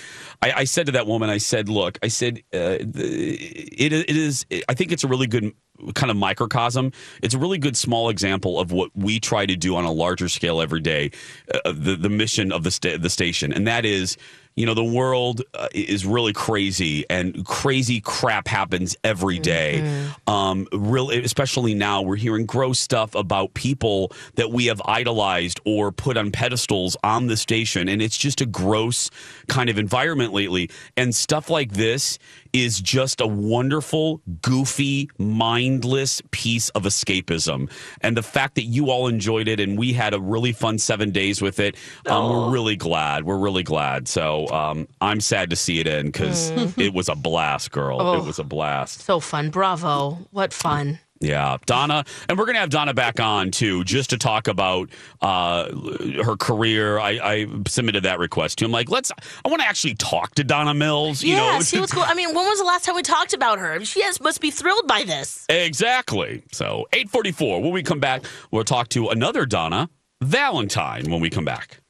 I, 0.43 0.53
I 0.53 0.65
said 0.65 0.87
to 0.87 0.93
that 0.93 1.07
woman, 1.07 1.31
I 1.31 1.39
said, 1.39 1.69
look, 1.69 1.99
I 2.03 2.09
said, 2.09 2.39
uh, 2.53 2.79
the, 2.81 3.35
it, 3.73 3.93
it 3.93 4.17
is, 4.17 4.45
I 4.69 4.75
think 4.75 4.93
it's 4.93 5.05
a 5.05 5.09
really 5.09 5.27
good 5.27 5.53
kind 5.95 6.11
of 6.11 6.17
microcosm. 6.17 6.93
It's 7.23 7.35
a 7.35 7.39
really 7.39 7.59
good 7.59 7.77
small 7.77 8.09
example 8.09 8.61
of 8.61 8.73
what 8.73 8.91
we 8.95 9.21
try 9.21 9.47
to 9.47 9.57
do 9.57 9.77
on 9.77 9.85
a 9.85 9.93
larger 9.93 10.29
scale 10.29 10.61
every 10.61 10.81
day. 10.81 11.11
Uh, 11.53 11.73
the 11.73 11.97
the 11.97 12.09
mission 12.09 12.53
of 12.53 12.63
the 12.63 12.71
sta- 12.71 12.99
the 12.99 13.11
station, 13.11 13.53
and 13.53 13.67
that 13.67 13.85
is. 13.85 14.17
You 14.57 14.67
know, 14.67 14.75
the 14.75 14.85
world 14.85 15.43
uh, 15.55 15.67
is 15.75 16.07
really 16.07 16.33
crazy 16.33 17.05
and 17.11 17.45
crazy 17.45 18.01
crap 18.01 18.47
happens 18.47 18.97
every 19.03 19.41
day. 19.41 19.81
Um, 20.29 20.69
really, 20.73 21.25
especially 21.25 21.75
now, 21.75 22.03
we're 22.03 22.15
hearing 22.15 22.47
gross 22.47 22.79
stuff 22.79 23.17
about 23.17 23.55
people 23.55 24.13
that 24.37 24.53
we 24.53 24.67
have 24.67 24.81
idolized 24.85 25.59
or 25.65 25.91
put 25.91 26.17
on 26.17 26.31
pedestals 26.31 26.97
on 27.03 27.27
the 27.27 27.37
station. 27.37 27.89
And 27.89 28.01
it's 28.01 28.17
just 28.17 28.41
a 28.41 28.47
gross 28.47 29.11
kind 29.49 29.69
of 29.69 29.77
environment 29.77 30.33
lately. 30.33 30.71
And 30.97 31.13
stuff 31.13 31.51
like 31.51 31.73
this 31.73 32.21
is 32.55 32.81
just 32.81 33.21
a 33.21 33.27
wonderful, 33.27 34.23
goofy, 34.41 35.11
mindless 35.19 36.23
piece 36.31 36.69
of 36.71 36.85
escapism. 36.85 37.69
And 38.01 38.17
the 38.17 38.23
fact 38.23 38.55
that 38.55 38.63
you 38.63 38.91
all 38.91 39.09
enjoyed 39.09 39.49
it 39.49 39.59
and 39.61 39.77
we 39.77 39.93
had 39.93 40.15
a 40.15 40.21
really 40.21 40.53
fun 40.53 40.79
seven 40.79 41.11
days 41.11 41.43
with 41.43 41.59
it, 41.61 41.77
um, 42.07 42.31
we're 42.31 42.51
really 42.51 42.77
glad. 42.77 43.25
We're 43.25 43.37
really 43.39 43.65
glad. 43.65 44.07
So 44.09 44.47
um, 44.49 44.87
I'm 45.01 45.21
sad 45.21 45.51
to 45.51 45.57
see 45.57 45.81
it 45.81 45.87
end 45.87 46.13
because 46.13 46.53
Mm. 46.55 46.79
it 46.81 46.95
was 46.95 47.09
a 47.09 47.15
blast, 47.17 47.73
girl. 47.73 48.01
Oh. 48.01 48.19
It 48.19 48.25
was 48.25 48.39
a 48.39 48.45
blast. 48.45 49.01
So 49.01 49.19
fun. 49.19 49.51
Bravo. 49.51 50.19
What 50.31 50.53
fun. 50.53 51.01
Yeah, 51.25 51.57
Donna, 51.65 52.05
and 52.29 52.39
we're 52.39 52.45
gonna 52.45 52.59
have 52.59 52.69
Donna 52.69 52.93
back 52.93 53.19
on 53.19 53.51
too, 53.51 53.83
just 53.85 54.11
to 54.11 54.19
talk 54.19 54.47
about 54.47 54.91
uh, 55.23 55.75
her 56.23 56.37
career. 56.37 56.99
I, 56.99 57.11
I 57.23 57.47
submitted 57.67 58.03
that 58.03 58.19
request 58.19 58.59
to 58.59 58.67
him. 58.67 58.71
Like, 58.71 58.91
let's. 58.91 59.11
I 59.45 59.49
want 59.49 59.63
to 59.63 59.69
actually 59.69 59.95
talk 59.95 60.35
to 60.35 60.45
Donna 60.45 60.75
Mills. 60.75 61.23
You 61.23 61.37
yeah, 61.37 61.55
know, 61.55 61.61
see 61.61 61.81
what's 61.81 61.95
going. 61.95 62.09
I 62.09 62.15
mean, 62.15 62.35
when 62.35 62.45
was 62.45 62.59
the 62.59 62.67
last 62.67 62.85
time 62.85 62.95
we 62.95 63.03
talked 63.03 63.33
about 63.33 63.59
her? 63.59 63.83
She 63.85 64.03
has, 64.03 64.21
must 64.21 64.43
be 64.43 64.51
thrilled 64.51 64.87
by 64.87 65.05
this. 65.05 65.47
exactly. 65.49 66.43
So, 66.53 66.87
eight 66.93 67.09
forty-four. 67.09 67.63
When 67.63 67.73
we 67.73 67.83
come 67.83 68.01
back, 68.01 68.25
we'll 68.51 68.65
talk 68.65 68.91
to 68.91 69.09
another 69.09 69.47
Donna 69.47 69.89
Valentine. 70.21 71.11
When 71.11 71.21
we 71.21 71.31
come 71.31 71.47
back. 71.47 71.81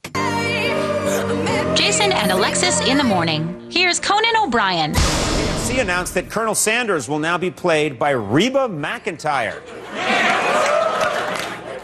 Jason 1.85 2.11
and 2.13 2.31
Alexis 2.31 2.81
in 2.81 2.97
the 2.97 3.03
morning. 3.03 3.69
Here's 3.69 3.99
Conan 3.99 4.35
O'Brien. 4.37 4.93
KFC 4.93 5.81
announced 5.81 6.15
that 6.15 6.31
Colonel 6.31 6.55
Sanders 6.55 7.07
will 7.07 7.19
now 7.19 7.37
be 7.37 7.51
played 7.51 7.99
by 7.99 8.09
Reba 8.09 8.67
McEntire. 8.67 9.61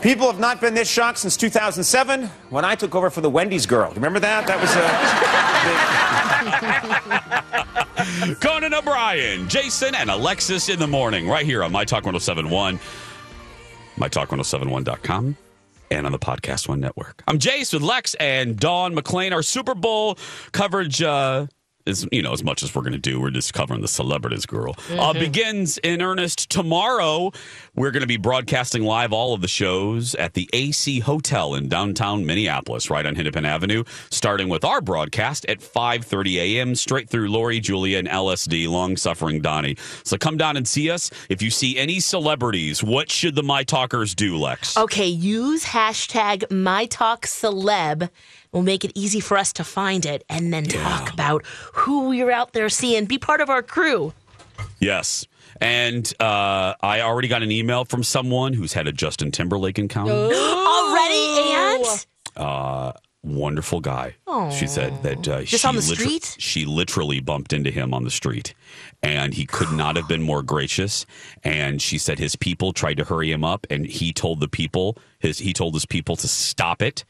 People 0.02 0.26
have 0.26 0.40
not 0.40 0.60
been 0.60 0.74
this 0.74 0.90
shocked 0.90 1.20
since 1.20 1.38
2007 1.38 2.26
when 2.50 2.66
I 2.66 2.74
took 2.74 2.96
over 2.96 3.12
for 3.12 3.22
the 3.22 3.30
Wendy's 3.30 3.68
girl. 3.68 3.92
Remember 3.94 4.20
that? 4.20 4.48
That 4.48 4.60
was 4.60 4.72
uh, 8.26 8.34
a. 8.34 8.36
Conan 8.42 8.74
O'Brien, 8.74 9.48
Jason, 9.48 9.94
and 9.94 10.10
Alexis 10.10 10.70
in 10.70 10.80
the 10.80 10.88
morning, 10.88 11.30
right 11.30 11.46
here 11.46 11.64
on 11.64 11.72
My 11.72 11.86
Talk 11.86 12.06
1071, 12.08 12.80
MyTalk1071.com, 13.98 15.38
and 15.92 16.06
on 16.06 16.12
the 16.12 16.20
Podcast 16.20 16.68
One 16.68 16.80
Network. 16.80 17.22
I'm 17.28 17.38
Jace 17.38 17.74
with 17.74 17.84
Lex 17.84 18.16
and 18.16 18.58
Dawn 18.58 18.96
McLean. 18.96 19.34
Our 19.34 19.44
Super 19.44 19.76
Bowl 19.76 20.18
coverage 20.54 21.02
uh, 21.02 21.48
is, 21.86 22.08
you 22.12 22.22
know, 22.22 22.32
as 22.34 22.44
much 22.44 22.64
as 22.64 22.74
we're 22.74 22.82
going 22.82 22.92
to 22.94 22.98
do, 23.00 23.20
we're 23.20 23.30
just 23.32 23.54
covering 23.54 23.82
the 23.82 23.88
celebrities, 23.88 24.46
girl. 24.46 24.76
Uh, 24.92 25.14
Mhm. 25.14 25.20
begins 25.20 25.78
in 25.80 26.02
earnest 26.02 26.50
tomorrow. 26.50 27.32
We're 27.76 27.92
going 27.92 28.02
to 28.02 28.08
be 28.08 28.18
broadcasting 28.18 28.84
live 28.84 29.12
all 29.14 29.34
of 29.34 29.42
the 29.42 29.48
shows 29.48 30.14
at 30.16 30.34
the 30.34 30.50
AC 30.54 31.00
Hotel 31.00 31.56
in 31.56 31.68
downtown 31.70 32.26
Minneapolis, 32.26 32.90
right 32.90 33.06
on 33.06 33.16
Hennepin 33.16 33.46
Avenue, 33.46 33.84
starting 34.10 34.50
with 34.50 34.64
our 34.64 34.82
broadcast 34.82 35.46
at 35.48 35.60
5.30 35.62 36.38
a.m., 36.40 36.76
straight 36.76 37.10
through 37.10 37.30
Lori, 37.30 37.60
Julia, 37.60 37.98
and 37.98 38.08
LSD, 38.08 38.68
long-suffering 38.68 39.42
Donnie. 39.42 39.76
So 40.04 40.18
come 40.18 40.38
down 40.38 40.58
and 40.58 40.68
see 40.68 40.90
us. 40.92 41.10
If 41.30 41.42
you 41.42 41.50
see 41.50 41.78
any 41.78 42.00
celebrities, 42.00 42.84
what 42.84 43.12
should 43.12 43.36
the 43.36 43.44
My 43.44 43.64
Talkers 43.64 44.14
do, 44.16 44.38
Lex? 44.38 44.78
Okay, 44.78 45.08
use 45.08 45.66
hashtag 45.66 46.44
MyTalkCeleb. 46.50 48.10
We'll 48.52 48.64
make 48.64 48.84
it 48.84 48.92
easy 48.96 49.20
for 49.20 49.38
us 49.38 49.54
to 49.54 49.64
find 49.64 50.06
it 50.06 50.24
and 50.30 50.54
then 50.54 50.66
talk 50.66 51.14
about 51.14 51.46
who 51.74 52.12
you're 52.12 52.32
out 52.32 52.54
there 52.54 52.70
seeing. 52.70 53.06
Be 53.06 53.18
part 53.18 53.40
of 53.42 53.50
our 53.50 53.62
crew. 53.62 54.14
Yes. 54.80 55.26
And 55.62 56.12
uh, 56.20 56.74
I 56.82 57.02
already 57.02 57.28
got 57.28 57.44
an 57.44 57.52
email 57.52 57.86
from 57.86 58.04
someone 58.04 58.54
who's 58.54 58.74
had 58.74 58.88
a 58.88 58.92
Justin 58.92 59.32
Timberlake 59.32 59.80
encounter. 59.80 60.12
Already, 60.34 61.54
and 61.54 62.06
uh, 62.36 62.92
wonderful 63.24 63.80
guy. 63.80 64.16
She 64.52 64.66
said 64.68 65.02
that 65.04 65.28
uh, 65.28 65.44
Just 65.44 65.62
she 65.62 65.68
on 65.68 65.76
the 65.76 65.82
liter- 65.82 66.02
street? 66.02 66.36
She 66.40 66.66
literally 66.66 67.20
bumped 67.20 67.54
into 67.54 67.70
him 67.70 67.94
on 67.94 68.04
the 68.04 68.12
street, 68.12 68.54
and 69.04 69.34
he 69.34 69.46
could 69.46 69.72
not 69.72 69.96
have 69.96 70.08
been 70.08 70.22
more 70.24 70.42
gracious. 70.42 71.06
And 71.44 71.82
she 71.82 71.98
said 71.98 72.18
his 72.18 72.36
people 72.36 72.74
tried 72.74 72.98
to 72.98 73.04
hurry 73.04 73.32
him 73.32 73.44
up, 73.44 73.68
and 73.70 73.86
he 73.86 74.12
told 74.14 74.40
the 74.40 74.48
people 74.48 74.98
his 75.20 75.38
he 75.40 75.54
told 75.54 75.74
his 75.74 75.86
people 75.86 76.16
to 76.18 76.28
stop 76.28 76.82
it. 76.82 77.04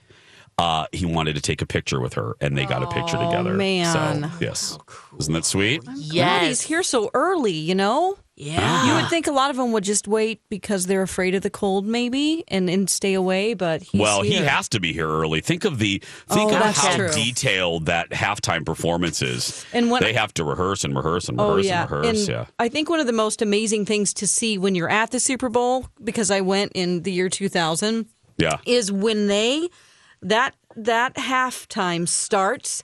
Uh, 0.57 0.85
he 0.91 1.05
wanted 1.05 1.33
to 1.35 1.41
take 1.41 1.61
a 1.61 1.65
picture 1.65 1.99
with 1.99 2.13
her, 2.13 2.35
and 2.39 2.55
they 2.57 2.65
got 2.65 2.83
a 2.83 2.87
picture 2.87 3.17
together. 3.17 3.53
man. 3.53 4.21
So 4.23 4.29
yes, 4.39 4.77
isn't 5.19 5.33
that 5.33 5.45
sweet? 5.45 5.83
God, 5.85 6.43
he's 6.43 6.61
here 6.61 6.83
so 6.83 7.09
early, 7.15 7.53
you 7.53 7.73
know? 7.73 8.17
Yeah. 8.35 8.87
You 8.87 8.95
would 8.95 9.09
think 9.09 9.27
a 9.27 9.31
lot 9.31 9.49
of 9.51 9.55
them 9.57 9.71
would 9.71 9.83
just 9.83 10.07
wait 10.07 10.41
because 10.49 10.85
they're 10.87 11.01
afraid 11.03 11.35
of 11.35 11.41
the 11.43 11.49
cold, 11.49 11.85
maybe, 11.85 12.43
and, 12.47 12.69
and 12.69 12.89
stay 12.89 13.13
away, 13.13 13.53
but 13.53 13.81
he's 13.83 13.99
well, 14.01 14.21
he 14.23 14.33
has 14.35 14.67
to 14.69 14.79
be 14.79 14.93
here 14.93 15.07
early. 15.07 15.41
Think 15.41 15.63
of 15.65 15.77
the 15.79 16.01
think 16.27 16.51
Oh, 16.51 16.57
of 16.57 16.75
how 16.75 16.95
true. 16.95 17.11
detailed 17.11 17.85
that 17.87 18.09
halftime 18.11 18.65
performance 18.65 19.21
is. 19.21 19.63
And 19.73 19.89
when- 19.91 20.01
they 20.03 20.13
have 20.13 20.33
to 20.35 20.43
rehearse 20.43 20.83
and 20.83 20.95
rehearse 20.95 21.27
and 21.29 21.39
Oh 21.39 21.49
rehearse 21.49 21.65
yeah, 21.67 21.81
and 21.83 21.91
rehearse. 21.91 22.19
and 22.19 22.29
yeah. 22.29 22.45
I 22.59 22.67
think 22.67 22.89
one 22.89 22.99
of 22.99 23.07
the 23.07 23.13
most 23.13 23.41
amazing 23.43 23.85
things 23.85 24.13
to 24.15 24.27
see 24.27 24.57
when 24.57 24.73
you're 24.75 24.89
at 24.89 25.11
the 25.11 25.19
Super 25.19 25.49
Bowl, 25.49 25.87
because 26.03 26.31
I 26.31 26.41
went 26.41 26.71
in 26.73 27.01
the 27.03 27.11
year 27.11 27.29
2000, 27.29 28.07
Yeah. 28.37 28.57
is 28.65 28.91
when 28.91 29.27
they 29.27 29.69
that 30.21 30.55
that 30.75 31.15
halftime 31.15 32.07
starts. 32.07 32.83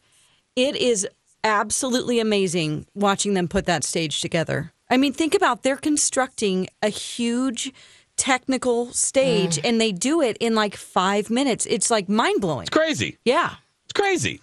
It 0.55 0.75
is 0.75 1.07
absolutely 1.43 2.19
amazing 2.19 2.87
watching 2.95 3.33
them 3.33 3.47
put 3.47 3.65
that 3.65 3.83
stage 3.83 4.21
together. 4.21 4.73
I 4.89 4.97
mean, 4.97 5.13
think 5.13 5.35
about 5.35 5.63
they're 5.63 5.77
constructing 5.77 6.67
a 6.81 6.89
huge 6.89 7.71
technical 8.15 8.91
stage, 8.93 9.59
and 9.63 9.79
they 9.79 9.91
do 9.91 10.21
it 10.21 10.37
in 10.39 10.55
like 10.55 10.75
five 10.75 11.29
minutes. 11.29 11.65
It's 11.67 11.91
like 11.91 12.09
mind 12.09 12.41
blowing. 12.41 12.63
It's 12.63 12.69
crazy. 12.71 13.17
Yeah, 13.23 13.55
it's 13.85 13.93
crazy. 13.93 14.41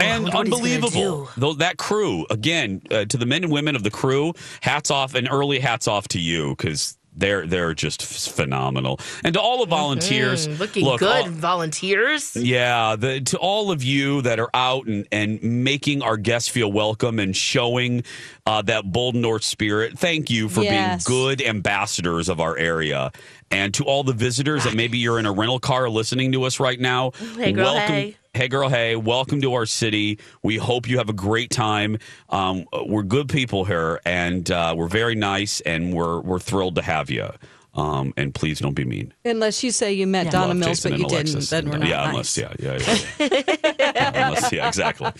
and 0.00 0.24
wonder 0.24 0.50
what 0.50 0.64
he's 0.64 0.76
gonna 0.78 0.86
unbelievable. 0.86 1.30
Though 1.36 1.52
that 1.54 1.76
crew, 1.78 2.26
again, 2.30 2.82
uh, 2.90 3.04
to 3.06 3.16
the 3.16 3.26
men 3.26 3.44
and 3.44 3.52
women 3.52 3.76
of 3.76 3.82
the 3.82 3.90
crew, 3.90 4.32
hats 4.60 4.90
off 4.90 5.14
and 5.14 5.28
early 5.30 5.58
hats 5.60 5.86
off 5.86 6.08
to 6.08 6.20
you 6.20 6.50
because 6.50 6.98
they're 7.16 7.46
they're 7.46 7.74
just 7.74 8.02
f- 8.02 8.34
phenomenal. 8.34 9.00
And 9.24 9.34
to 9.34 9.40
all 9.40 9.60
the 9.64 9.70
volunteers, 9.70 10.46
Mm, 10.46 10.58
looking 10.58 10.84
look, 10.84 11.00
good, 11.00 11.24
all- 11.24 11.30
volunteers. 11.30 12.36
Yeah, 12.36 12.96
the, 12.96 13.20
to 13.22 13.38
all 13.38 13.70
of 13.70 13.82
you 13.82 14.22
that 14.22 14.38
are 14.38 14.50
out 14.54 14.86
and, 14.86 15.06
and 15.10 15.42
making 15.42 16.02
our 16.02 16.16
guests 16.16 16.48
feel 16.48 16.70
welcome 16.70 17.18
and 17.18 17.36
showing 17.36 18.04
uh, 18.46 18.62
that 18.62 18.90
bold 18.92 19.14
North 19.14 19.44
spirit, 19.44 19.98
thank 19.98 20.30
you 20.30 20.48
for 20.48 20.62
Yes. 20.62 21.04
being 21.04 21.18
good 21.18 21.42
ambassadors 21.42 22.28
of 22.28 22.40
our 22.40 22.56
area. 22.56 23.10
And 23.50 23.72
to 23.74 23.84
all 23.84 24.02
the 24.02 24.12
visitors 24.12 24.64
that 24.64 24.74
maybe 24.74 24.98
you're 24.98 25.18
in 25.18 25.26
a 25.26 25.32
rental 25.32 25.60
car 25.60 25.88
listening 25.88 26.32
to 26.32 26.42
us 26.44 26.58
right 26.60 26.78
now, 26.80 27.12
Hey, 27.36 27.52
girl, 27.52 27.74
welcome. 27.74 27.94
hey. 27.94 28.16
Hey, 28.36 28.48
girl, 28.48 28.68
hey, 28.68 28.96
welcome 28.96 29.40
to 29.40 29.54
our 29.54 29.64
city. 29.64 30.18
We 30.42 30.58
hope 30.58 30.86
you 30.86 30.98
have 30.98 31.08
a 31.08 31.14
great 31.14 31.48
time. 31.48 31.96
Um, 32.28 32.66
we're 32.84 33.02
good 33.02 33.30
people 33.30 33.64
here, 33.64 33.98
and 34.04 34.50
uh, 34.50 34.74
we're 34.76 34.88
very 34.88 35.14
nice, 35.14 35.62
and 35.62 35.94
we're 35.94 36.20
we're 36.20 36.38
thrilled 36.38 36.74
to 36.74 36.82
have 36.82 37.08
you. 37.08 37.30
Um, 37.72 38.12
and 38.18 38.34
please 38.34 38.58
don't 38.58 38.74
be 38.74 38.84
mean. 38.84 39.14
unless 39.24 39.64
you 39.64 39.70
say 39.70 39.94
you 39.94 40.06
met 40.06 40.30
Donna 40.30 40.48
Love 40.48 40.56
Mills, 40.58 40.68
Jason 40.82 40.90
but 40.90 40.98
you 40.98 41.16
and 41.16 41.26
didn't, 41.26 41.48
then 41.48 41.70
we're 41.70 41.78
not 41.78 41.88
yeah, 41.88 41.96
nice. 41.96 42.36
unless 42.36 42.36
yeah, 42.36 42.52
yeah, 42.58 42.78
yeah. 43.18 43.74
yeah. 43.88 44.26
unless 44.26 44.52
yeah, 44.52 44.68
exactly. 44.68 45.10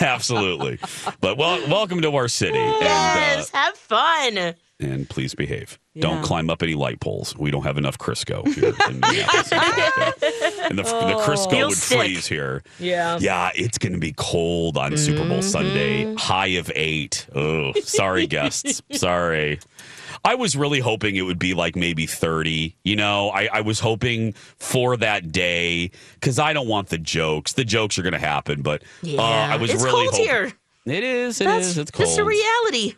Absolutely. 0.06 0.78
But 1.20 1.36
well, 1.36 1.68
welcome 1.68 2.00
to 2.00 2.16
our 2.16 2.28
city, 2.28 2.56
and 2.56 2.80
Yes, 2.80 3.50
have 3.50 3.76
fun. 3.76 4.54
Uh, 4.82 4.86
and 4.86 5.08
please 5.08 5.34
behave. 5.34 5.78
Yeah. 5.94 6.02
Don't 6.02 6.22
climb 6.24 6.50
up 6.50 6.62
any 6.62 6.74
light 6.74 7.00
poles. 7.00 7.36
We 7.36 7.50
don't 7.50 7.62
have 7.62 7.78
enough 7.78 7.98
Crisco 7.98 8.44
here 8.52 8.74
in 8.88 9.00
Minneapolis. 9.00 9.52
and 9.52 10.78
the, 10.78 10.82
the 10.82 11.14
Oh. 11.16 11.24
Crisco 11.26 11.68
would 11.68 11.76
sick. 11.76 11.98
freeze 11.98 12.26
here. 12.26 12.62
Yeah. 12.78 13.18
Yeah, 13.20 13.50
it's 13.54 13.78
going 13.78 13.92
to 13.92 13.98
be 13.98 14.12
cold 14.16 14.76
on 14.76 14.96
Super 14.96 15.26
Bowl 15.28 15.42
Sunday. 15.42 16.04
Mm-hmm. 16.04 16.16
High 16.16 16.46
of 16.58 16.70
eight. 16.74 17.26
Oh, 17.34 17.72
sorry, 17.82 18.26
guests. 18.28 18.82
Sorry. 18.92 19.60
I 20.26 20.36
was 20.36 20.56
really 20.56 20.80
hoping 20.80 21.16
it 21.16 21.22
would 21.22 21.38
be 21.38 21.52
like 21.54 21.76
maybe 21.76 22.06
30. 22.06 22.74
You 22.82 22.96
know, 22.96 23.28
I, 23.30 23.48
I 23.52 23.60
was 23.60 23.78
hoping 23.78 24.32
for 24.58 24.96
that 24.96 25.30
day 25.32 25.90
because 26.14 26.38
I 26.38 26.52
don't 26.54 26.66
want 26.68 26.88
the 26.88 26.98
jokes. 26.98 27.52
The 27.52 27.64
jokes 27.64 27.98
are 27.98 28.02
going 28.02 28.14
to 28.14 28.18
happen, 28.18 28.62
but 28.62 28.82
uh, 29.06 29.20
I 29.20 29.56
was 29.56 29.70
it's 29.70 29.82
really 29.84 30.08
cold 30.08 30.14
hoping. 30.14 30.24
here. 30.26 30.52
It 30.86 31.04
is. 31.04 31.40
It 31.40 31.44
That's 31.44 31.66
is. 31.66 31.78
It's 31.78 31.90
cold. 31.90 32.06
just 32.08 32.18
a 32.18 32.24
reality. 32.24 32.94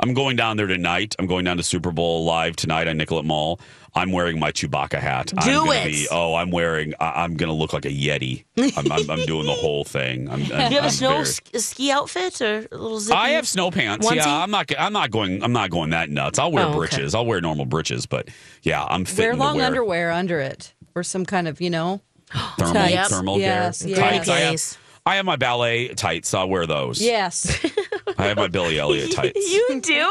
I'm 0.00 0.14
going 0.14 0.36
down 0.36 0.56
there 0.56 0.66
tonight. 0.66 1.16
I'm 1.18 1.26
going 1.26 1.44
down 1.44 1.56
to 1.56 1.62
Super 1.62 1.90
Bowl 1.90 2.24
live 2.24 2.56
tonight 2.56 2.86
on 2.88 2.96
Nicollet 2.96 3.24
Mall. 3.24 3.60
I'm 3.94 4.12
wearing 4.12 4.38
my 4.38 4.52
Chewbacca 4.52 4.98
hat. 5.00 5.32
I'm 5.36 5.44
Do 5.44 5.72
it. 5.72 5.84
Be, 5.86 6.06
oh, 6.10 6.34
I'm 6.34 6.50
wearing. 6.50 6.94
I, 7.00 7.24
I'm 7.24 7.36
going 7.36 7.48
to 7.48 7.54
look 7.54 7.72
like 7.72 7.84
a 7.84 7.88
Yeti. 7.90 8.44
I'm, 8.76 8.92
I'm, 8.92 9.10
I'm 9.10 9.26
doing 9.26 9.46
the 9.46 9.54
whole 9.54 9.82
thing. 9.84 10.28
I'm, 10.30 10.40
Do 10.44 10.46
you 10.46 10.54
have 10.54 10.72
I'm 10.72 10.84
a 10.84 10.90
snow 10.90 11.08
very- 11.24 11.24
ski 11.60 11.90
outfit 11.90 12.40
or 12.40 12.68
a 12.70 12.76
little 12.76 13.00
zippy? 13.00 13.16
I 13.16 13.30
have 13.30 13.48
snow 13.48 13.70
pants. 13.70 14.06
onesie? 14.06 14.16
Yeah, 14.16 14.42
I'm 14.42 14.50
not. 14.50 14.70
I'm 14.78 14.92
not 14.92 15.10
going. 15.10 15.42
I'm 15.42 15.52
not 15.52 15.70
going 15.70 15.90
that 15.90 16.10
nuts. 16.10 16.38
I'll 16.38 16.52
wear 16.52 16.66
Oh, 16.66 16.68
okay. 16.68 16.78
breeches. 16.78 17.14
I'll 17.14 17.26
wear 17.26 17.40
normal 17.40 17.64
breeches. 17.64 18.06
But 18.06 18.28
yeah, 18.62 18.84
I'm 18.84 19.00
Wear 19.00 19.06
fitting 19.06 19.38
long 19.38 19.56
wear 19.56 19.66
underwear 19.66 20.12
under 20.12 20.38
it, 20.40 20.74
or 20.94 21.02
some 21.02 21.24
kind 21.24 21.48
of, 21.48 21.60
you 21.60 21.70
know, 21.70 22.00
thermal 22.58 22.74
tights. 22.74 23.08
thermal 23.08 23.38
yes, 23.40 23.82
gear. 23.82 23.96
yes. 23.96 24.26
Tights. 24.26 24.28
I 24.28 24.38
have, 24.40 24.78
I 25.06 25.16
have 25.16 25.24
my 25.24 25.36
ballet 25.36 25.88
tights. 25.88 26.34
I'll 26.34 26.48
wear 26.48 26.66
those. 26.66 27.00
Yes. 27.02 27.58
I 28.16 28.26
have 28.28 28.36
my 28.36 28.48
Billy 28.48 28.78
Elliot 28.78 29.12
tights. 29.16 29.36
you 29.52 29.80
do? 29.82 30.10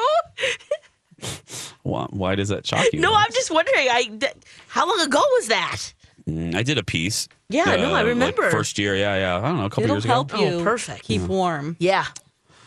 Why, 1.83 2.05
why 2.11 2.35
does 2.35 2.49
that 2.49 2.65
shock 2.67 2.85
you? 2.93 2.99
No, 2.99 3.13
I'm 3.13 3.31
just 3.31 3.49
wondering. 3.49 3.87
I 3.89 4.03
th- 4.03 4.33
how 4.67 4.87
long 4.87 4.99
ago 5.05 5.19
was 5.37 5.47
that? 5.47 5.81
Mm, 6.27 6.53
I 6.55 6.61
did 6.63 6.77
a 6.77 6.83
piece. 6.83 7.27
Yeah, 7.49 7.63
I 7.65 7.77
know, 7.77 7.89
I 7.89 8.01
like 8.01 8.05
remember. 8.07 8.49
first 8.51 8.77
year, 8.77 8.95
yeah, 8.95 9.15
yeah. 9.15 9.37
I 9.37 9.41
don't 9.41 9.57
know, 9.57 9.65
a 9.65 9.69
couple 9.69 9.85
It'll 9.85 9.95
years 9.95 10.03
help 10.03 10.33
ago. 10.33 10.41
you 10.43 10.47
Oh, 10.59 10.63
perfect. 10.63 11.03
keep 11.03 11.21
warm. 11.21 11.77
Yeah. 11.79 12.05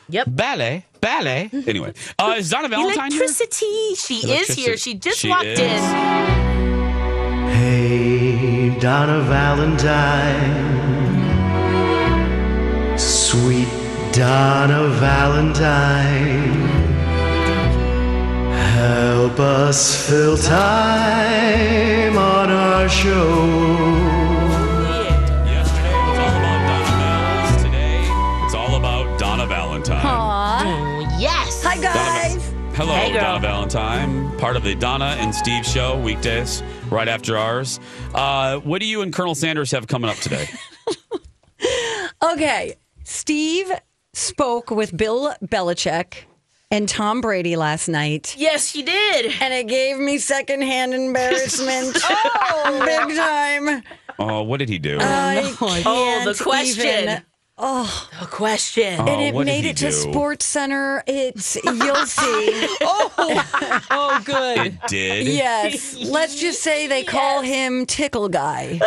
Yep. 0.08 0.26
Ballet, 0.30 0.86
ballet. 1.00 1.50
Anyway, 1.52 1.92
uh, 2.18 2.34
is 2.38 2.50
Donna 2.50 2.68
Valentine 2.68 3.12
here? 3.12 3.22
Electricity. 3.24 3.94
She 3.94 4.14
is 4.32 4.48
here. 4.48 4.76
She 4.76 4.94
just 4.94 5.18
She 5.18 5.28
walked 5.28 5.44
is. 5.44 5.60
in. 5.60 5.78
Hey, 7.50 8.76
Donna 8.80 9.20
Valentine. 9.24 10.68
Sweet 12.98 13.68
Donna 14.12 14.88
Valentine. 14.98 16.52
Help 18.50 19.20
help 19.36 19.38
us 19.40 20.08
fill 20.08 20.36
time 20.36 22.16
on 22.18 22.50
our 22.50 22.88
show. 22.88 23.46
Yesterday 25.46 25.94
was 26.08 26.18
all 26.18 26.36
about 26.36 26.66
Donna 26.88 27.62
Today 27.62 28.44
it's 28.44 28.54
all 28.54 28.74
about 28.76 29.18
Donna 29.20 29.46
Valentine. 29.46 30.00
Oh, 30.04 31.16
yes. 31.18 31.62
Hi, 31.62 31.80
guys. 31.80 32.52
Hello, 32.74 32.94
Hey, 32.94 33.12
girl. 33.12 33.20
Donna 33.22 33.40
Valentine, 33.40 34.38
part 34.38 34.56
of 34.56 34.64
the 34.64 34.74
Donna 34.74 35.16
and 35.20 35.32
Steve 35.34 35.64
show 35.64 35.96
weekdays, 36.00 36.62
right 36.90 37.08
after 37.08 37.36
ours. 37.36 37.78
Uh, 38.14 38.58
what 38.60 38.80
do 38.80 38.86
you 38.86 39.02
and 39.02 39.12
Colonel 39.12 39.34
Sanders 39.34 39.70
have 39.70 39.86
coming 39.86 40.10
up 40.10 40.16
today? 40.16 40.48
Okay. 42.22 42.74
Steve 43.02 43.72
spoke 44.12 44.70
with 44.70 44.96
Bill 44.96 45.34
Belichick 45.44 46.24
and 46.70 46.88
Tom 46.88 47.20
Brady 47.20 47.56
last 47.56 47.88
night. 47.88 48.34
Yes, 48.38 48.72
he 48.72 48.82
did. 48.82 49.32
And 49.40 49.52
it 49.52 49.66
gave 49.66 49.98
me 49.98 50.18
secondhand 50.18 50.94
embarrassment. 50.94 51.96
oh, 52.04 52.82
big 52.84 53.16
time. 53.16 53.82
Oh, 54.18 54.42
what 54.42 54.58
did 54.58 54.68
he 54.68 54.78
do? 54.78 54.98
I 55.00 55.54
Oh, 55.60 56.20
the 56.24 56.34
can't 56.34 56.38
question. 56.38 56.86
even- 56.86 57.22
Oh, 57.62 58.08
A 58.22 58.26
question. 58.26 59.00
Oh, 59.00 59.06
and 59.06 59.20
it 59.20 59.44
made 59.44 59.64
he 59.64 59.70
it 59.70 59.76
to? 59.78 59.92
Sports 59.92 60.46
Center. 60.46 61.04
It's 61.06 61.56
you'll 61.62 62.06
see. 62.06 62.66
oh, 62.80 63.84
oh, 63.90 64.22
good. 64.24 64.66
it 64.66 64.74
did. 64.88 65.26
Yes, 65.26 65.94
let's 66.04 66.40
just 66.40 66.62
say 66.62 66.86
they 66.86 67.04
call 67.04 67.42
him 67.42 67.84
Tickle 67.84 68.30
Guy. 68.30 68.80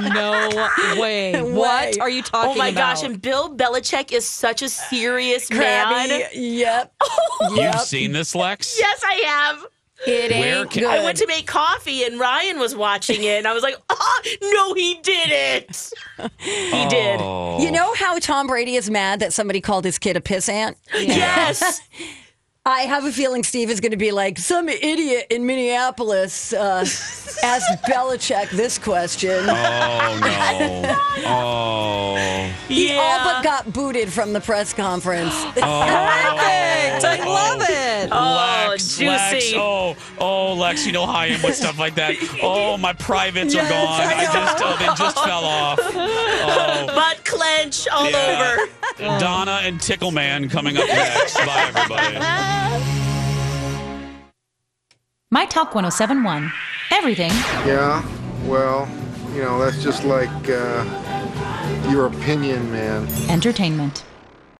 No 0.00 0.48
way. 0.96 1.32
Way. 1.42 1.42
What 1.42 1.98
are 1.98 2.08
you 2.08 2.20
oh 2.20 2.22
talking 2.22 2.50
about? 2.52 2.54
Oh 2.54 2.58
my 2.58 2.68
about? 2.68 2.94
gosh, 2.96 3.02
and 3.02 3.20
Bill 3.20 3.56
Belichick 3.56 4.12
is 4.12 4.24
such 4.24 4.62
a 4.62 4.68
serious 4.68 5.48
Crabby. 5.48 6.08
man. 6.08 6.28
Yep. 6.32 6.94
You've 7.50 7.80
seen 7.80 8.12
this, 8.12 8.34
Lex? 8.36 8.78
Yes, 8.78 9.02
I 9.04 9.14
have. 9.26 9.66
It 10.06 10.32
Where 10.32 10.60
ain't 10.60 10.70
can- 10.70 10.82
good. 10.82 10.90
I 10.90 11.02
went 11.02 11.18
to 11.18 11.26
make 11.26 11.46
coffee 11.46 12.04
and 12.04 12.18
Ryan 12.18 12.58
was 12.58 12.74
watching 12.74 13.22
it, 13.22 13.38
and 13.38 13.46
I 13.46 13.52
was 13.52 13.62
like, 13.62 13.76
oh, 13.88 14.22
no, 14.42 14.74
he 14.74 14.94
didn't. 15.02 15.92
He 16.38 16.70
oh. 16.72 16.88
did. 16.88 17.20
Oh. 17.20 17.62
You 17.62 17.70
know 17.70 17.94
how 17.94 18.18
Tom 18.18 18.46
Brady 18.46 18.76
is 18.76 18.90
mad 18.90 19.20
that 19.20 19.32
somebody 19.32 19.60
called 19.60 19.84
his 19.84 19.98
kid 19.98 20.16
a 20.16 20.20
pissant? 20.20 20.74
Yes. 20.92 21.80
I 22.64 22.82
have 22.82 23.04
a 23.04 23.10
feeling 23.10 23.42
Steve 23.42 23.70
is 23.70 23.80
going 23.80 23.90
to 23.90 23.96
be 23.96 24.12
like, 24.12 24.38
some 24.38 24.68
idiot 24.68 25.26
in 25.30 25.44
Minneapolis 25.44 26.52
uh, 26.52 26.86
asked 27.42 27.82
Belichick 27.82 28.50
this 28.50 28.78
question. 28.78 29.46
Oh 29.48 30.20
no! 30.22 30.98
Oh, 31.24 32.16
He 32.68 32.94
all 32.94 33.24
but 33.24 33.42
got 33.42 33.72
booted 33.72 34.12
from 34.12 34.32
the 34.32 34.40
press 34.40 34.72
conference. 34.72 35.32
oh. 35.56 36.52
I 37.04 37.18
love 37.24 37.62
it. 37.68 38.08
Oh, 38.12 38.68
Lex, 38.68 38.96
juicy. 38.96 39.06
Lex, 39.06 39.52
oh, 39.56 39.96
oh, 40.18 40.54
Lex, 40.54 40.86
you 40.86 40.92
know 40.92 41.06
how 41.06 41.12
I 41.12 41.26
am 41.26 41.42
with 41.42 41.56
stuff 41.56 41.78
like 41.78 41.94
that. 41.96 42.14
Oh, 42.42 42.76
my 42.76 42.92
privates 42.92 43.54
are 43.54 43.68
gone. 43.68 44.00
I 44.00 44.24
just, 44.24 44.62
oh, 44.64 44.76
they 44.78 44.86
just 44.86 45.18
fell 45.24 45.44
off. 45.44 45.78
Oh, 45.82 46.86
Butt 46.86 47.24
clench 47.24 47.86
all 47.88 48.10
yeah. 48.10 48.56
over. 48.98 49.18
Donna 49.20 49.60
and 49.62 49.80
Tickle 49.80 50.10
Man 50.10 50.48
coming 50.48 50.76
up 50.76 50.86
next. 50.88 51.36
Bye, 51.36 51.66
everybody. 51.68 52.16
My 55.30 55.46
Talk 55.46 55.74
1071. 55.74 56.52
Everything 56.90 57.30
Yeah, 57.66 58.04
well, 58.44 58.86
you 59.34 59.40
know, 59.42 59.58
that's 59.58 59.82
just 59.82 60.04
like 60.04 60.28
uh, 60.48 60.84
your 61.90 62.06
opinion, 62.06 62.70
man. 62.70 63.08
entertainment. 63.30 64.04